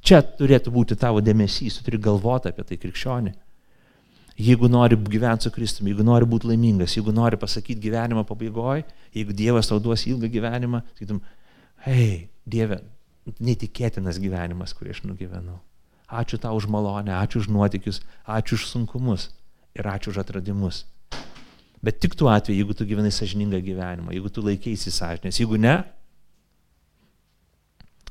Čia 0.07 0.23
turėtų 0.39 0.71
būti 0.71 0.95
tavo 1.01 1.19
dėmesys, 1.25 1.81
tu 1.81 1.89
turi 1.89 1.99
galvoti 1.99 2.53
apie 2.53 2.63
tai 2.63 2.79
krikščionį. 2.79 3.35
Jeigu 4.37 4.69
nori 4.69 4.99
gyventi 5.01 5.49
su 5.49 5.51
Kristumi, 5.51 5.91
jeigu 5.91 6.05
nori 6.05 6.29
būti 6.29 6.51
laimingas, 6.51 6.95
jeigu 6.95 7.15
nori 7.17 7.39
pasakyti 7.41 7.81
gyvenimo 7.81 8.23
pabaigoje, 8.29 8.85
jeigu 9.17 9.33
Dievas 9.35 9.71
tau 9.71 9.81
duos 9.81 10.05
ilgą 10.07 10.29
gyvenimą, 10.31 10.83
sakytum, 10.93 11.23
hei, 11.89 12.29
Dieve, 12.47 12.83
netikėtinas 13.41 14.21
gyvenimas, 14.23 14.77
kurį 14.77 14.93
aš 14.93 15.01
nugyvenau. 15.09 15.57
Ačiū 16.07 16.39
tau 16.39 16.55
už 16.55 16.69
malonę, 16.71 17.11
ačiū 17.19 17.43
už 17.43 17.51
nuotikius, 17.51 18.01
ačiū 18.27 18.55
už 18.55 18.69
sunkumus 18.71 19.31
ir 19.75 19.89
ačiū 19.91 20.15
už 20.15 20.23
atradimus. 20.23 20.85
Bet 21.83 21.99
tik 22.01 22.15
tuo 22.15 22.31
atveju, 22.31 22.57
jeigu 22.57 22.75
tu 22.75 22.87
gyvenai 22.87 23.13
sažiningą 23.13 23.59
gyvenimą, 23.63 24.15
jeigu 24.15 24.31
tu 24.31 24.43
laikėsi 24.43 24.91
sąžinės, 24.95 25.41
jeigu 25.43 25.59
ne, 25.61 25.77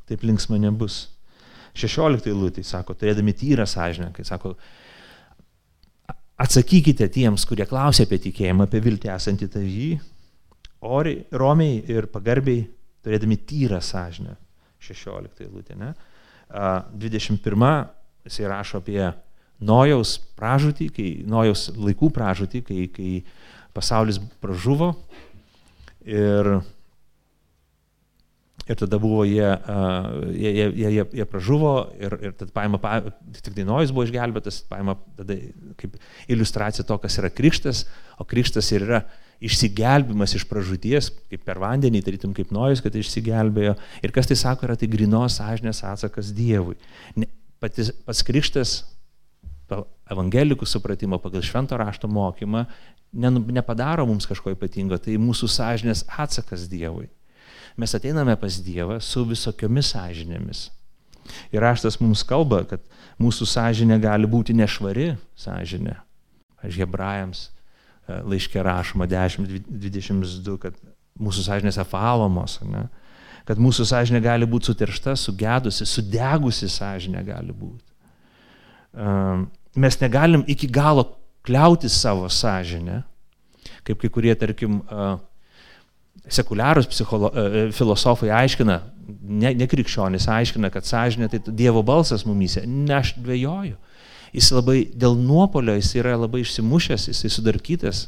taip 0.06 0.24
linksma 0.24 0.60
nebus. 0.62 1.08
16 1.76 2.32
lūtai 2.32 2.64
sako, 2.64 2.96
turėdami 2.96 3.34
tyrą 3.36 3.66
sąžinę, 3.68 4.12
kai 4.16 4.24
sako, 4.28 4.54
atsakykite 6.40 7.08
tiems, 7.12 7.44
kurie 7.48 7.66
klausia 7.68 8.06
apie 8.08 8.20
tikėjimą, 8.28 8.68
apie 8.68 8.80
viltį 8.84 9.12
esantį 9.12 9.50
tavį, 9.56 9.90
oriai, 10.88 11.26
romiai 11.36 11.82
ir 11.92 12.08
pagarbiai, 12.12 12.64
turėdami 13.04 13.40
tyrą 13.50 13.82
sąžinę. 13.84 14.38
16 14.86 15.50
lūtė, 15.50 15.76
ne? 15.80 15.92
21 16.50 17.88
jisai 18.26 18.50
rašo 18.50 18.82
apie 18.82 19.02
Nojaus 19.66 20.18
pražūtį, 20.36 20.88
kai 20.92 21.10
Nojaus 21.30 21.70
laikų 21.72 22.10
pražūtį, 22.16 22.62
kai, 22.68 22.88
kai 22.92 23.12
pasaulis 23.76 24.20
pražuvo. 24.44 24.92
Ir, 26.06 26.50
ir 28.68 28.78
tada 28.78 29.00
buvo 29.02 29.24
jie, 29.26 29.48
jie, 30.36 30.52
jie, 30.52 30.90
jie, 30.98 31.06
jie 31.22 31.28
pražuvo 31.30 31.74
ir, 31.98 32.18
ir 32.20 32.36
tada 32.38 32.52
paima, 32.56 32.82
tik 33.40 33.56
tai 33.56 33.66
Nojus 33.68 33.94
buvo 33.96 34.06
išgelbėtas, 34.06 34.62
paima 34.70 34.98
tada 35.18 35.40
kaip 35.80 35.96
iliustracija 36.30 36.86
to, 36.86 37.00
kas 37.02 37.18
yra 37.22 37.32
krikštas, 37.34 37.86
o 38.20 38.28
krikštas 38.28 38.70
ir 38.76 38.86
yra 38.86 39.06
išsigelbimas 39.44 40.36
iš 40.38 40.46
pražūties, 40.50 41.12
kaip 41.32 41.44
per 41.46 41.60
vandenį, 41.62 42.02
tarytum 42.06 42.34
kaip 42.36 42.52
nojus, 42.56 42.82
kad 42.84 42.96
išsigelbėjo. 42.96 43.76
Ir 44.06 44.14
kas 44.16 44.30
tai 44.30 44.38
sako, 44.40 44.68
yra 44.70 44.78
tai 44.80 44.90
grinos 44.92 45.40
sąžinės 45.40 45.84
atsakas 45.88 46.32
Dievui. 46.36 46.78
Pats, 47.64 47.92
pats 48.06 48.24
krikštas, 48.26 48.76
evangelikų 50.12 50.68
supratimo 50.70 51.20
pagal 51.22 51.44
švento 51.46 51.78
rašto 51.80 52.10
mokymą, 52.12 52.66
ne, 53.14 53.32
nepadaro 53.58 54.06
mums 54.08 54.28
kažko 54.30 54.54
ypatingo, 54.54 55.00
tai 55.02 55.18
mūsų 55.22 55.50
sąžinės 55.52 56.06
atsakas 56.12 56.68
Dievui. 56.72 57.10
Mes 57.76 57.92
ateiname 57.98 58.38
pas 58.40 58.60
Dievą 58.64 59.02
su 59.04 59.26
visokiomis 59.28 59.92
sąžinėmis. 59.96 60.70
Ir 61.52 61.64
raštas 61.66 61.98
mums 62.00 62.22
kalba, 62.28 62.62
kad 62.70 62.84
mūsų 63.20 63.48
sąžinė 63.50 63.98
gali 64.04 64.30
būti 64.30 64.54
nešvari 64.56 65.16
sąžinė. 65.42 65.98
Aš 66.66 66.78
hebrajams 66.82 67.50
laiškė 68.08 68.64
rašoma 68.66 69.08
10.22, 69.10 70.58
kad 70.62 70.78
mūsų 71.22 71.46
sąžinėse 71.48 71.86
falomos, 71.90 72.60
ne? 72.68 72.88
kad 73.46 73.60
mūsų 73.62 73.86
sąžinė 73.90 74.22
gali 74.26 74.48
būti 74.50 74.72
sutiršta, 74.72 75.14
sugedusi, 75.20 75.86
sudegusi 75.86 76.70
sąžinė 76.72 77.22
gali 77.28 77.54
būti. 77.54 77.86
Mes 79.76 80.00
negalim 80.02 80.46
iki 80.50 80.70
galo 80.72 81.06
kliauti 81.46 81.92
savo 81.92 82.30
sąžinę, 82.32 83.04
kaip 83.86 84.02
kai 84.02 84.10
kurie, 84.10 84.34
tarkim, 84.40 84.80
sekuliarūs 86.26 86.90
psicholo, 86.90 87.30
filosofai 87.76 88.32
aiškina, 88.34 88.80
ne, 89.22 89.54
ne 89.54 89.68
krikščionis 89.70 90.26
aiškina, 90.32 90.72
kad 90.74 90.88
sąžinė 90.90 91.30
tai 91.30 91.42
Dievo 91.46 91.84
balsas 91.86 92.26
mumyse. 92.26 92.66
Ne, 92.66 92.96
aš 92.98 93.14
dvėjoju 93.20 93.78
jis 94.36 94.52
labai 94.52 94.84
dėl 94.92 95.16
nuopolio, 95.16 95.78
jis 95.80 95.94
yra 96.00 96.16
labai 96.20 96.44
išsimušęs, 96.44 97.08
jis 97.12 97.38
sudarkytas. 97.38 98.06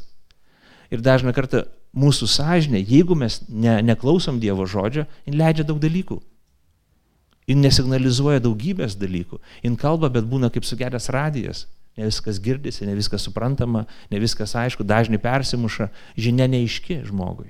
Ir 0.92 1.02
dažna 1.04 1.32
kartą 1.36 1.64
mūsų 1.96 2.28
sąžinė, 2.30 2.82
jeigu 2.84 3.16
mes 3.18 3.40
ne, 3.48 3.78
neklausom 3.84 4.40
Dievo 4.40 4.66
žodžio, 4.68 5.06
jin 5.26 5.38
leidžia 5.40 5.66
daug 5.68 5.80
dalykų. 5.82 6.20
Jin 7.48 7.64
nesignalizuoja 7.64 8.42
daugybės 8.44 8.96
dalykų. 9.00 9.40
Jin 9.64 9.76
kalba, 9.80 10.10
bet 10.12 10.28
būna 10.28 10.52
kaip 10.52 10.68
sugedęs 10.68 11.08
radijas. 11.14 11.64
Ne 11.98 12.06
viskas 12.06 12.38
girdisi, 12.38 12.84
ne 12.86 12.94
viskas 12.94 13.24
suprantama, 13.26 13.86
ne 14.12 14.20
viskas 14.22 14.52
aišku, 14.54 14.84
dažnai 14.86 15.18
persimuša, 15.18 15.88
žinia 16.14 16.46
neiški 16.46 17.00
žmogui. 17.08 17.48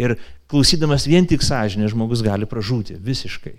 Ir 0.00 0.16
klausydamas 0.50 1.04
vien 1.10 1.26
tik 1.28 1.44
sąžinė, 1.44 1.90
žmogus 1.92 2.22
gali 2.24 2.48
pražūti 2.48 2.96
visiškai. 2.96 3.58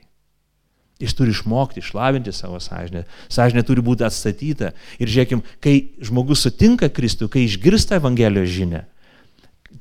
Jis 0.99 1.11
turi 1.11 1.33
išmokti, 1.35 1.81
išlavinti 1.83 2.31
savo 2.31 2.59
sąžinę. 2.63 3.03
Sąžinė 3.27 3.65
turi 3.67 3.83
būti 3.83 4.05
atstatyta. 4.07 4.71
Ir 4.95 5.11
žiūrėkim, 5.11 5.41
kai 5.59 5.91
žmogus 5.99 6.45
sutinka 6.45 6.87
Kristų, 6.87 7.27
kai 7.31 7.43
išgirsta 7.43 7.99
Evangelijos 7.99 8.53
žinę, 8.53 8.85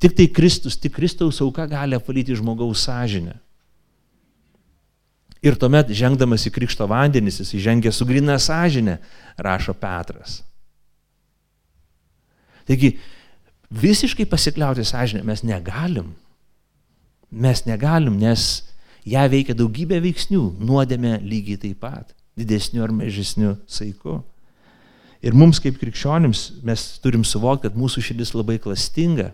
tik 0.03 0.17
tai 0.17 0.27
Kristus, 0.27 0.75
tik 0.75 0.97
Kristaus 0.97 1.39
auka 1.43 1.67
gali 1.71 1.95
apvalyti 1.95 2.35
žmogaus 2.35 2.83
sąžinę. 2.83 3.37
Ir 5.45 5.55
tuomet, 5.61 5.93
žengdamas 5.93 6.47
į 6.49 6.51
krikšto 6.55 6.87
vandenis, 6.89 7.37
jis 7.39 7.53
įžengia 7.59 7.93
su 7.93 8.07
grina 8.09 8.35
sąžinė, 8.41 8.97
rašo 9.37 9.75
Petras. 9.77 10.41
Taigi, 12.65 12.95
visiškai 13.69 14.25
pasikliauti 14.27 14.83
sąžinę 14.83 15.23
mes 15.23 15.45
negalim. 15.45 16.15
Mes 17.31 17.61
negalim, 17.69 18.17
nes 18.19 18.65
ją 19.05 19.25
veikia 19.31 19.55
daugybė 19.57 20.01
veiksnių, 20.03 20.43
nuodėmė 20.65 21.19
lygiai 21.23 21.59
taip 21.61 21.81
pat, 21.83 22.15
didesniu 22.37 22.83
ar 22.85 22.93
mažesniu 22.95 23.55
saiku. 23.69 24.21
Ir 25.25 25.33
mums 25.37 25.61
kaip 25.63 25.79
krikščionims 25.81 26.45
mes 26.65 26.83
turim 27.01 27.23
suvokti, 27.25 27.65
kad 27.67 27.77
mūsų 27.79 28.03
širdis 28.09 28.35
labai 28.35 28.59
klastinga 28.61 29.31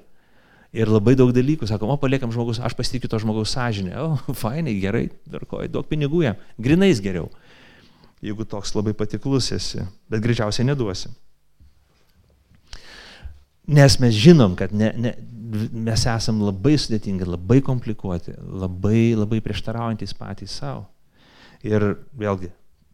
ir 0.72 0.92
labai 0.92 1.18
daug 1.20 1.34
dalykų. 1.36 1.68
Sakom, 1.68 1.92
o 1.92 1.98
paliekam 2.00 2.32
žmogus, 2.32 2.62
aš 2.64 2.76
pasitikiu 2.78 3.10
to 3.12 3.20
žmogaus 3.20 3.52
sąžinę. 3.56 3.96
O, 4.00 4.36
fainai, 4.44 4.78
gerai, 4.80 5.08
darkoji, 5.28 5.72
daug 5.74 5.88
pinigų 5.90 6.24
jam, 6.28 6.40
grinais 6.62 7.04
geriau. 7.04 7.28
Jeigu 8.22 8.46
toks 8.46 8.76
labai 8.78 8.94
patiklus 8.94 9.50
esi, 9.56 9.84
bet 10.12 10.22
greičiausiai 10.24 10.68
neduosi. 10.70 11.10
Nes 13.72 13.96
mes 14.02 14.16
žinom, 14.18 14.54
kad 14.60 14.74
ne, 14.76 14.92
ne, 15.00 15.16
mes 15.52 16.06
esam 16.08 16.42
labai 16.46 16.78
sudėtingi, 16.80 17.28
labai 17.28 17.60
komplikuoti, 17.66 18.34
labai, 18.40 19.12
labai 19.18 19.42
prieštaraujantis 19.44 20.16
patys 20.18 20.56
savo. 20.62 20.86
Ir 21.66 21.86
vėlgi, 22.18 22.52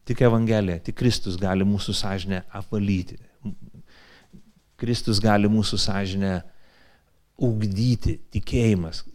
tik 0.07 0.23
Evangelija, 0.27 0.81
tik 0.83 0.97
Kristus 0.99 1.37
gali 1.39 1.67
mūsų 1.67 1.95
sąžinę 1.95 2.41
apvalyti. 2.57 3.19
Kristus 4.77 5.21
gali 5.23 5.49
mūsų 5.49 5.79
sąžinę 5.81 6.33
ugdyti, 7.37 8.17
tikėjimas, 8.33 9.05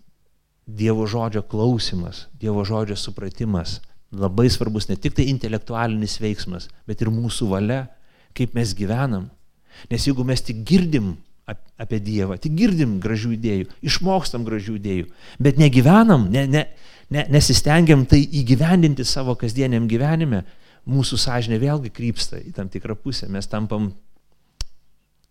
Dievo 0.62 1.08
žodžio 1.10 1.42
klausimas, 1.42 2.28
Dievo 2.38 2.62
žodžio 2.64 2.94
supratimas. 2.96 3.80
Labai 4.14 4.46
svarbus 4.52 4.86
ne 4.88 4.94
tik 4.94 5.16
tai 5.18 5.26
intelektualinis 5.32 6.20
veiksmas, 6.22 6.68
bet 6.86 7.02
ir 7.02 7.10
mūsų 7.10 7.48
valia, 7.50 7.80
kaip 8.36 8.54
mes 8.54 8.70
gyvenam. 8.78 9.26
Nes 9.90 10.06
jeigu 10.06 10.24
mes 10.24 10.44
tik 10.44 10.62
girdim 10.68 11.16
apie 11.46 11.98
Dievą. 12.02 12.36
Tik 12.40 12.54
girdim 12.56 12.96
gražių 13.02 13.32
idėjų, 13.36 13.68
išmokstam 13.84 14.44
gražių 14.46 14.76
idėjų, 14.78 15.08
bet 15.42 15.58
negyvenam, 15.60 16.28
ne, 16.32 16.46
ne, 16.46 16.64
ne, 17.10 17.24
nesistengiam 17.34 18.04
tai 18.08 18.22
įgyvendinti 18.24 19.06
savo 19.08 19.34
kasdieniam 19.38 19.88
gyvenime, 19.90 20.44
mūsų 20.88 21.18
sąžinė 21.24 21.58
vėlgi 21.62 21.92
krypsta 21.94 22.40
į 22.42 22.54
tam 22.56 22.70
tikrą 22.70 22.96
pusę. 22.98 23.28
Mes 23.30 23.46
tampam 23.50 23.92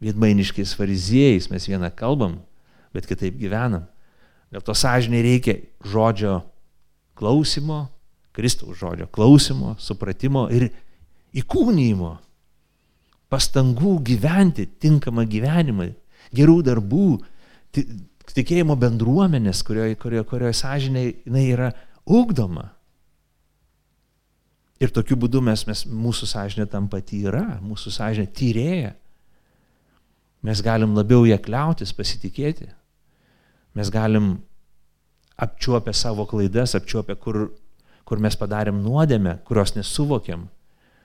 vietmainiškais 0.01 0.75
fariziejais, 0.77 1.49
mes 1.51 1.67
vieną 1.69 1.91
kalbam, 1.95 2.39
bet 2.95 3.07
kitaip 3.09 3.37
gyvenam. 3.39 3.87
Dėl 4.51 4.63
to 4.67 4.75
sąžinė 4.75 5.21
reikia 5.23 5.59
žodžio 5.87 6.41
klausimo, 7.15 7.85
Kristaus 8.35 8.79
žodžio 8.79 9.07
klausimo, 9.11 9.75
supratimo 9.79 10.47
ir 10.51 10.69
įkūnymo 11.35 12.15
pastangų 13.31 13.95
gyventi 14.05 14.67
tinkamą 14.81 15.25
gyvenimą, 15.29 15.87
gerų 16.35 16.57
darbų, 16.67 17.05
tikėjimo 18.35 18.75
bendruomenės, 18.79 19.63
kurioje, 19.67 19.95
kurioje, 19.99 20.27
kurioje 20.27 20.57
sąžinė 20.59 21.05
jinai 21.07 21.47
yra 21.53 21.71
ugdoma. 22.05 22.69
Ir 24.81 24.89
tokiu 24.89 25.15
būdu 25.21 25.43
mes, 25.45 25.63
mes 25.69 25.85
mūsų 25.85 26.27
sąžinė 26.31 26.65
tam 26.69 26.87
pati 26.89 27.21
yra, 27.29 27.59
mūsų 27.61 27.93
sąžinė 27.93 28.31
tyrėja. 28.37 28.93
Mes 30.41 30.61
galim 30.65 30.95
labiau 30.97 31.27
ją 31.29 31.37
kliautis, 31.37 31.93
pasitikėti. 31.93 32.71
Mes 33.77 33.91
galim 33.93 34.39
apčiuopę 35.37 35.93
savo 35.93 36.25
klaidas, 36.29 36.73
apčiuopę, 36.75 37.15
kur, 37.21 37.43
kur 38.09 38.21
mes 38.21 38.35
padarėm 38.37 38.81
nuodėmę, 38.81 39.37
kurios 39.45 39.75
nesuvokiam, 39.77 40.47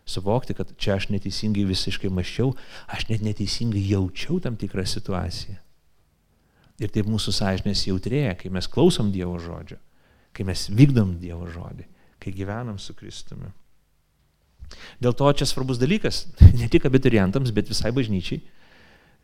Suvokti, 0.06 0.54
kad 0.54 0.70
čia 0.78 0.94
aš 1.00 1.08
neteisingai 1.10 1.64
visiškai 1.66 2.10
maščiau, 2.14 2.52
aš 2.94 3.08
net 3.10 3.24
neteisingai 3.26 3.82
jaučiau 3.90 4.38
tam 4.42 4.54
tikrą 4.58 4.84
situaciją. 4.86 5.58
Ir 6.78 6.92
taip 6.94 7.08
mūsų 7.10 7.34
sąžinės 7.34 7.86
jautrėja, 7.88 8.36
kai 8.38 8.52
mes 8.54 8.68
klausom 8.70 9.10
Dievo 9.10 9.34
žodžio, 9.42 9.80
kai 10.36 10.46
mes 10.46 10.68
vykdom 10.70 11.16
Dievo 11.18 11.48
žodį, 11.50 11.88
kai 12.22 12.34
gyvenam 12.36 12.78
su 12.78 12.94
Kristumi. 12.94 13.50
Dėl 15.02 15.14
to 15.16 15.26
čia 15.32 15.48
svarbus 15.48 15.80
dalykas, 15.82 16.26
ne 16.60 16.70
tik 16.70 16.86
abiturientams, 16.86 17.50
bet 17.56 17.72
visai 17.72 17.90
bažnyčiai, 17.96 18.44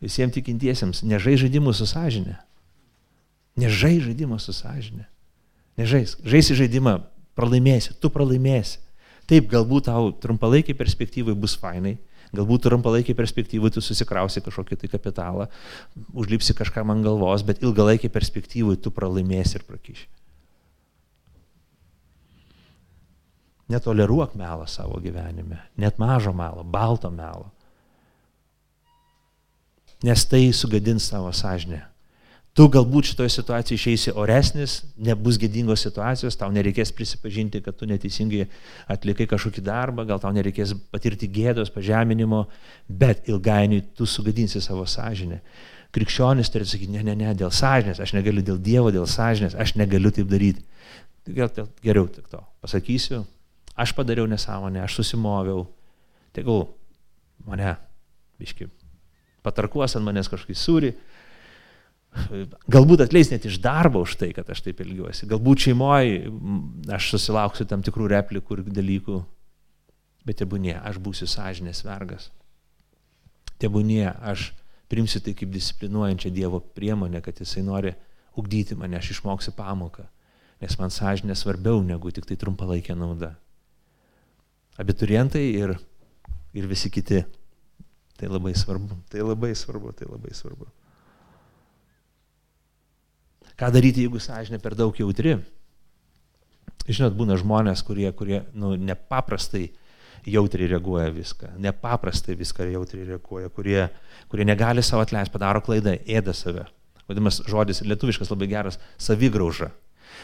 visiems 0.03 0.35
tikintiesiems, 0.35 1.05
nežai 1.07 1.37
žaidimų 1.39 1.75
su 1.77 1.87
sąžinė. 1.87 2.35
Nežai 3.59 3.99
žaidimą 4.03 4.39
su 4.41 4.51
sąžinė. 4.55 5.05
Nežais. 5.79 6.17
Žaisi 6.25 6.57
žaidimą, 6.57 6.99
pralaimėsi, 7.37 7.95
tu 8.01 8.09
pralaimėsi. 8.13 8.82
Taip, 9.29 9.47
galbūt 9.51 9.87
tau 9.87 10.09
trumpalaikiai 10.23 10.75
perspektyvai 10.75 11.35
bus 11.39 11.55
fainai, 11.59 11.95
galbūt 12.35 12.65
trumpalaikiai 12.67 13.15
perspektyvai 13.15 13.71
tu 13.71 13.83
susikrausi 13.83 14.43
kažkokį 14.43 14.81
tai 14.81 14.89
kapitalą, 14.91 15.47
užlipsi 16.11 16.55
kažkam 16.57 16.91
ant 16.91 17.05
galvos, 17.05 17.45
bet 17.47 17.63
ilgalaikiai 17.63 18.11
perspektyvai 18.11 18.75
tu 18.83 18.91
pralaimėsi 18.91 19.59
ir 19.59 19.65
prakyši. 19.69 20.09
Netoleruok 23.71 24.35
melą 24.35 24.67
savo 24.67 24.99
gyvenime, 24.99 25.61
net 25.79 25.97
mažo 26.01 26.33
melo, 26.35 26.65
balto 26.67 27.09
melo. 27.09 27.47
Nes 30.03 30.25
tai 30.27 30.49
sugadins 30.51 31.07
savo 31.07 31.31
sąžinę. 31.31 31.92
Tu 32.53 32.67
galbūt 32.69 33.07
šitoje 33.09 33.31
situacijoje 33.33 33.79
išeisi 33.79 34.11
oresnis, 34.13 34.75
nebus 35.01 35.39
gėdingos 35.41 35.81
situacijos, 35.87 36.35
tau 36.37 36.51
nereikės 36.53 36.91
prisipažinti, 36.93 37.63
kad 37.65 37.79
tu 37.79 37.87
neteisingai 37.89 38.43
atlikai 38.93 39.25
kažkokį 39.31 39.63
darbą, 39.65 40.03
gal 40.05 40.19
tau 40.21 40.29
nereikės 40.35 40.75
patirti 40.93 41.25
gėdos, 41.33 41.71
pažeminimo, 41.73 42.43
bet 42.85 43.25
ilgainiui 43.31 43.81
tu 43.97 44.05
sugadinsi 44.05 44.61
savo 44.61 44.85
sąžinę. 44.85 45.39
Krikščionis 45.93 46.53
turi 46.53 46.67
sakyti, 46.69 46.93
ne, 46.93 47.01
ne, 47.07 47.15
ne, 47.17 47.31
dėl 47.37 47.49
sąžinės, 47.53 48.01
aš 48.05 48.13
negaliu 48.13 48.45
dėl 48.45 48.59
Dievo, 48.61 48.91
dėl 48.93 49.07
sąžinės, 49.09 49.57
aš 49.57 49.73
negaliu 49.81 50.13
taip 50.13 50.29
daryti. 50.29 50.61
Gal 51.33 51.49
geriau 51.81 52.05
tik 52.05 52.27
to 52.29 52.41
pasakysiu, 52.61 53.23
aš 53.73 53.95
padariau 53.97 54.29
nesąmonę, 54.29 54.83
aš 54.85 54.99
susimoviau, 54.99 55.65
tegul 56.37 56.67
mane, 57.49 57.73
biški, 58.37 58.69
patarkuos 59.41 59.97
ant 59.97 60.05
manęs 60.05 60.29
kažkokį 60.29 60.57
sūrį, 60.59 60.93
galbūt 62.71 63.05
atleis 63.05 63.31
net 63.31 63.45
iš 63.49 63.59
darbo 63.63 64.03
už 64.05 64.17
tai, 64.21 64.31
kad 64.35 64.49
aš 64.49 64.63
taip 64.65 64.81
ilgiuosi, 64.83 65.27
galbūt 65.29 65.67
šeimoje 65.67 66.31
aš 66.93 67.11
susilauksiu 67.15 67.67
tam 67.69 67.83
tikrų 67.85 68.09
replikų 68.13 68.59
ir 68.59 68.63
dalykų, 68.69 69.19
bet 70.27 70.41
tebūnie, 70.43 70.75
aš 70.79 70.99
būsiu 71.03 71.27
sąžinės 71.29 71.83
vergas. 71.87 72.29
Tebūnie, 73.61 74.07
aš 74.23 74.51
primsiu 74.91 75.21
tai 75.23 75.35
kaip 75.37 75.51
disciplinuojančią 75.53 76.33
Dievo 76.33 76.59
priemonę, 76.75 77.21
kad 77.23 77.39
Jisai 77.41 77.63
nori 77.65 77.93
ugdyti 78.37 78.77
mane, 78.77 78.97
aš 78.99 79.15
išmoksiu 79.17 79.55
pamoką, 79.57 80.05
nes 80.63 80.79
man 80.79 80.93
sąžinė 80.93 81.37
svarbiau 81.37 81.81
negu 81.85 82.11
tik 82.11 82.27
tai 82.29 82.39
trumpalaikė 82.39 82.97
nauda 82.97 83.33
abiturientai 84.77 85.43
ir, 85.53 85.75
ir 86.53 86.67
visi 86.67 86.91
kiti. 86.91 87.23
Tai 88.13 88.29
labai 88.29 88.53
svarbu, 88.55 88.99
tai 89.09 89.23
labai 89.25 89.55
svarbu, 89.57 89.91
tai 89.97 90.07
labai 90.09 90.33
svarbu. 90.37 90.67
Ką 93.59 93.69
daryti, 93.73 94.05
jeigu 94.05 94.21
sąžinė 94.21 94.59
per 94.61 94.75
daug 94.77 94.97
jautri? 94.97 95.37
Žinot, 96.87 97.15
būna 97.15 97.37
žmonės, 97.39 97.83
kurie, 97.85 98.09
kurie 98.17 98.41
nu, 98.57 98.73
nepaprastai 98.75 99.69
jautriai 100.27 100.71
reaguoja 100.71 101.11
viską, 101.13 101.53
nepaprastai 101.63 102.35
viską 102.39 102.67
jautriai 102.71 103.07
reaguoja, 103.13 103.51
kurie, 103.53 103.87
kurie 104.31 104.47
negali 104.47 104.83
savo 104.83 105.03
atleisti, 105.03 105.31
padaro 105.31 105.61
klaidą, 105.63 105.95
ėda 106.07 106.35
save. 106.35 106.65
Vadinamas 107.07 107.41
žodis 107.47 107.83
lietuviškas 107.83 108.31
labai 108.31 108.47
geras- 108.51 108.79
savigrauža. 109.07 109.71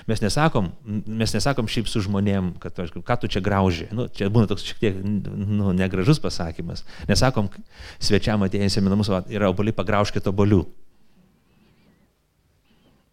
Mes 0.07 0.21
nesakom, 0.21 0.71
mes 0.85 1.33
nesakom 1.33 1.67
šiaip 1.67 1.87
su 1.87 2.01
žmonėm, 2.05 2.53
kad 2.59 2.75
ką 2.75 3.19
tu 3.19 3.27
čia 3.27 3.41
grauži. 3.41 3.87
Nu, 3.91 4.07
čia 4.07 4.29
būna 4.29 4.47
toks 4.47 4.63
šiek 4.63 4.79
tiek 4.79 4.95
nu, 5.03 5.73
negražus 5.73 6.19
pasakymas. 6.19 6.83
Nesakom 7.07 7.49
svečiam 7.99 8.39
atėjusiem 8.39 8.85
į 8.85 8.89
namus, 8.89 9.09
yra 9.27 9.49
oboliai 9.49 9.75
pagraužkite 9.75 10.31
obolių. 10.31 10.65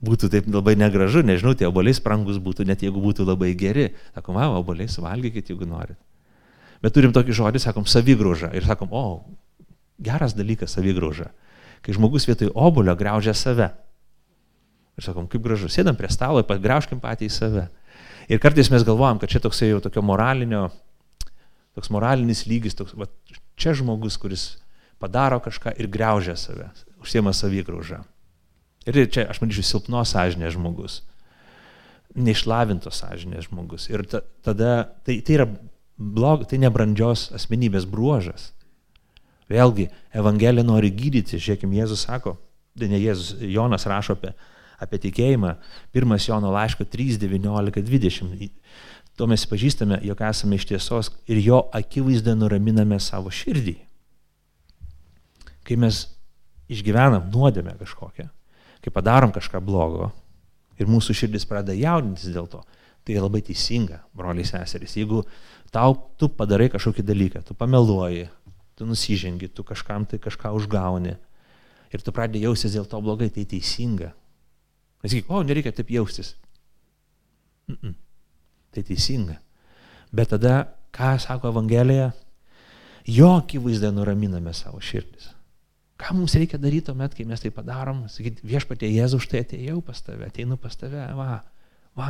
Būtų 0.04 0.28
taip 0.28 0.48
labai 0.52 0.74
negražu, 0.76 1.22
nežinau, 1.24 1.54
tie 1.56 1.68
oboliai 1.68 1.96
sprangus 1.96 2.36
būtų, 2.42 2.66
net 2.68 2.82
jeigu 2.84 3.00
būtų 3.00 3.24
labai 3.24 3.54
geri. 3.56 3.88
Sakom, 4.12 4.36
va, 4.36 4.50
oboliai 4.58 4.90
suvalgykit, 4.92 5.54
jeigu 5.54 5.68
norit. 5.68 5.96
Bet 6.84 6.92
turim 6.92 7.14
tokį 7.16 7.32
žodį, 7.32 7.62
sakom, 7.64 7.86
savigrauža. 7.88 8.50
Ir 8.52 8.66
sakom, 8.68 8.92
o, 8.92 9.24
geras 10.02 10.36
dalykas 10.36 10.76
savigrauža. 10.76 11.30
Kai 11.80 11.94
žmogus 11.96 12.28
vietoj 12.28 12.52
obolio 12.52 12.92
graužia 12.98 13.32
save. 13.36 13.70
Ir 14.96 15.04
sakom, 15.04 15.28
kaip 15.32 15.44
gražu, 15.44 15.70
sėdam 15.72 15.96
prie 15.96 16.10
stalo, 16.12 16.42
pagrauškim 16.44 17.00
patį 17.00 17.30
į 17.30 17.32
save. 17.32 17.64
Ir 18.28 18.40
kartais 18.42 18.68
mes 18.72 18.84
galvojam, 18.84 19.20
kad 19.22 19.32
čia 19.32 19.40
toksai 19.40 19.70
jau 19.70 19.80
tokio 19.80 20.02
moralinio, 20.04 20.66
toks 21.76 21.92
moralinis 21.94 22.44
lygis, 22.48 22.76
toks, 22.76 22.96
va, 22.98 23.08
čia 23.56 23.72
žmogus, 23.76 24.18
kuris 24.20 24.46
padaro 25.00 25.38
kažką 25.44 25.76
ir 25.80 25.88
graužia 25.92 26.36
save, 26.40 26.68
užsiema 27.00 27.32
savygraužą. 27.36 28.02
Ir 28.86 28.98
čia, 29.10 29.26
aš 29.30 29.40
manyčiau, 29.42 29.66
silpnos 29.66 30.12
sąžinės 30.14 30.54
žmogus, 30.54 31.00
neišlavintos 32.14 33.00
sąžinės 33.02 33.48
žmogus. 33.50 33.88
Ir 33.90 34.06
ta, 34.06 34.22
tada 34.46 34.72
tai, 35.06 35.18
tai 35.26 35.40
yra 35.40 35.48
blog, 35.98 36.46
tai 36.46 36.60
nebrandžios 36.62 37.32
asmenybės 37.36 37.88
bruožas. 37.90 38.52
Vėlgi, 39.50 39.88
Evangelija 40.14 40.66
nori 40.66 40.90
gydyti, 40.94 41.38
žiūrėkime, 41.38 41.78
Jėzus 41.78 42.06
sako, 42.06 42.36
ne 42.78 42.98
Jėzus, 42.98 43.36
Jonas 43.42 43.86
rašo 43.90 44.16
apie 44.18 44.34
apie 44.82 45.00
tikėjimą. 45.00 45.56
Pirmas 45.94 46.26
Jono 46.28 46.52
laiško 46.54 46.86
3, 46.92 47.18
19, 47.22 47.82
20. 47.86 48.50
Tuo 49.16 49.28
mes 49.30 49.46
pažįstame, 49.48 50.00
jog 50.04 50.20
esame 50.28 50.58
iš 50.58 50.66
tiesos 50.68 51.10
ir 51.30 51.40
jo 51.40 51.62
akivaizdą 51.76 52.36
nuraminame 52.36 52.98
savo 53.00 53.32
širdį. 53.32 53.78
Kai 55.66 55.78
mes 55.80 56.04
išgyvenam 56.70 57.30
nuodėmę 57.32 57.74
kažkokią, 57.80 58.28
kai 58.86 58.94
padarom 58.94 59.34
kažką 59.34 59.58
blogo 59.66 60.12
ir 60.78 60.86
mūsų 60.86 61.14
širdis 61.16 61.46
pradeda 61.48 61.74
jaudintis 61.74 62.30
dėl 62.30 62.46
to, 62.46 62.60
tai 63.02 63.16
labai 63.18 63.40
teisinga, 63.42 64.04
broliai 64.14 64.46
seserys. 64.46 64.94
Jeigu 64.94 65.24
tau 65.74 65.96
tu 66.20 66.28
padarai 66.30 66.68
kažkokį 66.70 67.02
dalyką, 67.02 67.42
tu 67.42 67.56
pameluoji, 67.58 68.28
tu 68.78 68.86
nusižengi, 68.86 69.50
tu 69.50 69.64
kažkam 69.66 70.06
tai 70.06 70.20
kažką 70.22 70.52
užgauni 70.54 71.16
ir 71.90 72.02
tu 72.04 72.14
pradedi 72.14 72.44
jaustis 72.44 72.76
dėl 72.76 72.86
to 72.86 73.00
blogai, 73.02 73.30
tai 73.32 73.46
teisinga. 73.48 74.12
Nesakyk, 75.02 75.30
o, 75.30 75.42
nereikia 75.42 75.72
taip 75.74 75.90
jaustis. 75.90 76.36
Mm 77.66 77.78
-mm. 77.82 77.94
Tai 78.70 78.82
teisinga. 78.82 79.40
Bet 80.12 80.28
tada, 80.28 80.74
ką 80.92 81.18
sako 81.18 81.48
Evangelija, 81.48 82.12
jo 83.06 83.34
akivaizdą 83.36 83.90
nuraminame 83.90 84.54
savo 84.54 84.80
širdis. 84.80 85.35
Ką 85.96 86.12
mums 86.12 86.34
reikia 86.36 86.58
daryti 86.60 86.90
tuomet, 86.90 87.14
kai 87.16 87.24
mes 87.28 87.40
tai 87.40 87.50
padarom? 87.54 88.04
Sakyti, 88.12 88.44
viešpatie 88.44 88.90
Jėzus, 88.92 89.24
štai 89.24 89.44
atėjau 89.46 89.78
pas 89.84 90.02
tave, 90.04 90.28
ateinu 90.28 90.58
pas 90.60 90.76
tave, 90.76 91.00
va, 91.16 91.38
va, 91.96 92.08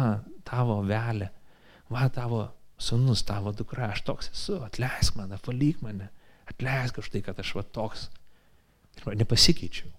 tavo 0.49 0.81
velė, 0.87 1.29
va, 1.95 2.09
tavo 2.11 2.43
sunus, 2.83 3.23
tavo 3.27 3.53
dukra, 3.55 3.93
aš 3.95 4.03
toks 4.09 4.33
esu, 4.35 4.59
atleisk 4.67 5.19
mane, 5.21 5.39
valyk 5.47 5.85
mane, 5.87 6.11
atleisk 6.51 6.99
už 6.99 7.13
tai, 7.15 7.23
kad 7.27 7.39
aš 7.43 7.55
va 7.59 7.63
toks. 7.79 8.09
Ir 9.05 9.19
nepasikeičiau. 9.21 9.93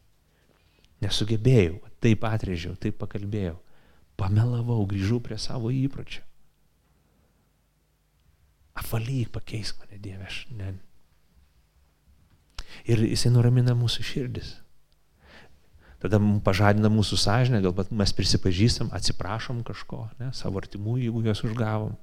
Nesugebėjau, 1.06 1.78
taip 2.02 2.26
atrėžiau, 2.28 2.74
taip 2.82 2.98
pakalbėjau. 3.00 3.56
Pamelavau, 4.18 4.82
grįžau 4.90 5.22
prie 5.24 5.38
savo 5.40 5.70
įpročio. 5.72 6.24
Apvalyk, 8.78 9.30
pakeisk 9.34 9.80
mane, 9.82 10.02
Dieve, 10.02 10.26
aš 10.26 10.44
ne. 10.58 10.74
Ir 12.86 13.02
jisai 13.08 13.32
nuramina 13.34 13.76
mūsų 13.78 14.06
širdis. 14.06 14.56
Tada 15.98 16.20
pažadina 16.46 16.92
mūsų 16.94 17.18
sąžinę, 17.18 17.64
galbūt 17.66 17.90
mes 17.98 18.14
prisipažįstam, 18.14 18.92
atsiprašom 18.94 19.64
kažko, 19.66 20.04
ne, 20.22 20.30
savo 20.38 20.62
artimų, 20.62 21.00
jeigu 21.02 21.24
juos 21.26 21.42
užgavom. 21.48 21.96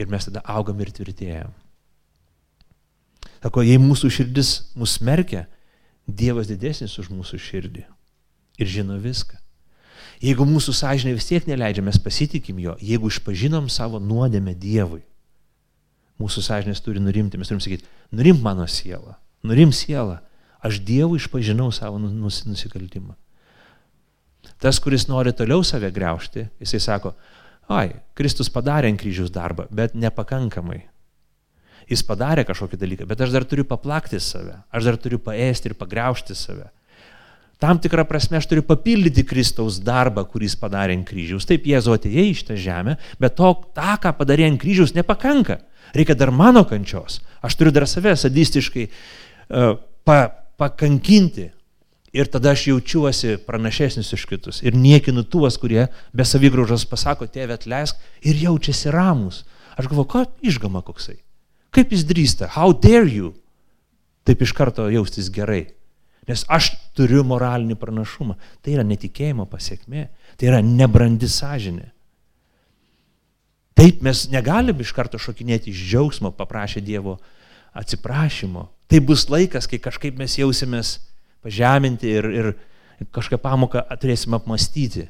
Ir 0.00 0.08
mes 0.10 0.24
tada 0.24 0.40
augam 0.48 0.80
ir 0.80 0.90
tvirtėjam. 0.94 1.52
Sako, 3.44 3.60
jei 3.60 3.76
mūsų 3.76 4.08
širdis 4.08 4.54
mus 4.78 4.96
smerkia, 4.96 5.44
Dievas 6.04 6.50
didesnis 6.50 6.98
už 7.00 7.08
mūsų 7.08 7.38
širdį 7.40 7.82
ir 8.60 8.68
žino 8.68 8.98
viską. 9.00 9.38
Jeigu 10.20 10.44
mūsų 10.48 10.74
sąžinė 10.76 11.14
vis 11.16 11.28
tiek 11.28 11.46
neleidžia, 11.48 11.84
mes 11.84 11.96
pasitikim 12.00 12.58
jo, 12.60 12.74
jeigu 12.80 13.08
išpažinom 13.08 13.70
savo 13.72 14.00
nuodėmę 14.00 14.52
Dievui, 14.52 15.00
mūsų 16.20 16.44
sąžinės 16.44 16.84
turi 16.84 17.00
nurimti, 17.00 17.40
mes 17.40 17.48
turim 17.48 17.62
sakyti, 17.64 17.88
nurim 18.12 18.40
mano 18.44 18.66
siela, 18.70 19.16
nurim 19.44 19.72
siela, 19.76 20.22
aš 20.64 20.80
Dievui 20.80 21.20
išpažinau 21.20 21.68
savo 21.72 22.00
nus, 22.00 22.42
nusikaltimą. 22.48 23.14
Tas, 24.60 24.80
kuris 24.80 25.06
nori 25.08 25.32
toliau 25.36 25.64
save 25.64 25.90
greušti, 25.92 26.46
jisai 26.62 26.80
sako, 26.80 27.14
oi, 27.72 27.94
Kristus 28.16 28.50
padarė 28.52 28.90
ant 28.92 29.00
kryžiaus 29.00 29.32
darbą, 29.32 29.66
bet 29.72 29.96
nepakankamai. 29.96 30.82
Jis 31.90 32.00
padarė 32.06 32.46
kažkokį 32.48 32.80
dalyką, 32.80 33.08
bet 33.08 33.20
aš 33.20 33.34
dar 33.34 33.44
turiu 33.44 33.66
paplakti 33.68 34.20
save, 34.22 34.56
aš 34.72 34.88
dar 34.88 34.96
turiu 35.00 35.20
paėsti 35.20 35.70
ir 35.70 35.76
pagriaužti 35.76 36.36
save. 36.36 36.70
Tam 37.60 37.78
tikrą 37.80 38.06
prasme 38.08 38.40
aš 38.40 38.48
turiu 38.50 38.64
papildyti 38.66 39.22
Kristaus 39.24 39.78
darbą, 39.84 40.24
kurį 40.28 40.48
jis 40.48 40.56
padarė 40.60 40.96
ant 40.98 41.06
kryžiaus. 41.08 41.46
Taip 41.48 41.68
Jėzu 41.68 41.94
atėjo 41.94 42.24
į 42.28 42.32
šitą 42.40 42.56
žemę, 42.60 42.96
bet 43.20 43.36
to, 43.38 43.52
tą, 43.76 43.94
ką 44.02 44.12
padarė 44.18 44.48
ant 44.48 44.60
kryžiaus, 44.60 44.92
nepakanka. 44.96 45.60
Reikia 45.94 46.16
dar 46.18 46.32
mano 46.34 46.64
kančios. 46.66 47.20
Aš 47.44 47.56
turiu 47.60 47.72
dar 47.72 47.86
save 47.86 48.16
sadistiškai 48.18 48.88
pa, 49.48 50.18
pakankinti. 50.60 51.50
Ir 52.14 52.28
tada 52.30 52.52
aš 52.54 52.68
jaučiuosi 52.68 53.40
pranašesnis 53.42 54.12
už 54.14 54.26
kitus. 54.30 54.60
Ir 54.62 54.76
niekinu 54.78 55.24
tuos, 55.26 55.56
kurie 55.58 55.88
be 56.14 56.22
savigraužos 56.22 56.86
pasako, 56.86 57.26
tėvė 57.26 57.56
atleisk 57.58 57.98
ir 58.22 58.38
jaučiasi 58.38 58.92
ramus. 58.94 59.42
Aš 59.74 59.88
galvoju, 59.90 60.10
ką 60.12 60.22
išgama 60.46 60.84
koksai. 60.86 61.18
Kaip 61.74 61.90
jis 61.90 62.04
drįsta? 62.06 62.52
How 62.54 62.70
dare 62.70 63.10
you? 63.10 63.32
Taip 64.22 64.44
iš 64.46 64.54
karto 64.54 64.86
jaustis 64.92 65.26
gerai. 65.26 65.74
Nes 66.30 66.44
aš 66.48 66.70
turiu 66.96 67.24
moralinį 67.26 67.74
pranašumą. 67.80 68.38
Tai 68.62 68.76
yra 68.76 68.84
netikėjimo 68.86 69.48
pasiekmė. 69.50 70.06
Tai 70.38 70.52
yra 70.52 70.62
nebrandi 70.64 71.28
sąžinė. 71.28 71.90
Taip 73.74 74.04
mes 74.06 74.28
negalim 74.30 74.78
iš 74.80 74.94
karto 74.94 75.18
šokinėti 75.18 75.72
iš 75.74 75.82
džiaugsmo, 75.90 76.30
paprašę 76.38 76.80
Dievo 76.80 77.18
atsiprašymo. 77.74 78.68
Tai 78.90 79.00
bus 79.00 79.26
laikas, 79.32 79.68
kai 79.70 79.80
kažkaip 79.82 80.18
mes 80.20 80.36
jausimės 80.38 80.98
pažeminti 81.44 82.10
ir, 82.10 82.28
ir 82.28 82.50
kažkokią 83.14 83.40
pamoką 83.42 83.84
turėsim 84.00 84.36
apmastyti. 84.36 85.08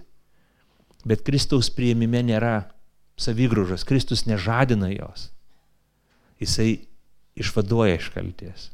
Bet 1.05 1.25
Kristaus 1.27 1.69
prieimime 1.75 2.23
nėra 2.25 2.55
savigružas, 3.21 3.85
Kristus 3.87 4.25
nežadina 4.27 4.89
jos. 4.93 5.29
Jisai 6.41 6.87
išvaduoja 7.39 7.99
iš 7.99 8.09
kalties. 8.15 8.71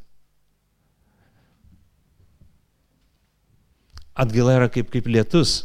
Atgaila 4.20 4.58
yra 4.58 4.68
kaip, 4.72 4.90
kaip 4.92 5.08
lietus, 5.08 5.62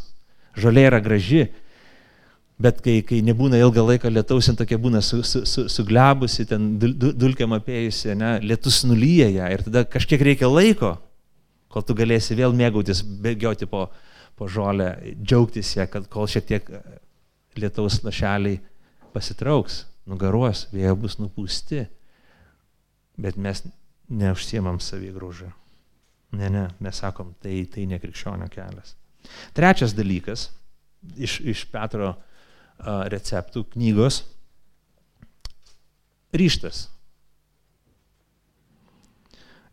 žolė 0.56 0.86
yra 0.88 1.00
graži, 1.04 1.46
bet 2.62 2.80
kai, 2.84 3.00
kai 3.06 3.20
nebūna 3.24 3.58
ilgą 3.60 3.84
laiką 3.84 4.10
lietaus, 4.12 4.48
jin 4.48 4.58
tokia 4.58 4.78
būna 4.80 5.02
su, 5.04 5.20
su, 5.26 5.44
su, 5.48 5.66
suglebusi, 5.72 6.46
ten 6.48 6.76
dul, 6.80 6.94
dulkiam 7.12 7.52
apėjusi, 7.56 8.14
ne, 8.18 8.36
lietus 8.44 8.82
nulyja 8.88 9.28
ją 9.34 9.50
ir 9.52 9.64
tada 9.66 9.84
kažkiek 9.88 10.24
reikia 10.30 10.48
laiko, 10.50 10.94
kol 11.72 11.84
tu 11.84 11.96
galėsi 11.98 12.36
vėl 12.38 12.56
mėgautis, 12.56 13.02
bėgioti 13.04 13.68
po, 13.68 13.86
po 14.36 14.48
žolę, 14.48 14.94
džiaugtis 15.20 15.74
ją, 15.76 15.88
kad 15.92 16.08
kol 16.12 16.28
šiek 16.30 16.48
tiek 16.48 16.70
lietaus 17.60 18.00
lašeliai 18.04 18.60
pasitrauks, 19.12 19.84
nugaruos, 20.08 20.66
vėjo 20.72 20.96
bus 21.02 21.18
nupūsti, 21.20 21.86
bet 23.20 23.36
mes 23.40 23.64
neužsiemam 24.08 24.80
savigraužą. 24.80 25.50
Ne, 26.36 26.48
ne, 26.52 26.66
mes 26.82 27.00
sakom, 27.00 27.32
tai, 27.42 27.62
tai 27.72 27.86
ne 27.88 27.98
krikščionio 28.00 28.48
kelias. 28.52 28.94
Trečias 29.56 29.94
dalykas 29.96 30.50
iš, 31.16 31.38
iš 31.40 31.64
Petro 31.70 32.14
receptų 32.84 33.64
knygos- 33.72 34.22
ryštas. 36.40 36.86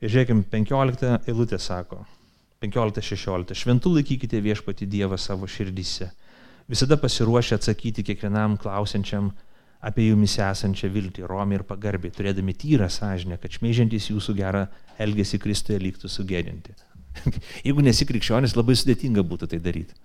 Ir 0.04 0.12
žiūrėkime, 0.12 0.44
15 0.52 1.22
eilutė 1.32 1.60
sako, 1.60 2.06
15-16, 2.64 3.56
šventų 3.56 3.94
laikykite 3.98 4.40
viešpati 4.44 4.88
Dievą 4.88 5.18
savo 5.18 5.48
širdyse, 5.48 6.10
visada 6.68 6.98
pasiruošę 7.00 7.56
atsakyti 7.56 8.04
kiekvienam 8.04 8.58
klausiančiam 8.58 9.32
apie 9.84 10.08
jumis 10.10 10.38
esančią 10.40 10.90
viltį, 10.92 11.26
romį 11.28 11.60
ir 11.60 11.64
pagarbiai, 11.68 12.12
turėdami 12.16 12.56
tyrą 12.56 12.88
sąžinę, 12.92 13.38
kad 13.40 13.52
šmeižiantis 13.52 14.10
jūsų 14.12 14.36
gerą 14.38 14.68
elgesį 15.04 15.40
Kristuje 15.44 15.80
lygtų 15.80 16.12
sugėdinti. 16.12 16.76
Jeigu 17.68 17.84
nesi 17.84 18.08
krikščionis, 18.08 18.56
labai 18.56 18.76
sudėtinga 18.80 19.24
būtų 19.28 19.52
tai 19.52 19.60
daryti. 19.64 19.96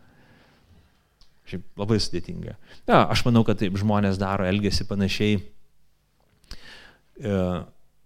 Šiaip 1.48 1.80
labai 1.80 1.96
sudėtinga. 2.02 2.58
Na, 2.88 3.06
aš 3.08 3.24
manau, 3.24 3.44
kad 3.46 3.60
taip 3.60 3.76
žmonės 3.80 4.20
daro, 4.20 4.44
elgesi 4.48 4.84
panašiai. 4.88 5.40
E, 7.18 7.36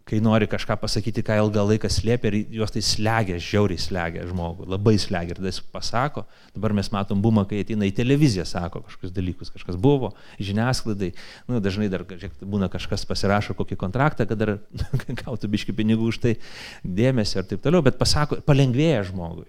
kai 0.09 0.19
nori 0.21 0.49
kažką 0.51 0.77
pasakyti, 0.83 1.23
ką 1.25 1.37
ilgą 1.41 1.63
laiką 1.67 1.89
slėpia 1.91 2.31
ir 2.33 2.37
juos 2.59 2.73
tai 2.75 2.83
slegia, 2.85 3.39
žiauriai 3.41 3.81
slegia 3.81 4.25
žmogų, 4.29 4.67
labai 4.71 4.97
slegia 5.01 5.35
ir 5.35 5.39
tada 5.39 5.53
jis 5.53 5.61
pasako, 5.73 6.25
dabar 6.57 6.75
mes 6.77 6.91
matom 6.93 7.23
bumą, 7.23 7.45
kai 7.49 7.63
ateina 7.63 7.87
į 7.87 7.95
televiziją, 7.97 8.45
sako 8.49 8.83
kažkokius 8.89 9.15
dalykus, 9.15 9.53
kažkas 9.55 9.79
buvo, 9.81 10.13
žiniasklaidai, 10.43 11.13
nu, 11.49 11.63
dažnai 11.63 11.89
dar 11.93 12.05
žiūrėk, 12.09 12.43
būna 12.43 12.69
kažkas 12.73 13.07
pasirašo 13.09 13.57
kokį 13.59 13.79
kontraktą, 13.81 14.27
kad 14.29 14.43
dar 14.43 14.57
gautų 15.23 15.51
biški 15.55 15.77
pinigų 15.79 16.11
už 16.11 16.21
tai 16.27 16.37
dėmesio 16.83 17.41
ir 17.43 17.51
taip 17.55 17.65
toliau, 17.65 17.85
bet 17.87 18.01
pasako, 18.01 18.43
palengvėja 18.47 19.07
žmogui. 19.13 19.49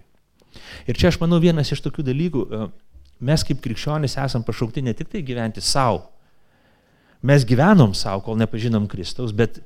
Ir 0.86 0.99
čia 0.99 1.10
aš 1.10 1.17
manau 1.21 1.41
vienas 1.41 1.71
iš 1.73 1.82
tokių 1.82 2.06
dalykų, 2.06 2.45
e, 2.45 2.65
mes 3.19 3.43
kaip 3.45 3.62
krikščionys 3.63 4.17
esam 4.23 4.43
pašaukti 4.45 4.82
ne 4.82 4.93
tik 4.97 5.12
tai 5.12 5.21
gyventi 5.26 5.62
savo, 5.62 6.06
mes 7.21 7.45
gyvenom 7.47 7.93
savo, 7.95 8.23
kol 8.26 8.39
nepažinom 8.39 8.88
Kristaus, 8.91 9.32
bet 9.36 9.62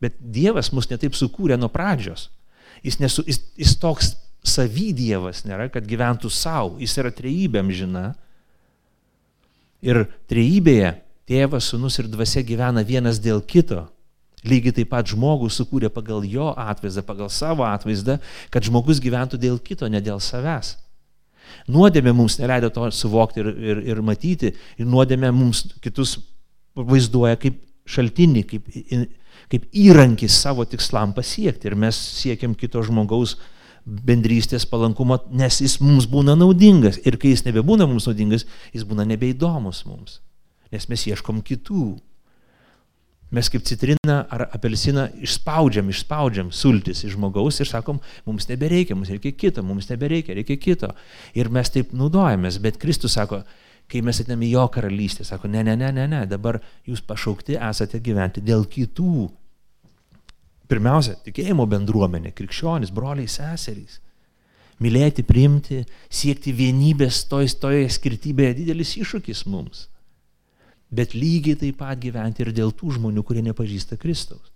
Bet 0.00 0.16
Dievas 0.18 0.72
mus 0.72 0.88
netaip 0.88 1.14
sukūrė 1.16 1.58
nuo 1.60 1.68
pradžios. 1.72 2.30
Jis, 2.80 2.96
nesu, 3.02 3.24
jis, 3.28 3.42
jis 3.60 3.76
toks 3.80 4.14
savy 4.46 4.90
Dievas 4.96 5.44
nėra, 5.44 5.68
kad 5.72 5.84
gyventų 5.84 6.32
savo. 6.32 6.78
Jis 6.80 6.96
yra 7.02 7.12
trejybėm 7.12 7.68
žina. 7.76 8.06
Ir 9.84 10.06
trejybėje 10.28 10.94
tėvas, 11.28 11.68
sunus 11.72 12.00
ir 12.00 12.08
dvasia 12.08 12.42
gyvena 12.44 12.84
vienas 12.84 13.20
dėl 13.20 13.44
kito. 13.44 13.84
Lygiai 14.40 14.72
taip 14.78 14.88
pat 14.88 15.08
žmogų 15.12 15.50
sukūrė 15.52 15.90
pagal 15.92 16.24
jo 16.24 16.48
atvaizdą, 16.56 17.04
pagal 17.04 17.28
savo 17.28 17.66
atvaizdą, 17.68 18.16
kad 18.48 18.64
žmogus 18.64 19.02
gyventų 19.04 19.36
dėl 19.40 19.60
kito, 19.60 19.88
ne 19.92 20.00
dėl 20.00 20.20
savęs. 20.24 20.78
Nuodėmė 21.70 22.12
mums 22.16 22.38
neleido 22.40 22.70
to 22.74 22.88
suvokti 22.94 23.42
ir, 23.42 23.48
ir, 23.72 23.80
ir 23.94 24.02
matyti, 24.04 24.54
ir 24.78 24.88
nuodėmė 24.88 25.32
mums 25.34 25.66
kitus 25.84 26.18
vaizduoja 26.74 27.38
kaip 27.40 27.58
šaltinį, 27.90 28.44
kaip 28.48 28.68
kaip 29.50 29.66
įrankis 29.74 30.36
savo 30.42 30.64
tikslam 30.68 31.14
pasiekti. 31.16 31.70
Ir 31.70 31.78
mes 31.78 31.96
siekiam 32.20 32.54
kito 32.58 32.82
žmogaus 32.86 33.36
bendrystės 33.84 34.66
palankumo, 34.68 35.18
nes 35.34 35.60
jis 35.62 35.78
mums 35.82 36.06
būna 36.10 36.36
naudingas. 36.38 37.00
Ir 37.06 37.18
kai 37.20 37.34
jis 37.34 37.46
nebebūna 37.48 37.88
mums 37.90 38.06
naudingas, 38.08 38.46
jis 38.74 38.86
būna 38.86 39.06
nebeįdomus 39.10 39.84
mums. 39.88 40.20
Nes 40.70 40.86
mes 40.90 41.06
ieškom 41.10 41.40
kitų. 41.46 41.96
Mes 43.30 43.46
kaip 43.46 43.62
citriną 43.62 44.16
ar 44.26 44.48
apelsiną 44.50 45.06
išspaudžiam, 45.22 45.90
išspaudžiam 45.92 46.50
sultis 46.50 47.04
iš 47.06 47.14
žmogaus 47.14 47.60
ir 47.62 47.70
sakom, 47.70 48.00
mums 48.26 48.48
nebereikia, 48.50 48.96
mums 48.98 49.12
reikia 49.12 49.30
kito, 49.38 49.62
mums 49.62 49.86
nebereikia, 49.90 50.34
reikia 50.34 50.58
kito. 50.58 50.90
Ir 51.38 51.50
mes 51.54 51.70
taip 51.70 51.94
naudojamės, 51.94 52.58
bet 52.62 52.80
Kristus 52.82 53.14
sako, 53.14 53.44
kai 53.90 54.02
mes 54.06 54.18
atėmėm 54.22 54.48
į 54.48 54.54
jo 54.56 54.64
karalystę, 54.74 55.26
sako, 55.26 55.50
ne, 55.50 55.62
ne, 55.66 55.76
ne, 55.78 55.92
ne, 55.94 56.08
ne, 56.10 56.24
dabar 56.30 56.58
jūs 56.90 57.04
pašaukti 57.06 57.58
esate 57.70 58.02
gyventi 58.02 58.42
dėl 58.42 58.66
kitų, 58.70 59.28
Pirmiausia, 60.70 61.16
tikėjimo 61.26 61.64
bendruomenė, 61.66 62.30
krikščionis, 62.38 62.92
broliai, 62.94 63.26
seserys. 63.30 63.98
Mylėti, 64.80 65.24
priimti, 65.26 65.80
siekti 66.06 66.54
vienybės 66.56 67.24
toje, 67.28 67.50
toje 67.60 67.88
skirtybėje 67.90 68.60
didelis 68.60 68.94
iššūkis 69.00 69.42
mums. 69.50 69.88
Bet 70.90 71.14
lygiai 71.14 71.58
taip 71.58 71.78
pat 71.80 72.00
gyventi 72.02 72.42
ir 72.42 72.50
dėl 72.54 72.72
tų 72.74 72.96
žmonių, 72.96 73.22
kurie 73.26 73.44
nepažįsta 73.46 73.98
Kristaus. 74.00 74.50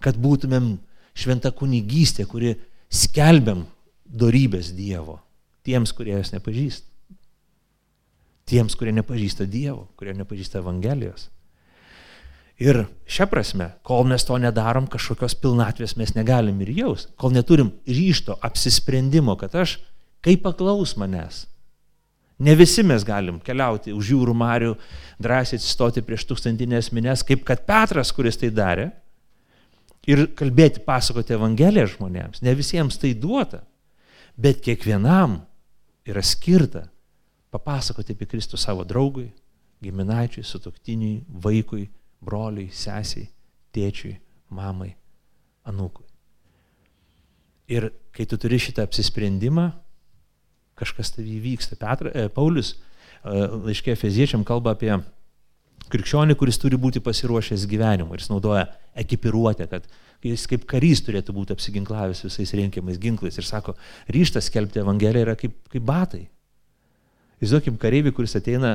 Kad 0.00 0.16
būtumėm 0.20 0.76
šventa 1.18 1.50
kunigystė, 1.52 2.24
kuri 2.30 2.54
skelbiam 2.90 3.66
darybės 4.06 4.70
Dievo 4.76 5.18
tiems, 5.66 5.92
kurie 5.94 6.14
jos 6.16 6.32
nepažįsta. 6.34 6.86
Tiems, 8.50 8.74
kurie 8.78 8.94
nepažįsta 8.96 9.46
Dievo, 9.46 9.86
kurie 9.98 10.14
nepažįsta 10.18 10.58
Evangelijos. 10.62 11.28
Ir 12.60 12.82
šią 13.08 13.24
prasme, 13.30 13.70
kol 13.86 14.04
mes 14.08 14.24
to 14.26 14.36
nedarom, 14.40 14.88
kažkokios 14.90 15.36
pilnatvės 15.40 15.94
mes 15.96 16.12
negalim 16.12 16.58
ir 16.60 16.72
jaus, 16.76 17.06
kol 17.16 17.32
neturim 17.32 17.70
ryšto, 17.88 18.36
apsisprendimo, 18.44 19.36
kad 19.40 19.54
aš, 19.62 19.78
kaip 20.24 20.42
paklaus 20.44 20.92
manęs. 21.00 21.46
Ne 22.40 22.54
visi 22.56 22.82
mes 22.86 23.04
galim 23.04 23.38
keliauti 23.44 23.92
už 23.92 24.14
jūrų 24.14 24.34
marių, 24.40 24.72
drąsiai 25.20 25.58
atsistoti 25.60 26.02
prieš 26.04 26.24
tūkstantinės 26.30 26.88
minės, 26.96 27.24
kaip 27.26 27.44
kad 27.48 27.66
Petras, 27.68 28.12
kuris 28.16 28.40
tai 28.40 28.48
darė, 28.54 28.88
ir 30.08 30.24
kalbėti, 30.38 30.80
pasakoti 30.86 31.36
Evangeliją 31.36 31.90
žmonėms. 31.96 32.40
Ne 32.44 32.54
visiems 32.56 32.96
tai 33.00 33.12
duota, 33.12 33.60
bet 34.40 34.62
kiekvienam 34.64 35.42
yra 36.08 36.24
skirta 36.24 36.86
papasakoti 37.52 38.14
apie 38.16 38.28
Kristų 38.30 38.58
savo 38.60 38.86
draugui, 38.88 39.28
giminaičiui, 39.84 40.44
sutoktiniui, 40.46 41.24
vaikui, 41.44 41.86
broliui, 42.24 42.68
sesiai, 42.72 43.28
tėčiui, 43.74 44.14
mamai, 44.54 44.92
anūkui. 45.68 46.06
Ir 47.70 47.90
kai 48.14 48.26
tu 48.26 48.38
turi 48.40 48.58
šitą 48.58 48.84
apsisprendimą, 48.86 49.68
kažkas 50.80 51.14
tavį 51.16 51.38
vyksta. 51.44 51.78
Petra, 51.80 52.12
e, 52.12 52.28
Paulius 52.32 52.74
e, 52.74 52.78
laiškė 53.68 53.96
Feziečiam 54.00 54.44
kalba 54.48 54.74
apie 54.76 54.92
Krikščionį, 55.90 56.36
kuris 56.38 56.60
turi 56.60 56.78
būti 56.78 57.02
pasiruošęs 57.02 57.66
gyvenimui 57.70 58.18
jis 58.20 58.30
naudoja 58.30 58.66
ekipiruotę, 59.00 59.66
kad 59.70 59.88
jis 60.26 60.44
kaip 60.50 60.66
karys 60.70 61.02
turėtų 61.06 61.34
būti 61.34 61.54
apsiginklavęs 61.56 62.24
visais 62.26 62.52
reikiamais 62.54 63.00
ginklais 63.00 63.38
ir 63.40 63.46
sako, 63.48 63.74
ryštas 64.12 64.50
skelbti 64.50 64.82
Evangeliją 64.82 65.26
yra 65.26 65.36
kaip, 65.40 65.56
kaip 65.72 65.86
batai. 65.86 66.26
Įsivaizduokim 67.40 67.78
kareivį, 67.80 68.12
kuris 68.12 68.36
ateina, 68.36 68.74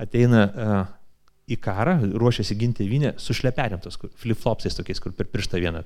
ateina 0.00 0.46
uh, 0.48 0.78
į 1.48 1.58
karą, 1.60 1.98
ruošiasi 2.20 2.56
ginti 2.56 2.88
vinę 2.88 3.12
su 3.20 3.36
šlepetėm, 3.36 3.82
tos 3.84 4.00
flip-flopsais 4.20 4.76
tokiais, 4.76 5.00
kur 5.04 5.12
per 5.16 5.28
pirštą 5.28 5.60
vieną. 5.60 5.84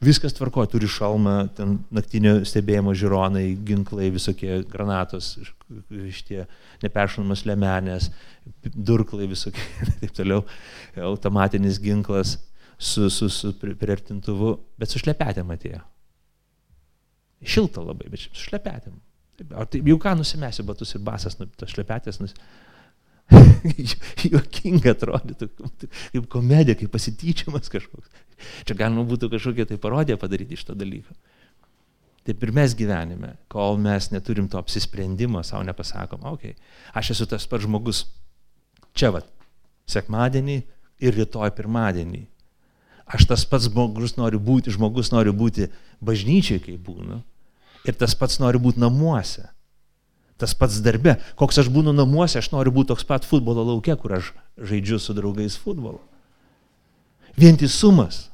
Viskas 0.00 0.32
tvarko, 0.32 0.62
turi 0.64 0.88
šalmą, 0.88 1.34
ten 1.56 1.74
naktinio 1.92 2.38
stebėjimo 2.48 2.94
žiūronai, 2.96 3.50
ginklai, 3.68 4.06
visokie 4.14 4.62
granatos, 4.70 5.34
šitie 5.90 6.46
neperšaunamas 6.80 7.42
lemenės, 7.44 8.08
durklai 8.64 9.28
visokie 9.28 9.60
taip 10.00 10.14
toliau, 10.16 10.46
automatinis 11.04 11.76
ginklas 11.84 12.38
su, 12.80 13.10
su, 13.12 13.28
su 13.28 13.52
priartintuvu, 13.60 14.54
bet 14.80 14.88
su 14.88 15.02
šlepetėm 15.02 15.52
atėjo. 15.52 15.82
Šilta 17.44 17.84
labai, 17.84 18.08
bet 18.08 18.24
su 18.24 18.48
šlepetėm. 18.48 18.96
Ar 19.52 19.68
tai 19.68 19.82
jau 19.84 20.00
ką 20.00 20.16
nusimesiu 20.16 20.64
batus 20.68 20.96
ir 20.96 21.04
basas, 21.04 21.36
nu, 21.40 21.48
tas 21.60 21.76
šlepetės 21.76 22.22
nus... 22.24 22.36
Juokinga 24.30 24.94
atrodytų, 24.94 25.50
kaip 26.12 26.30
komedija, 26.32 26.78
kaip 26.78 26.92
pasityčiamas 26.94 27.72
kažkoks. 27.72 28.10
Čia 28.68 28.76
galima 28.78 29.04
būtų 29.08 29.30
kažkokią 29.34 29.68
tai 29.70 29.78
parodiją 29.80 30.18
padaryti 30.20 30.56
iš 30.56 30.64
to 30.68 30.76
dalyko. 30.78 31.14
Taip 32.28 32.42
ir 32.44 32.52
mes 32.56 32.74
gyvenime, 32.76 33.34
kol 33.52 33.78
mes 33.80 34.10
neturim 34.12 34.48
to 34.48 34.60
apsisprendimo, 34.60 35.40
savo 35.46 35.64
nepasakom, 35.64 36.26
okei, 36.34 36.52
okay, 36.52 36.74
aš 37.00 37.14
esu 37.14 37.26
tas 37.30 37.46
pats 37.48 37.64
žmogus 37.64 38.04
čia 38.92 39.08
va, 39.14 39.22
sekmadienį 39.88 40.58
ir 41.00 41.16
rytoj 41.16 41.52
pirmadienį. 41.56 42.26
Aš 43.10 43.26
tas 43.26 43.46
pats 43.48 43.66
žmogus 43.66 44.14
noriu 44.20 44.38
būti, 44.38 44.70
žmogus 44.70 45.10
noriu 45.10 45.32
būti 45.34 45.70
bažnyčiai, 46.04 46.60
kai 46.62 46.76
būnu. 46.78 47.18
Ir 47.88 47.96
tas 47.98 48.14
pats 48.14 48.38
noriu 48.38 48.60
būti 48.62 48.82
namuose. 48.82 49.48
Tas 50.40 50.54
pats 50.56 50.80
darbe. 50.84 51.18
Koks 51.36 51.60
aš 51.60 51.68
būnu 51.72 51.92
namuose, 51.92 52.40
aš 52.40 52.50
noriu 52.54 52.72
būti 52.74 52.94
toks 52.94 53.04
pat 53.08 53.26
futbolo 53.28 53.66
laukia, 53.66 53.98
kur 54.00 54.16
aš 54.16 54.32
žaidžiu 54.56 55.00
su 55.02 55.16
draugais 55.16 55.58
futbolu. 55.60 56.00
Vientisumas 57.36 58.30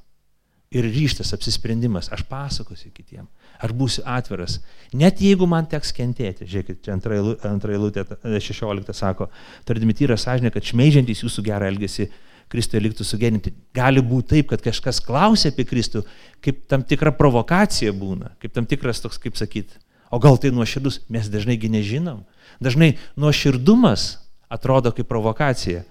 ir 0.71 0.87
ryštas 0.87 1.33
apsisprendimas. 1.37 2.11
Aš 2.13 2.23
pasakosiu 2.29 2.93
kitiem. 2.95 3.27
Aš 3.63 3.73
būsiu 3.77 4.05
atviras. 4.07 4.61
Net 4.95 5.23
jeigu 5.23 5.49
man 5.49 5.67
teks 5.71 5.93
kentėti. 5.97 6.47
Žiūrėkit, 6.47 6.83
čia 6.85 6.95
antra 6.97 7.75
eilutė 7.75 8.07
16 8.23 8.95
sako, 8.97 9.31
tardami 9.69 9.97
tyrą 9.97 10.19
sąžinę, 10.21 10.53
kad 10.55 10.67
šmeižiantys 10.67 11.25
jūsų 11.25 11.47
gerą 11.47 11.71
elgesį 11.73 12.11
Kristuje 12.47 12.79
liktų 12.85 13.03
sugeninti. 13.03 13.51
Gali 13.75 14.03
būti 14.07 14.37
taip, 14.37 14.53
kad 14.53 14.63
kažkas 14.63 15.01
klausia 15.03 15.51
apie 15.51 15.65
Kristų, 15.67 16.05
kaip 16.45 16.61
tam 16.71 16.85
tikra 16.87 17.11
provokacija 17.19 17.91
būna, 17.91 18.37
kaip 18.43 18.55
tam 18.55 18.69
tikras 18.71 19.03
toks, 19.03 19.19
kaip 19.19 19.35
sakyti, 19.39 19.81
o 20.11 20.21
gal 20.23 20.39
tai 20.41 20.53
nuoširdus, 20.55 21.03
mes 21.13 21.29
dažnaigi 21.33 21.71
nežinom. 21.73 22.23
Dažnai 22.63 22.95
nuoširdumas 23.19 24.17
atrodo 24.49 24.93
kaip 24.95 25.09
provokacija, 25.09 25.85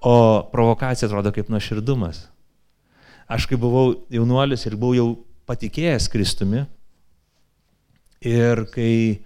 o 0.00 0.42
provokacija 0.52 1.08
atrodo 1.08 1.32
kaip 1.34 1.50
nuoširdumas. 1.52 2.26
Aš 3.28 3.46
kai 3.46 3.58
buvau 3.60 3.92
jaunuolis 4.12 4.64
ir 4.66 4.76
buvau 4.78 4.96
jau 4.96 5.08
patikėjęs 5.48 6.08
Kristumi 6.12 6.64
ir 8.24 8.64
kai 8.72 9.20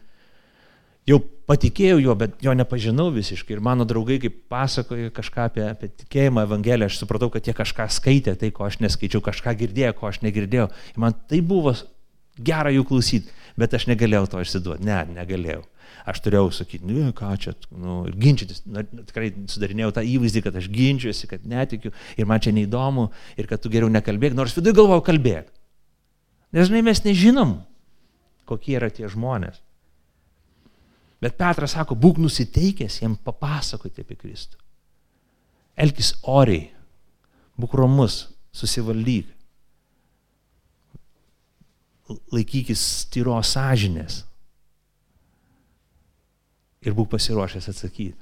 jau 1.08 1.20
patikėjau 1.50 2.00
juo, 2.02 2.14
bet 2.18 2.34
jo 2.44 2.54
nepažinau 2.56 3.10
visiškai. 3.14 3.56
Ir 3.56 3.62
mano 3.64 3.86
draugai, 3.88 4.18
kaip 4.22 4.36
pasakoja 4.52 5.10
kažką 5.14 5.46
apie, 5.50 5.64
apie 5.68 5.90
tikėjimą, 6.02 6.46
Evangeliją, 6.46 6.90
aš 6.90 7.00
supratau, 7.02 7.30
kad 7.32 7.46
jie 7.46 7.54
kažką 7.56 7.88
skaitė, 7.92 8.36
tai 8.38 8.52
ko 8.54 8.66
aš 8.68 8.78
neskaičiau, 8.82 9.22
kažką 9.24 9.54
girdėjo, 9.60 9.94
ko 9.98 10.10
aš 10.10 10.22
negirdėjau. 10.26 10.68
Ir 10.94 11.02
man 11.02 11.16
tai 11.30 11.42
buvo 11.44 11.74
gera 12.38 12.72
jų 12.72 12.84
klausyti, 12.88 13.32
bet 13.60 13.74
aš 13.76 13.88
negalėjau 13.90 14.28
to 14.32 14.42
išsiduoti. 14.44 14.86
Ne, 14.86 15.02
negalėjau. 15.18 15.64
Aš 16.08 16.22
turėjau 16.24 16.48
sakyti, 16.54 16.86
nu, 16.88 17.10
ką 17.14 17.30
čia, 17.38 17.52
nu, 17.78 18.00
ir 18.10 18.14
ginčytis. 18.18 18.62
Na, 18.66 18.82
tikrai 18.82 19.30
sudarinėjau 19.50 19.92
tą 19.98 20.02
įvaizdį, 20.08 20.42
kad 20.46 20.56
aš 20.58 20.70
ginčiuosi, 20.72 21.28
kad 21.30 21.44
netikiu 21.46 21.92
ir 22.18 22.28
man 22.28 22.42
čia 22.42 22.54
neįdomu 22.56 23.10
ir 23.38 23.50
kad 23.50 23.62
tu 23.62 23.70
geriau 23.70 23.90
nekalbėk, 23.92 24.34
nors 24.34 24.56
viduje 24.56 24.78
galvojau 24.80 25.04
kalbėk. 25.06 25.52
Nes 26.52 26.68
žinai, 26.68 26.82
mes 26.88 27.04
nežinom, 27.04 27.60
kokie 28.48 28.74
yra 28.80 28.90
tie 28.92 29.06
žmonės. 29.08 29.60
Bet 31.22 31.38
Petras 31.38 31.76
sako, 31.76 31.94
būk 31.94 32.18
nusiteikęs 32.18 32.98
jiem 33.04 33.14
papasakoti 33.22 34.02
apie 34.02 34.18
Kristų. 34.18 34.58
Elkis 35.78 36.16
oriai, 36.28 36.66
būk 37.60 37.76
romus, 37.78 38.24
susivaldyk. 38.52 39.30
Laikykis 42.10 42.82
tyros 43.12 43.52
sąžinės. 43.54 44.22
Ir 46.82 46.96
būk 46.98 47.12
pasiruošęs 47.12 47.68
atsakyti. 47.70 48.18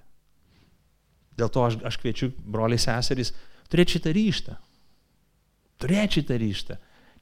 Dėl 1.41 1.49
to 1.49 1.65
aš, 1.65 1.79
aš 1.89 1.97
kviečiu 2.03 2.31
broliai 2.45 2.81
seserys 2.81 3.33
turėti 3.73 3.97
šitą 3.97 4.13
ryštą. 4.13 4.57
Turėti 5.81 6.21
šitą 6.21 6.37
ryštą. 6.43 6.77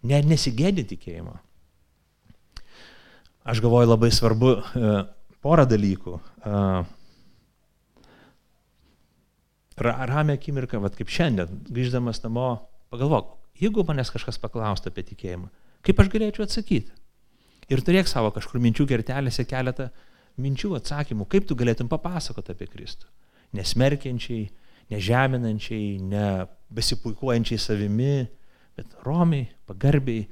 Ne, 0.09 0.18
nesigėdyti 0.26 0.96
tikėjimo. 0.96 1.36
Aš 3.48 3.62
galvoju 3.64 3.88
labai 3.88 4.11
svarbu 4.12 4.50
porą 5.44 5.64
dalykų. 5.68 6.18
Ramę 9.78 10.34
akimirką, 10.34 10.80
vat 10.82 10.98
kaip 10.98 11.11
šiandien, 11.12 11.62
grįždamas 11.70 12.18
namo, 12.24 12.48
pagalvok, 12.90 13.36
jeigu 13.62 13.84
manęs 13.86 14.11
kažkas 14.11 14.40
paklaustų 14.42 14.90
apie 14.90 15.04
tikėjimą, 15.12 15.46
kaip 15.86 16.00
aš 16.02 16.10
galėčiau 16.12 16.46
atsakyti? 16.46 16.94
Ir 17.68 17.82
turėk 17.84 18.08
savo 18.08 18.30
kažkur 18.32 18.62
minčių 18.64 18.86
gertelėse 18.88 19.44
keletą 19.48 19.90
minčių, 20.40 20.72
atsakymų, 20.78 21.26
kaip 21.28 21.48
tu 21.48 21.56
galėtum 21.58 21.90
papasakoti 21.90 22.54
apie 22.54 22.68
Kristų. 22.70 23.08
Nesmerkiančiai, 23.58 24.48
nežeminančiai, 24.92 25.98
ne 26.00 26.26
besipuikuojančiai 26.74 27.60
savimi, 27.60 28.28
bet 28.78 28.94
romiai, 29.04 29.48
pagarbiai, 29.68 30.26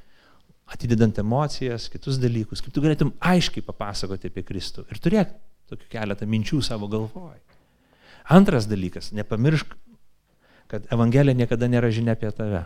atidedant 0.73 1.19
emocijas, 1.23 1.91
kitus 1.93 2.19
dalykus, 2.23 2.63
kaip 2.63 2.75
tu 2.75 2.83
galėtum 2.83 3.13
aiškiai 3.23 3.65
papasakoti 3.67 4.31
apie 4.31 4.43
Kristų 4.47 4.87
ir 4.91 5.03
turėk 5.03 5.35
tokių 5.71 5.91
keletą 5.93 6.27
minčių 6.31 6.63
savo 6.65 6.89
galvoj. 6.91 7.37
Antras 8.35 8.67
dalykas, 8.67 9.13
nepamiršk, 9.15 9.77
kad 10.71 10.89
Evangelija 10.95 11.39
niekada 11.39 11.69
nėra 11.71 11.93
žinia 11.95 12.17
apie 12.17 12.31
tave. 12.35 12.65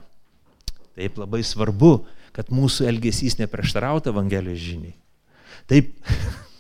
Taip 1.01 1.17
labai 1.17 1.41
svarbu, 1.47 1.95
kad 2.37 2.53
mūsų 2.53 2.85
elgesys 2.91 3.39
neprieštarautų 3.41 4.13
Evangelijos 4.13 4.61
žiniai. 4.61 4.95
Taip, 5.71 5.95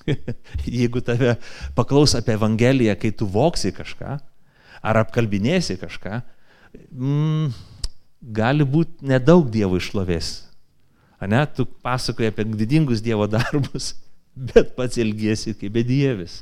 jeigu 0.80 1.02
tave 1.04 1.36
paklaus 1.76 2.16
apie 2.16 2.32
Evangeliją, 2.38 2.96
kai 2.96 3.12
tu 3.12 3.28
voksi 3.28 3.74
kažką, 3.76 4.16
ar 4.80 5.00
apkalbinėsi 5.02 5.76
kažką, 5.80 6.22
mm, 6.88 7.50
gali 8.40 8.64
būti 8.64 9.12
nedaug 9.12 9.52
Dievo 9.52 9.76
išlovės 9.76 10.38
Ane, 11.20 11.46
tu 11.52 11.66
pasakoji 11.66 12.32
apie 12.32 12.44
didingus 12.44 13.02
Dievo 13.04 13.26
darbus, 13.28 13.92
bet 14.48 14.72
pats 14.76 14.96
elgiesi 14.96 15.52
kaip 15.52 15.74
bedievis. 15.76 16.40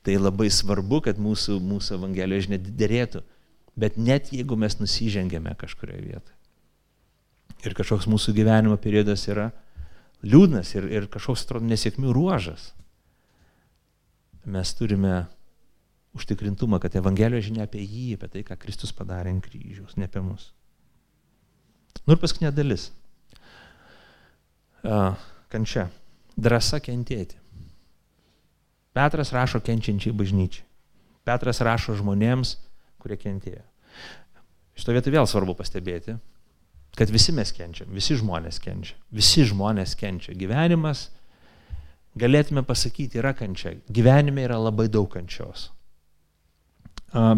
Tai 0.00 0.16
labai 0.16 0.48
svarbu, 0.48 1.02
kad 1.04 1.20
mūsų, 1.20 1.58
mūsų 1.60 1.98
Evangelijos 1.98 2.46
žinia 2.46 2.60
dėrėtų. 2.64 3.20
Bet 3.76 3.98
net 4.00 4.32
jeigu 4.32 4.56
mes 4.56 4.78
nusižengėme 4.80 5.52
kažkurioje 5.60 6.06
vietoje 6.06 6.35
ir 7.64 7.76
kažkoks 7.76 8.08
mūsų 8.10 8.34
gyvenimo 8.36 8.76
periodas 8.80 9.26
yra 9.30 9.50
liūdnas 10.26 10.74
ir, 10.76 10.88
ir 10.90 11.08
kažkoks, 11.12 11.46
atrodo, 11.46 11.68
nesėkmių 11.70 12.12
ruožas, 12.16 12.70
mes 14.46 14.72
turime 14.78 15.24
užtikrintumą, 16.16 16.80
kad 16.80 16.96
Evangelijos 16.96 17.48
žinia 17.48 17.66
apie 17.66 17.82
jį, 17.82 18.14
apie 18.16 18.30
tai, 18.32 18.44
ką 18.46 18.56
Kristus 18.60 18.94
padarė 18.96 19.34
ant 19.34 19.44
kryžiaus, 19.44 19.98
ne 20.00 20.08
apie 20.08 20.22
mus. 20.24 20.52
Nu 22.06 22.14
ir 22.14 22.22
paskutinė 22.22 22.54
dalis 22.54 22.90
kančia. 25.52 25.88
Drasa 26.36 26.80
kentėti. 26.84 27.38
Petras 28.96 29.32
rašo 29.32 29.60
kenčiančiai 29.64 30.14
bažnyčiai. 30.16 30.64
Petras 31.26 31.62
rašo 31.64 31.96
žmonėms, 31.96 32.56
kurie 33.00 33.16
kentėjo. 33.20 33.64
Šito 34.76 34.92
vietoj 34.92 35.14
vėl 35.16 35.28
svarbu 35.28 35.56
pastebėti, 35.56 36.18
kad 36.96 37.12
visi 37.12 37.34
mes 37.36 37.52
kenčiam, 37.54 37.90
visi 37.94 38.16
žmonės 38.18 38.60
kenčia, 38.62 38.96
visi 39.14 39.44
žmonės 39.48 39.94
kenčia. 40.00 40.34
Gyvenimas, 40.38 41.10
galėtume 42.18 42.64
pasakyti, 42.66 43.20
yra 43.20 43.34
kančia. 43.36 43.76
Gyvenime 43.92 44.46
yra 44.46 44.58
labai 44.60 44.88
daug 44.92 45.08
kančios. 45.12 45.70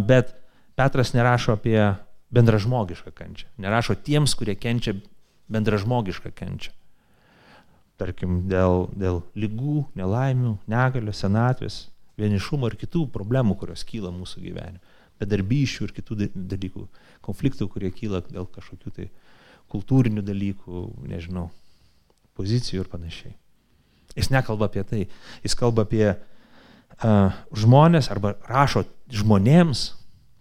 Bet 0.09 0.35
Petras 0.79 1.11
nerašo 1.15 1.57
apie 1.59 1.79
bendražmogišką 2.35 3.13
kančią. 3.15 3.49
Nerašo 3.59 3.99
tiems, 4.07 4.37
kurie 4.39 4.55
kenčia 4.59 4.95
bendražmogišką 5.51 6.31
kančią 6.39 6.75
tarkim, 7.99 8.43
dėl, 8.51 8.87
dėl 8.97 9.23
lygų, 9.39 9.83
nelaimių, 9.99 10.55
negalio, 10.71 11.15
senatvės, 11.15 11.89
vienišumo 12.19 12.71
ir 12.71 12.79
kitų 12.79 13.09
problemų, 13.15 13.59
kurios 13.61 13.85
kyla 13.87 14.15
mūsų 14.15 14.45
gyvenime. 14.47 14.97
bedarbyšių 15.19 15.83
ir 15.83 15.93
kitų 15.97 16.17
dalykų, 16.31 16.85
konfliktų, 17.27 17.67
kurie 17.67 17.89
kyla 17.91 18.21
dėl 18.29 18.45
kažkokių 18.55 18.91
tai 18.95 19.07
kultūrinių 19.73 20.25
dalykų, 20.25 20.83
nežinau, 21.11 21.49
pozicijų 22.39 22.85
ir 22.85 22.91
panašiai. 22.93 23.35
Jis 24.17 24.33
nekalba 24.33 24.69
apie 24.69 24.83
tai, 24.89 25.05
jis 25.45 25.55
kalba 25.59 25.85
apie 25.87 26.07
uh, 26.15 27.37
žmonės 27.55 28.11
arba 28.13 28.35
rašo 28.49 28.85
žmonėms, 29.13 29.85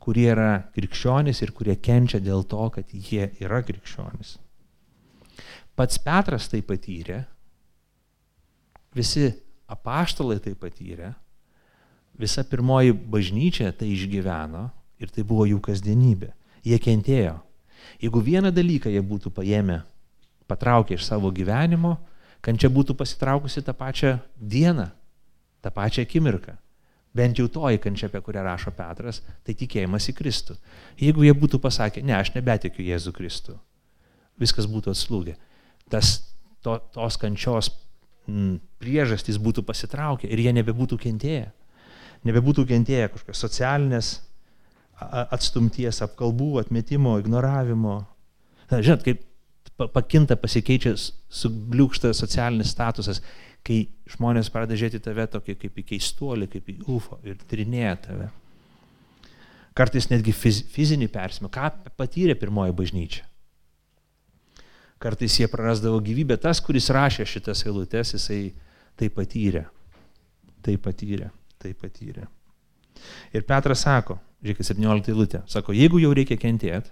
kurie 0.02 0.30
yra 0.32 0.52
krikščionys 0.76 1.42
ir 1.44 1.52
kurie 1.52 1.76
kenčia 1.76 2.22
dėl 2.24 2.46
to, 2.48 2.70
kad 2.74 2.94
jie 2.94 3.28
yra 3.44 3.60
krikščionys. 3.68 4.38
Pats 5.78 6.00
Petras 6.02 6.48
tai 6.50 6.64
patyrė, 6.66 7.26
visi 8.96 9.28
apaštalai 9.70 10.40
tai 10.42 10.56
patyrė, 10.58 11.12
visa 12.18 12.42
pirmoji 12.48 12.96
bažnyčia 12.96 13.74
tai 13.78 13.92
išgyveno 13.94 14.64
ir 15.04 15.12
tai 15.14 15.26
buvo 15.28 15.46
jų 15.46 15.60
kasdienybė. 15.68 16.32
Jie 16.66 16.80
kentėjo. 16.82 17.36
Jeigu 18.02 18.22
vieną 18.24 18.52
dalyką 18.54 18.92
jie 18.92 19.02
būtų 19.02 19.32
paėmę, 19.36 19.82
patraukę 20.48 20.96
iš 20.96 21.06
savo 21.08 21.32
gyvenimo, 21.34 21.96
kančia 22.46 22.70
būtų 22.72 22.96
pasitraukusi 22.98 23.64
tą 23.66 23.76
pačią 23.78 24.18
dieną, 24.38 24.90
tą 25.62 25.74
pačią 25.74 26.06
akimirką. 26.08 26.56
Bent 27.18 27.40
jau 27.40 27.48
toji 27.50 27.80
kančia, 27.82 28.12
apie 28.12 28.22
kurią 28.22 28.44
rašo 28.46 28.72
Petras, 28.78 29.24
tai 29.44 29.56
tikėjimas 29.58 30.10
į 30.12 30.16
Kristų. 30.20 30.58
Jeigu 31.02 31.26
jie 31.26 31.34
būtų 31.34 31.60
pasakę, 31.64 32.04
ne, 32.06 32.14
aš 32.14 32.36
nebetikiu 32.36 32.86
Jėzų 32.86 33.14
Kristų, 33.16 33.58
viskas 34.38 34.68
būtų 34.70 34.94
atslūgę. 34.94 35.34
Tas, 35.90 36.20
to, 36.62 36.78
tos 36.94 37.18
kančios 37.18 37.72
m, 38.28 38.60
priežastys 38.78 39.40
būtų 39.42 39.66
pasitraukę 39.66 40.30
ir 40.30 40.44
jie 40.46 40.54
nebebūtų 40.60 41.00
kentėję 41.08 41.48
nebebūtų 42.26 42.66
kentėję 42.70 43.10
kažkokios 43.14 43.44
socialinės 43.46 44.12
atstumties, 44.98 46.02
apkalbų, 46.06 46.58
atmetimo, 46.64 47.18
ignoravimo. 47.22 48.00
Na, 48.72 48.82
žinot, 48.84 49.06
kaip 49.06 49.24
pakinta, 49.94 50.38
pasikeičia, 50.40 50.96
subliūkšta 51.42 52.14
socialinis 52.18 52.74
statusas, 52.74 53.22
kai 53.68 53.84
žmonės 54.10 54.50
pradeda 54.54 54.80
žiūrėti 54.80 55.04
tave 55.04 55.28
tokį 55.30 55.58
kaip 55.62 55.80
į 55.82 55.86
keistuolį, 55.94 56.50
kaip 56.52 56.70
į 56.72 56.78
UFO 56.88 57.20
ir 57.28 57.40
tyrinėja 57.50 57.96
tave. 58.08 58.30
Kartais 59.78 60.10
netgi 60.10 60.34
fiz, 60.34 60.64
fizinį 60.74 61.10
persimą. 61.14 61.52
Ką 61.54 61.70
patyrė 62.00 62.34
pirmoji 62.40 62.74
bažnyčia? 62.78 63.26
Kartais 64.98 65.36
jie 65.38 65.46
prarasdavo 65.52 66.00
gyvybę. 66.02 66.40
Tas, 66.42 66.58
kuris 66.66 66.90
rašė 66.90 67.28
šitas 67.30 67.62
eilutes, 67.68 68.16
jisai 68.16 68.40
tai 68.98 69.12
patyrė. 69.14 69.68
Tai 70.66 70.74
patyrė 70.82 71.30
tai 71.62 71.74
patyrė. 71.78 72.26
Ir 73.36 73.46
Petras 73.48 73.84
sako, 73.86 74.18
žiūrėkit, 74.44 74.70
17 74.74 75.12
eilutė, 75.14 75.42
sako, 75.50 75.76
jeigu 75.76 76.02
jau 76.02 76.14
reikia 76.16 76.38
kentėti, 76.40 76.92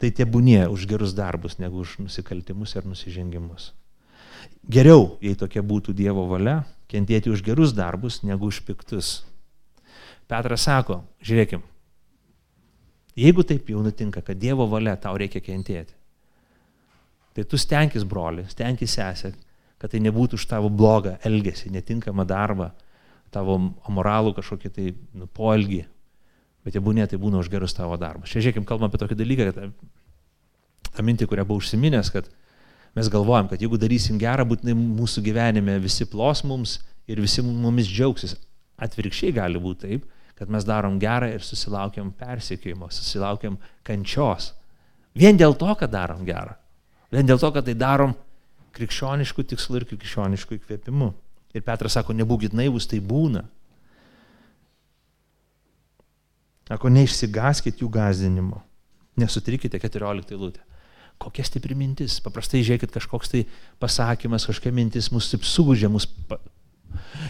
tai 0.00 0.10
tebūnie 0.16 0.64
už 0.72 0.86
gerus 0.88 1.12
darbus, 1.16 1.58
negu 1.60 1.82
už 1.84 1.98
nusikaltimus 2.00 2.72
ir 2.76 2.88
nusižengimus. 2.88 3.72
Geriau, 4.64 5.18
jei 5.20 5.36
tokia 5.36 5.62
būtų 5.64 5.92
Dievo 5.96 6.24
valia, 6.28 6.62
kentėti 6.88 7.32
už 7.32 7.42
gerus 7.44 7.74
darbus, 7.76 8.22
negu 8.24 8.48
už 8.48 8.62
piktus. 8.64 9.20
Petras 10.30 10.64
sako, 10.64 11.02
žiūrėkim, 11.24 11.62
jeigu 13.18 13.44
taip 13.44 13.68
jau 13.72 13.82
nutinka, 13.84 14.22
kad 14.24 14.38
Dievo 14.40 14.66
valia 14.70 14.96
tau 14.96 15.16
reikia 15.20 15.42
kentėti, 15.44 15.96
tai 17.34 17.44
tu 17.44 17.58
stenkis 17.60 18.04
broli, 18.06 18.46
stenkis 18.50 18.96
sesė, 18.96 19.34
kad 19.80 19.92
tai 19.92 20.00
nebūtų 20.04 20.38
už 20.38 20.46
tavo 20.48 20.70
blogą 20.72 21.16
elgesį, 21.26 21.72
netinkamą 21.74 22.26
darbą, 22.28 22.70
tavo 23.34 23.56
amoralų 23.88 24.34
kažkokį 24.38 24.72
tai 24.74 24.90
nu, 25.14 25.28
poelgį, 25.30 25.84
bet 26.66 26.76
jie 26.76 26.82
būnė, 26.84 27.06
tai 27.10 27.18
būna 27.22 27.40
už 27.40 27.50
gerus 27.52 27.74
tavo 27.76 27.96
darbus. 28.00 28.32
Čia 28.32 28.44
žiūrėkim, 28.46 28.66
kalbam 28.68 28.90
apie 28.90 29.00
tokį 29.02 29.18
dalyką, 29.18 29.48
kad 29.54 30.90
tą 30.90 31.06
mintį, 31.06 31.28
kurią 31.30 31.46
buvau 31.48 31.62
užsiminęs, 31.62 32.12
kad 32.14 32.28
mes 32.98 33.10
galvojam, 33.12 33.48
kad 33.50 33.62
jeigu 33.62 33.78
darysim 33.80 34.18
gerą, 34.20 34.46
būtinai 34.50 34.74
mūsų 34.76 35.22
gyvenime 35.26 35.78
visi 35.82 36.06
plos 36.10 36.42
mums 36.44 36.78
ir 37.10 37.22
visi 37.22 37.44
mumis 37.46 37.90
džiaugsis. 37.90 38.36
Atvirkščiai 38.80 39.34
gali 39.36 39.60
būti 39.60 39.86
taip, 39.86 40.08
kad 40.38 40.48
mes 40.48 40.64
darom 40.64 40.96
gerą 41.00 41.28
ir 41.34 41.44
susilaukiam 41.44 42.14
persikėjimo, 42.16 42.88
susilaukiam 42.94 43.58
kančios. 43.84 44.54
Vien 45.14 45.36
dėl 45.36 45.52
to, 45.60 45.68
kad 45.76 45.92
darom 45.92 46.24
gerą. 46.24 46.54
Vien 47.12 47.26
dėl 47.28 47.40
to, 47.42 47.50
kad 47.52 47.66
tai 47.66 47.74
darom 47.76 48.14
krikščioniškų 48.76 49.44
tikslų 49.52 49.80
ir 49.80 49.86
krikščioniškų 49.90 50.56
įkvėpimų. 50.56 51.10
Ir 51.54 51.64
Petras 51.66 51.96
sako, 51.98 52.14
nebūkit 52.14 52.54
naivus, 52.54 52.86
tai 52.90 53.00
būna. 53.02 53.44
Sako, 56.70 56.90
neišsigaskit 56.94 57.82
jų 57.82 57.88
gazdinimo. 57.90 58.60
Nesutrikite 59.18 59.80
14 59.82 60.30
eilutę. 60.36 60.62
Kokia 61.20 61.44
stipri 61.44 61.74
mintis. 61.74 62.20
Paprastai 62.22 62.62
žiūrėkit, 62.64 62.92
kažkoks 62.94 63.32
tai 63.32 63.42
pasakymas, 63.82 64.46
kažkokia 64.48 64.72
mintis 64.72 65.10
mus 65.12 65.28
taip 65.32 65.42
sugužė, 65.44 65.90
mus 65.92 66.06
pa... 66.30 66.38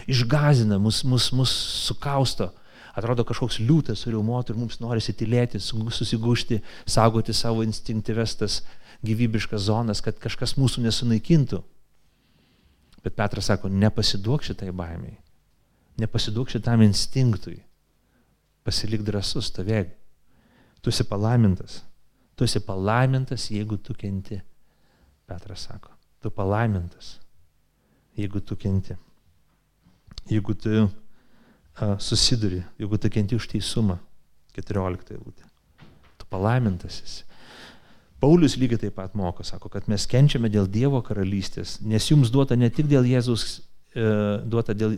išgazina, 0.07 0.77
mus, 0.79 1.01
mus, 1.03 1.31
mus 1.35 1.55
sukausto. 1.87 2.51
Atrodo 2.93 3.25
kažkoks 3.27 3.57
liūtas 3.63 4.03
suriumuotų 4.03 4.53
ir 4.53 4.61
mums 4.61 4.79
norisi 4.83 5.15
tylėti, 5.17 5.59
susigūšti, 5.63 6.61
saugoti 6.85 7.33
savo 7.33 7.65
instinktyves 7.65 8.37
tas 8.39 8.61
gyvybiškas 9.01 9.65
zonas, 9.67 10.03
kad 10.05 10.19
kažkas 10.21 10.57
mūsų 10.59 10.85
nesunaikintų. 10.85 11.63
Bet 13.01 13.15
Petras 13.17 13.49
sako, 13.49 13.69
nepasiduok 13.69 14.43
šitai 14.45 14.71
baimiai, 14.71 15.17
nepasiduok 16.01 16.51
šitam 16.53 16.83
instinktui, 16.85 17.57
pasilik 18.65 19.01
drasus, 19.05 19.49
stovėk. 19.49 19.95
Tu 20.81 20.89
esi 20.89 21.05
palaimintas, 21.09 21.81
tu 22.37 22.45
esi 22.45 22.61
palaimintas, 22.65 23.49
jeigu 23.53 23.77
tu 23.77 23.93
kenti. 23.97 24.39
Petras 25.29 25.65
sako, 25.69 25.93
tu 26.21 26.29
palaimintas, 26.33 27.15
jeigu 28.17 28.41
tu 28.41 28.57
kenti. 28.57 28.97
Jeigu 30.29 30.53
tu 30.53 30.69
uh, 30.85 31.97
susiduri, 31.97 32.61
jeigu 32.77 32.97
tu 32.97 33.09
kenti 33.09 33.35
už 33.35 33.47
teisumą. 33.49 33.97
14 34.53 35.15
eilutė. 35.15 35.47
Tu 36.19 36.27
palaimintas 36.29 36.99
esi. 37.05 37.23
Paulius 38.21 38.55
lygiai 38.61 38.83
taip 38.85 38.95
pat 38.99 39.15
moko, 39.17 39.43
sako, 39.43 39.69
kad 39.73 39.87
mes 39.89 40.05
kenčiame 40.09 40.49
dėl 40.53 40.67
Dievo 40.69 41.01
karalystės, 41.05 41.79
nes 41.81 42.05
jums 42.11 42.29
duota 42.33 42.57
ne 42.59 42.69
tik 42.69 42.85
dėl 42.91 43.07
Jėzus, 43.09 43.63
e, 43.97 44.09
duota 44.45 44.75
dėl, 44.77 44.93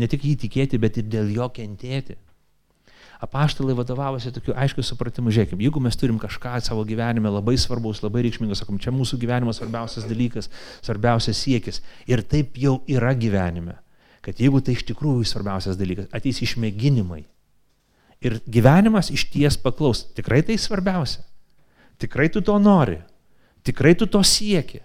ne 0.00 0.08
tik 0.10 0.26
jį 0.28 0.36
tikėti, 0.44 0.78
bet 0.78 1.00
ir 1.00 1.08
dėl 1.10 1.32
jo 1.34 1.48
kentėti. 1.56 2.14
Apaštalai 3.20 3.74
vadovavosi 3.76 4.30
tokiu 4.32 4.54
aiškiu 4.56 4.84
supratimu, 4.86 5.32
žiūrėkime, 5.34 5.60
jeigu 5.66 5.82
mes 5.82 5.98
turim 5.98 6.16
kažką 6.22 6.54
savo 6.64 6.86
gyvenime 6.88 7.28
labai 7.28 7.56
svarbaus, 7.60 8.00
labai 8.00 8.22
reikšmingas, 8.24 8.62
sakom, 8.62 8.78
čia 8.80 8.94
mūsų 8.96 9.18
gyvenimo 9.20 9.52
svarbiausias 9.52 10.06
dalykas, 10.08 10.48
svarbiausias 10.80 11.42
siekis. 11.42 11.82
Ir 12.08 12.22
taip 12.24 12.56
jau 12.56 12.78
yra 12.88 13.12
gyvenime, 13.18 13.76
kad 14.24 14.40
jeigu 14.40 14.62
tai 14.64 14.78
iš 14.78 14.86
tikrųjų 14.88 15.26
svarbiausias 15.28 15.76
dalykas, 15.76 16.08
ateis 16.16 16.40
išmėginimai. 16.46 17.26
Ir 18.24 18.38
gyvenimas 18.48 19.12
iš 19.12 19.26
ties 19.34 19.58
paklaus, 19.60 20.06
tikrai 20.16 20.40
tai 20.46 20.56
svarbiausia. 20.60 21.26
Tikrai 22.00 22.30
tu 22.32 22.40
to 22.40 22.56
nori, 22.58 22.98
tikrai 23.66 23.94
tu 23.94 24.06
to 24.06 24.22
sieki. 24.24 24.80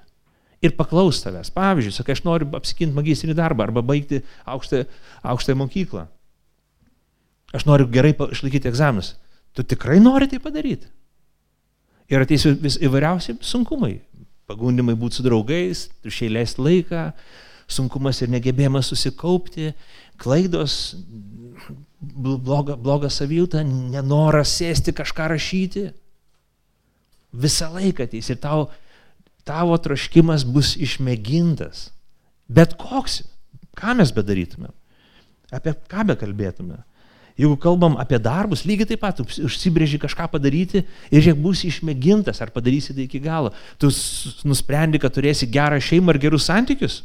Ir 0.63 0.73
paklaus 0.75 1.19
tavęs. 1.21 1.51
Pavyzdžiui, 1.53 1.93
sakai, 1.93 2.15
aš 2.15 2.23
noriu 2.25 2.47
apsikinti 2.57 2.95
magistrinį 2.95 3.35
darbą 3.37 3.67
arba 3.67 3.83
baigti 3.85 4.21
aukštąją 4.49 4.87
aukštą 5.31 5.55
mokyklą. 5.59 6.05
Aš 7.53 7.67
noriu 7.67 7.87
gerai 7.91 8.15
išlaikyti 8.15 8.71
egzaminus. 8.71 9.13
Tu 9.53 9.63
tikrai 9.63 9.99
nori 10.01 10.27
tai 10.31 10.39
padaryti. 10.43 10.89
Ir 12.11 12.23
ateis 12.23 12.45
vis 12.61 12.79
įvairiausi 12.81 13.37
sunkumai. 13.45 13.99
Pagundimai 14.49 14.95
būti 14.97 15.19
su 15.19 15.25
draugais, 15.25 15.85
tušiai 16.05 16.33
leisti 16.33 16.61
laiką, 16.61 17.05
sunkumas 17.67 18.21
ir 18.21 18.29
negebėjimas 18.33 18.91
susikaupti, 18.91 19.71
klaidos, 20.21 20.95
bloga, 21.99 22.75
bloga 22.77 23.09
savijūta, 23.09 23.63
nenoras 23.65 24.53
sėsti 24.59 24.93
kažką 24.97 25.29
rašyti 25.33 25.87
visą 27.41 27.69
laiką 27.73 28.07
ateis 28.07 28.29
ir 28.31 28.39
tau, 28.41 28.69
tavo 29.47 29.77
troškimas 29.81 30.45
bus 30.47 30.73
išmėgintas. 30.81 31.89
Bet 32.47 32.75
koks, 32.79 33.23
ką 33.77 33.95
mes 33.99 34.11
bedarytume, 34.15 34.71
apie 35.53 35.75
ką 35.91 36.05
bekalbėtume. 36.11 36.81
Jeigu 37.35 37.57
kalbam 37.59 37.97
apie 37.99 38.15
darbus, 38.23 38.63
lygiai 38.63 38.87
taip 38.87 39.01
pat 39.03 39.17
užsibrėži 39.19 39.99
kažką 39.99 40.29
padaryti 40.31 40.85
ir 41.11 41.19
žiūrėk, 41.19 41.41
bus 41.43 41.65
išmėgintas, 41.67 42.39
ar 42.39 42.53
padarysi 42.55 42.95
tai 42.95 43.09
iki 43.09 43.19
galo. 43.19 43.51
Tu 43.81 43.89
nusprendi, 44.47 45.01
kad 45.03 45.11
turėsi 45.11 45.49
gerą 45.51 45.81
šeimą 45.83 46.15
ir 46.15 46.21
gerus 46.23 46.47
santykius. 46.47 47.01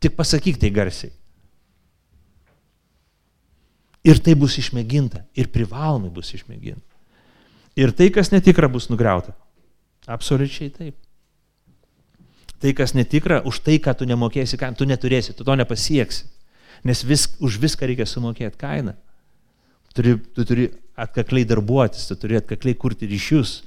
Tik 0.00 0.14
pasakyk 0.16 0.60
tai 0.62 0.70
garsiai. 0.70 1.10
Ir 4.06 4.22
tai 4.22 4.36
bus 4.38 4.54
išmėginta. 4.62 5.24
Ir 5.36 5.50
privalomai 5.52 6.12
bus 6.14 6.30
išmėginta. 6.38 6.86
Ir 7.80 7.94
tai, 7.96 8.10
kas 8.12 8.28
netikra, 8.34 8.68
bus 8.68 8.90
nugriauta. 8.92 9.32
Absoliučiai 10.10 10.72
taip. 10.74 10.96
Tai, 12.60 12.74
kas 12.76 12.92
netikra, 12.92 13.40
už 13.48 13.62
tai, 13.64 13.78
ką 13.80 13.94
tu 13.96 14.08
nemokėsi, 14.08 14.58
ką 14.60 14.74
tu 14.76 14.84
neturėsi, 14.88 15.32
tu 15.36 15.46
to 15.48 15.56
nepasieksi. 15.56 16.26
Nes 16.84 17.00
vis, 17.04 17.26
už 17.40 17.56
viską 17.60 17.88
reikia 17.88 18.08
sumokėti 18.08 18.60
kainą. 18.60 18.96
turi, 19.94 20.14
tu 20.34 20.44
turi 20.44 20.68
atkakliai 20.96 21.48
darbuotis, 21.48 22.06
tu 22.06 22.16
turi 22.16 22.36
atkakliai 22.38 22.76
kurti 22.78 23.08
ryšius, 23.10 23.62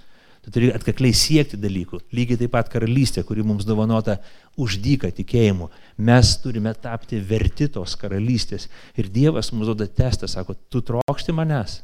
tu 0.46 0.54
turi 0.54 0.70
atkakliai 0.74 1.14
siekti 1.14 1.58
dalykų. 1.60 2.00
Lygiai 2.14 2.40
taip 2.40 2.54
pat 2.54 2.70
karalystė, 2.72 3.24
kuri 3.28 3.44
mums 3.44 3.66
dovanota 3.66 4.20
uždyka 4.58 5.12
tikėjimu. 5.12 5.70
Mes 5.98 6.38
turime 6.44 6.74
tapti 6.74 7.20
verti 7.20 7.68
tos 7.68 7.98
karalystės. 8.00 8.70
Ir 8.98 9.10
Dievas 9.10 9.52
mums 9.52 9.70
duoda 9.70 9.88
testą, 9.88 10.30
sako, 10.30 10.56
tu 10.70 10.82
trokšti 10.82 11.36
manęs. 11.36 11.82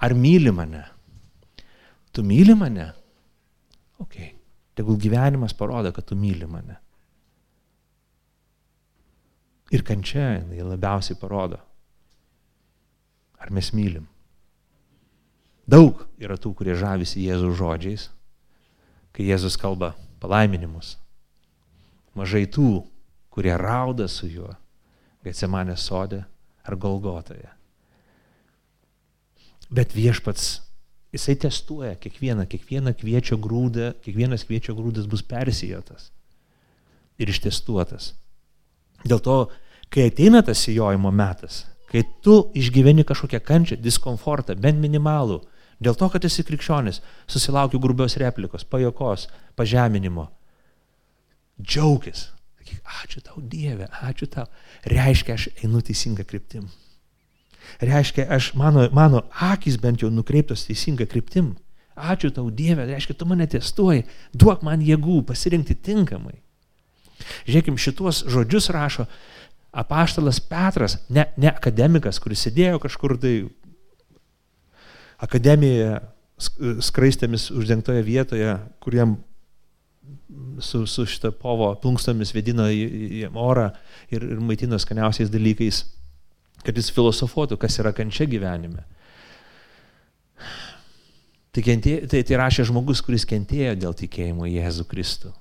Ar 0.00 0.14
myli 0.16 0.52
mane? 0.54 0.84
Tu 2.12 2.24
myli 2.26 2.54
mane? 2.58 2.90
Ok. 4.02 4.16
Tegul 4.74 4.96
gyvenimas 4.96 5.54
parodo, 5.54 5.92
kad 5.92 6.06
tu 6.08 6.16
myli 6.16 6.46
mane. 6.46 6.78
Ir 9.70 9.84
kančia 9.86 10.40
jinai 10.40 10.64
labiausiai 10.66 11.18
parodo, 11.18 11.60
ar 13.38 13.52
mes 13.54 13.70
mylim. 13.70 14.08
Daug 15.70 16.00
yra 16.18 16.34
tų, 16.34 16.50
kurie 16.58 16.74
žavisi 16.74 17.22
Jėzų 17.22 17.52
žodžiais, 17.54 18.08
kai 19.14 19.28
Jėzus 19.28 19.54
kalba 19.60 19.92
palaiminimus. 20.18 20.96
Mažai 22.18 22.48
tų, 22.50 22.82
kurie 23.30 23.54
rauda 23.54 24.08
su 24.10 24.26
juo, 24.26 24.50
Getsemanė 25.22 25.76
sodė 25.78 26.24
ar 26.66 26.74
Golgotoje. 26.80 27.52
Bet 29.70 29.94
viešpats, 29.94 30.56
jisai 31.12 31.36
testuoja 31.36 31.96
kiekvieną, 31.98 32.46
kiekvieną 32.46 32.94
kviečio 32.94 33.38
grūdą, 33.42 33.92
kiekvienas 34.04 34.46
kviečio 34.46 34.76
grūdas 34.78 35.08
bus 35.10 35.22
persijotas 35.26 36.10
ir 37.20 37.30
ištestuotas. 37.30 38.14
Dėl 39.04 39.20
to, 39.24 39.36
kai 39.92 40.08
ateina 40.10 40.42
tas 40.46 40.62
įjojimo 40.70 41.12
metas, 41.12 41.64
kai 41.90 42.04
tu 42.24 42.50
išgyveni 42.56 43.04
kažkokią 43.08 43.40
kančią, 43.44 43.80
diskomfortą, 43.82 44.54
bent 44.56 44.80
minimalų, 44.80 45.40
dėl 45.82 45.96
to, 45.98 46.08
kad 46.12 46.24
esi 46.24 46.44
krikščionis, 46.46 47.00
susilaukiu 47.28 47.80
grubios 47.82 48.16
replikos, 48.20 48.64
pajokos, 48.64 49.26
pažeminimo, 49.58 50.28
džiaugis. 51.60 52.28
Sakyk, 52.60 52.84
ačiū 53.02 53.24
tau 53.26 53.42
Dieve, 53.42 53.88
ačiū 54.06 54.28
tau. 54.30 54.46
Reiškia, 54.86 55.34
aš 55.34 55.48
einu 55.64 55.82
teisinga 55.82 56.24
kryptim. 56.28 56.68
Reiškia, 57.80 58.26
aš, 58.32 58.52
mano, 58.58 58.86
mano 58.96 59.24
akis 59.30 59.78
bent 59.80 60.02
jau 60.02 60.10
nukreiptos 60.12 60.66
teisinga 60.68 61.06
kryptim. 61.10 61.54
Ačiū 62.00 62.30
tau 62.32 62.48
Dieve, 62.50 62.86
reiškia, 62.88 63.16
tu 63.18 63.26
mane 63.28 63.46
testuoji, 63.50 64.06
duok 64.32 64.62
man 64.64 64.80
jėgų 64.84 65.20
pasirinkti 65.28 65.76
tinkamai. 65.84 66.38
Žiūrėkim, 67.48 67.76
šituos 67.76 68.24
žodžius 68.30 68.70
rašo 68.72 69.06
apaštalas 69.70 70.40
Petras, 70.42 70.96
ne, 71.12 71.26
ne 71.38 71.50
akademikas, 71.52 72.18
kuris 72.22 72.42
sėdėjo 72.46 72.80
kažkur 72.82 73.18
tai 73.20 73.34
akademijoje 75.20 76.00
skraistėmis 76.80 77.50
uždengtoje 77.52 78.02
vietoje, 78.06 78.54
kuriem 78.80 79.18
su, 80.60 80.86
su 80.86 81.04
šitą 81.06 81.30
povo 81.36 81.68
plunkstomis 81.82 82.32
vedino 82.34 82.66
į, 82.72 82.80
į 83.20 83.30
orą 83.36 83.68
ir, 84.12 84.24
ir 84.24 84.40
maitino 84.42 84.78
skaniausiais 84.80 85.30
dalykais, 85.32 85.84
kad 86.64 86.76
jis 86.76 86.90
filosofuotų, 86.94 87.58
kas 87.60 87.78
yra 87.82 87.92
kančia 87.96 88.26
gyvenime. 88.30 88.84
Tai, 91.50 91.62
kentė, 91.66 91.96
tai, 92.06 92.22
tai 92.26 92.38
rašė 92.38 92.68
žmogus, 92.68 93.02
kuris 93.02 93.26
kentėjo 93.26 93.74
dėl 93.80 93.94
tikėjimo 93.98 94.46
į 94.46 94.60
Jėzų 94.60 94.86
Kristų, 94.90 95.32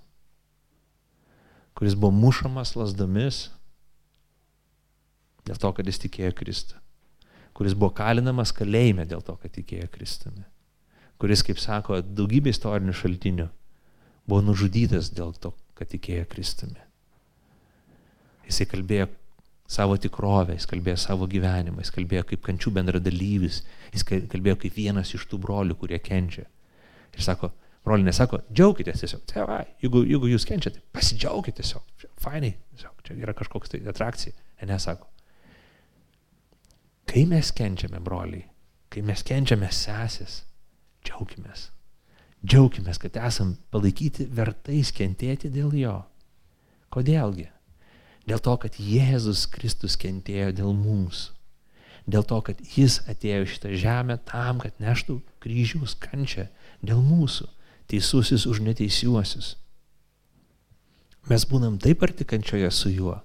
kuris 1.78 1.94
buvo 1.94 2.16
mušamas 2.16 2.74
lasdomis 2.80 3.48
dėl 5.46 5.60
to, 5.62 5.70
kad 5.78 5.86
jis 5.86 6.02
tikėjo 6.02 6.34
Kristų, 6.40 6.80
kuris 7.58 7.78
buvo 7.78 7.92
kalinamas 8.00 8.54
kalėjime 8.56 9.06
dėl 9.10 9.22
to, 9.26 9.38
kad 9.38 9.54
tikėjo 9.54 9.86
Kristumi, 9.94 10.44
kuris, 11.22 11.46
kaip 11.46 11.62
sako, 11.62 12.02
daugybė 12.02 12.56
istorinių 12.56 12.96
šaltinių 12.98 13.48
buvo 14.30 14.42
nužudytas 14.50 15.12
dėl 15.14 15.34
to, 15.38 15.54
kad 15.78 15.90
tikėjo 15.94 16.26
Kristumi. 16.30 16.82
Jisai 18.50 18.66
kalbėjo 18.70 19.12
savo 19.70 19.98
tikrovę, 20.02 20.56
jis 20.58 20.66
kalbėjo 20.70 20.98
savo 20.98 21.28
gyvenimą, 21.30 21.84
jis 21.84 21.94
kalbėjo 21.94 22.26
kaip 22.32 22.42
kančių 22.48 22.74
bendradalyvis, 22.80 23.62
jis 23.94 24.06
kalbėjo 24.10 24.58
kaip 24.64 24.78
vienas 24.80 25.14
iš 25.14 25.28
tų 25.30 25.38
brolių, 25.44 25.78
kurie 25.78 26.00
kenčia. 26.02 26.48
Ir 27.14 27.26
sako, 27.26 27.52
broliai 27.86 28.08
nesako, 28.08 28.42
džiaukitės 28.50 29.04
tiesiog, 29.04 29.24
tėvai, 29.30 29.62
jeigu, 29.84 30.04
jeigu 30.10 30.32
jūs 30.32 30.48
kenčiate, 30.50 30.82
pasidžiaukite 30.96 31.62
tiesiog, 31.62 32.08
fainai, 32.22 32.56
tiesiog, 32.74 32.96
čia 33.06 33.18
yra 33.22 33.36
kažkoks 33.38 33.76
tai 33.76 33.84
atrakcija. 33.90 34.34
Ir 34.60 34.72
nesako, 34.72 35.10
kai 37.10 37.26
mes 37.30 37.54
kenčiame, 37.56 38.02
broliai, 38.06 38.48
kai 38.90 39.06
mes 39.06 39.22
kenčiame 39.26 39.70
sesės, 39.74 40.44
džiaukimės. 41.06 41.70
Džiaukime, 42.40 42.94
kad 43.04 43.18
esam 43.20 43.58
palaikyti 43.74 44.26
vertais 44.32 44.94
kentėti 44.96 45.52
dėl 45.52 45.74
jo. 45.76 45.96
Kodėlgi? 46.90 47.50
Dėl 48.28 48.42
to, 48.44 48.56
kad 48.62 48.76
Jėzus 48.76 49.46
Kristus 49.50 49.96
kentėjo 50.00 50.52
dėl 50.60 50.74
mūsų. 50.76 51.36
Dėl 52.10 52.26
to, 52.26 52.40
kad 52.42 52.60
Jis 52.74 53.00
atėjo 53.10 53.46
šitą 53.50 53.72
žemę 53.78 54.18
tam, 54.26 54.62
kad 54.64 54.78
neštų 54.82 55.20
kryžiaus 55.44 55.96
kančią 56.02 56.48
dėl 56.82 57.02
mūsų, 57.06 57.46
teisusis 57.92 58.48
už 58.50 58.64
neteisiuosius. 58.66 59.54
Mes 61.30 61.46
būnam 61.46 61.78
taip 61.82 62.02
arti 62.06 62.26
kančioje 62.26 62.72
su 62.74 62.90
juo, 62.90 63.20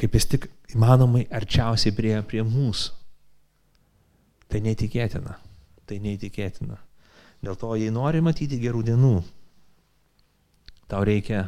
kaip 0.00 0.16
jis 0.18 0.26
tik 0.32 0.48
įmanomai 0.74 1.28
arčiausiai 1.30 1.94
prie, 1.94 2.16
prie 2.26 2.42
mūsų. 2.42 2.98
Tai 4.50 4.60
neįtikėtina. 4.64 5.36
Tai 5.86 5.98
neįtikėtina. 6.02 6.76
Dėl 7.42 7.56
to, 7.58 7.70
jei 7.78 7.92
nori 7.94 8.20
matyti 8.24 8.58
gerų 8.60 8.82
dienų, 8.90 9.14
tau 10.90 11.06
reikia 11.06 11.46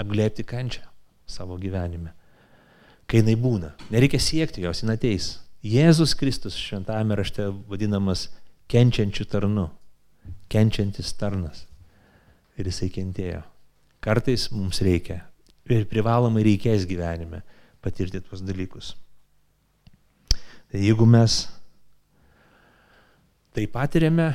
apglėpti 0.00 0.46
kančią 0.48 0.86
savo 1.30 1.58
gyvenime. 1.60 2.14
Kai 3.10 3.20
jinai 3.20 3.36
būna, 3.38 3.72
nereikia 3.90 4.20
siekti 4.22 4.64
jos, 4.64 4.82
jinai 4.82 4.96
ateis. 4.98 5.32
Jėzus 5.66 6.14
Kristus 6.16 6.56
šventame 6.56 7.16
rašte 7.18 7.48
vadinamas 7.68 8.28
kenčiančių 8.70 9.26
tarnu, 9.28 9.66
kenčiantis 10.52 11.12
tarnas. 11.18 11.66
Ir 12.58 12.70
jisai 12.70 12.90
kentėjo. 12.92 13.42
Kartais 14.00 14.48
mums 14.54 14.80
reikia 14.84 15.20
ir 15.70 15.86
privalomai 15.90 16.42
reikės 16.46 16.86
gyvenime 16.88 17.42
patirti 17.84 18.20
tuos 18.24 18.42
dalykus. 18.44 18.94
Tai 20.70 20.80
jeigu 20.80 21.06
mes 21.08 21.42
tai 23.54 23.66
patiriame, 23.66 24.30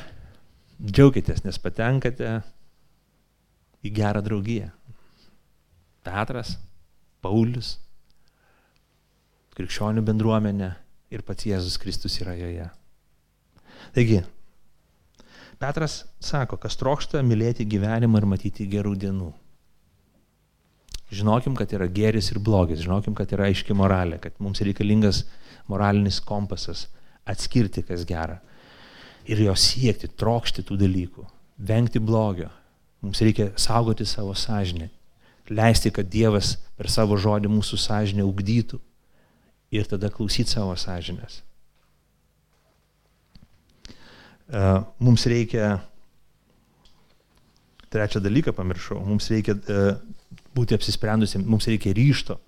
Džiaukitės, 0.76 1.40
nes 1.40 1.56
patenkate 1.56 2.34
į 3.80 3.92
gerą 3.96 4.20
draugiją. 4.20 4.68
Petras, 6.06 6.54
Paulius, 7.24 7.76
krikščionių 9.56 10.04
bendruomenė 10.06 10.70
ir 11.10 11.24
pats 11.26 11.48
Jėzus 11.48 11.78
Kristus 11.82 12.20
yra 12.22 12.36
joje. 12.38 12.68
Taigi, 13.96 14.20
Petras 15.58 16.04
sako, 16.20 16.58
kas 16.60 16.76
trokšta 16.76 17.22
mylėti 17.24 17.66
gyvenimą 17.66 18.20
ir 18.20 18.28
matyti 18.28 18.66
gerų 18.70 18.94
dienų. 19.02 19.30
Žinokim, 21.16 21.54
kad 21.56 21.70
yra 21.72 21.86
geris 21.86 22.32
ir 22.32 22.40
blogis, 22.42 22.82
žinokim, 22.84 23.14
kad 23.16 23.30
yra 23.32 23.46
aiški 23.48 23.74
moralė, 23.78 24.18
kad 24.20 24.36
mums 24.42 24.60
reikalingas 24.66 25.22
moralinis 25.70 26.18
kompasas 26.20 26.88
atskirti, 27.26 27.84
kas 27.86 28.04
gera 28.06 28.40
ir 29.26 29.40
jo 29.42 29.54
siekti, 29.58 30.10
trokšti 30.18 30.64
tų 30.66 30.78
dalykų, 30.82 31.24
vengti 31.66 32.02
blogio. 32.02 32.50
Mums 33.02 33.20
reikia 33.22 33.50
saugoti 33.60 34.06
savo 34.08 34.34
sąžinę, 34.34 34.88
leisti, 35.50 35.92
kad 35.94 36.08
Dievas 36.10 36.56
per 36.76 36.90
savo 36.92 37.16
žodį 37.20 37.50
mūsų 37.50 37.78
sąžinę 37.80 38.24
ugdytų 38.26 38.80
ir 39.74 39.86
tada 39.90 40.10
klausyti 40.12 40.52
savo 40.52 40.74
sąžinės. 40.78 41.40
E, 44.46 44.64
mums 45.02 45.26
reikia, 45.26 45.78
trečią 47.90 48.22
dalyką 48.22 48.54
pamiršau, 48.56 49.00
mums 49.06 49.30
reikia 49.32 49.56
e, 49.56 49.86
būti 50.56 50.76
apsisprendusiems, 50.76 51.46
mums 51.46 51.66
reikia 51.70 51.94
ryšto, 51.96 52.38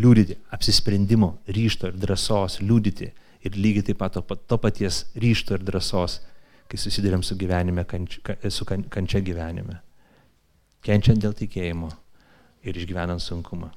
liūdyti, 0.00 0.38
apsisprendimo, 0.54 1.36
ryšto 1.46 1.92
ir 1.92 1.98
drąsos 2.00 2.60
liūdyti 2.64 3.10
ir 3.44 3.58
lygiai 3.60 3.90
taip 3.90 4.00
pat 4.00 4.16
to, 4.16 4.22
to 4.22 4.58
paties 4.58 5.04
ryšto 5.20 5.58
ir 5.58 5.66
drąsos, 5.66 6.20
kai 6.70 6.80
susidurėm 6.80 7.22
su, 7.22 7.36
gyvenime, 7.38 7.84
kanč, 7.86 8.18
su 8.50 8.64
kan, 8.66 8.86
kančia 8.90 9.20
gyvenime. 9.22 9.82
Kenčiant 10.84 11.20
dėl 11.20 11.36
tikėjimo 11.36 11.92
ir 12.64 12.78
išgyvenant 12.80 13.22
sunkumą. 13.22 13.70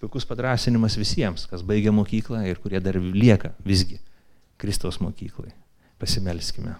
Puikus 0.00 0.24
padrasinimas 0.28 0.96
visiems, 0.96 1.46
kas 1.48 1.64
baigia 1.66 1.92
mokyklą 1.92 2.44
ir 2.48 2.60
kurie 2.60 2.80
dar 2.80 2.96
lieka 2.96 3.52
visgi 3.64 3.98
Kristaus 4.60 5.00
mokyklai. 5.00 5.52
Pasimelskime. 6.00 6.76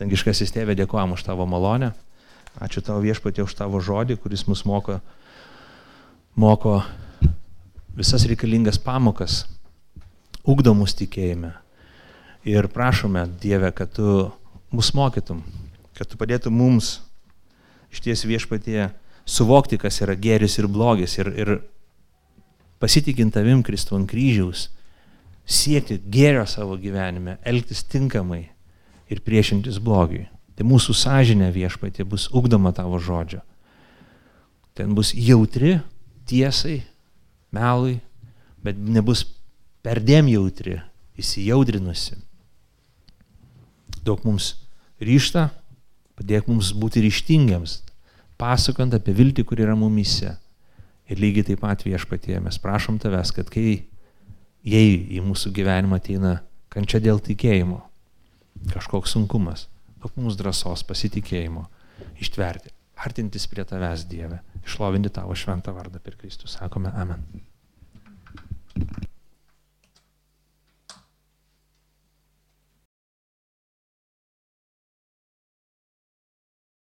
Dangiškasis 0.00 0.50
tėvė, 0.54 0.74
dėkojam 0.78 1.14
už 1.14 1.22
tavo 1.26 1.46
malonę. 1.46 1.92
Ačiū 2.62 2.82
tavo 2.84 3.02
viešpatė 3.04 3.44
už 3.46 3.54
tavo 3.56 3.78
žodį, 3.80 4.18
kuris 4.20 4.42
mus 4.48 4.64
moko, 4.68 4.98
moko 6.34 6.80
visas 7.96 8.26
reikalingas 8.28 8.80
pamokas 8.82 9.44
ugdo 10.42 10.74
mus 10.74 10.94
tikėjime. 10.98 11.52
Ir 12.42 12.66
prašome, 12.66 13.28
Dieve, 13.38 13.70
kad 13.70 13.92
tu 13.94 14.32
mus 14.74 14.90
mokytum, 14.98 15.44
kad 15.94 16.10
tu 16.10 16.18
padėtum 16.18 16.56
mums 16.58 16.96
iš 17.92 18.02
ties 18.02 18.24
viešpatie 18.26 18.88
suvokti, 19.28 19.78
kas 19.78 20.00
yra 20.04 20.16
geris 20.18 20.58
ir 20.58 20.68
blogis 20.70 21.18
ir, 21.18 21.30
ir 21.38 21.52
pasitikint 22.82 23.34
tavim 23.34 23.62
Kristų 23.62 24.00
ant 24.00 24.10
kryžiaus, 24.10 24.68
siekti 25.46 25.98
gėrio 26.12 26.44
savo 26.48 26.76
gyvenime, 26.80 27.38
elgtis 27.46 27.84
tinkamai 27.86 28.44
ir 29.12 29.22
priešintis 29.24 29.78
blogiui. 29.82 30.26
Tai 30.56 30.66
mūsų 30.68 30.94
sąžinė 30.96 31.48
viešpatė 31.54 32.04
bus 32.08 32.28
ugdoma 32.34 32.74
tavo 32.76 32.98
žodžio. 33.00 33.40
Ten 34.76 34.94
bus 34.96 35.12
jautri 35.16 35.78
tiesai, 36.28 36.82
melui, 37.52 37.98
bet 38.64 38.78
nebus 38.78 39.24
perdėm 39.84 40.28
jautri, 40.30 40.78
įsijaudrinusi. 41.18 42.18
Daug 44.02 44.22
mums 44.26 44.54
ryšta, 45.02 45.50
padėk 46.18 46.48
mums 46.50 46.72
būti 46.76 47.02
ryštingiams, 47.04 47.80
pasakant 48.42 48.94
apie 48.98 49.14
viltį, 49.14 49.46
kur 49.46 49.62
yra 49.62 49.76
mumise. 49.78 50.34
Ir 51.10 51.20
lygiai 51.22 51.46
taip 51.52 51.62
pat 51.62 51.84
viešpatie 51.86 52.38
mes 52.42 52.58
prašom 52.62 52.98
tavęs, 53.02 53.32
kad 53.36 53.50
kai 53.52 53.84
jei 54.66 54.92
į 55.16 55.22
mūsų 55.26 55.52
gyvenimą 55.54 55.98
ateina 56.00 56.36
kančia 56.72 57.02
dėl 57.02 57.20
tikėjimo, 57.22 57.80
kažkoks 58.72 59.14
sunkumas, 59.16 59.66
duok 60.00 60.16
mums 60.16 60.38
drąsos, 60.40 60.86
pasitikėjimo 60.88 61.66
ištverti, 62.22 62.72
artintis 63.02 63.48
prie 63.50 63.66
tavęs 63.68 64.06
Dieve, 64.10 64.40
išlovinti 64.64 65.12
tavo 65.12 65.36
šventą 65.38 65.74
vardą 65.76 66.02
per 66.02 66.18
Kristų. 66.18 66.50
Sakome 66.50 66.94
Amen. 66.94 67.26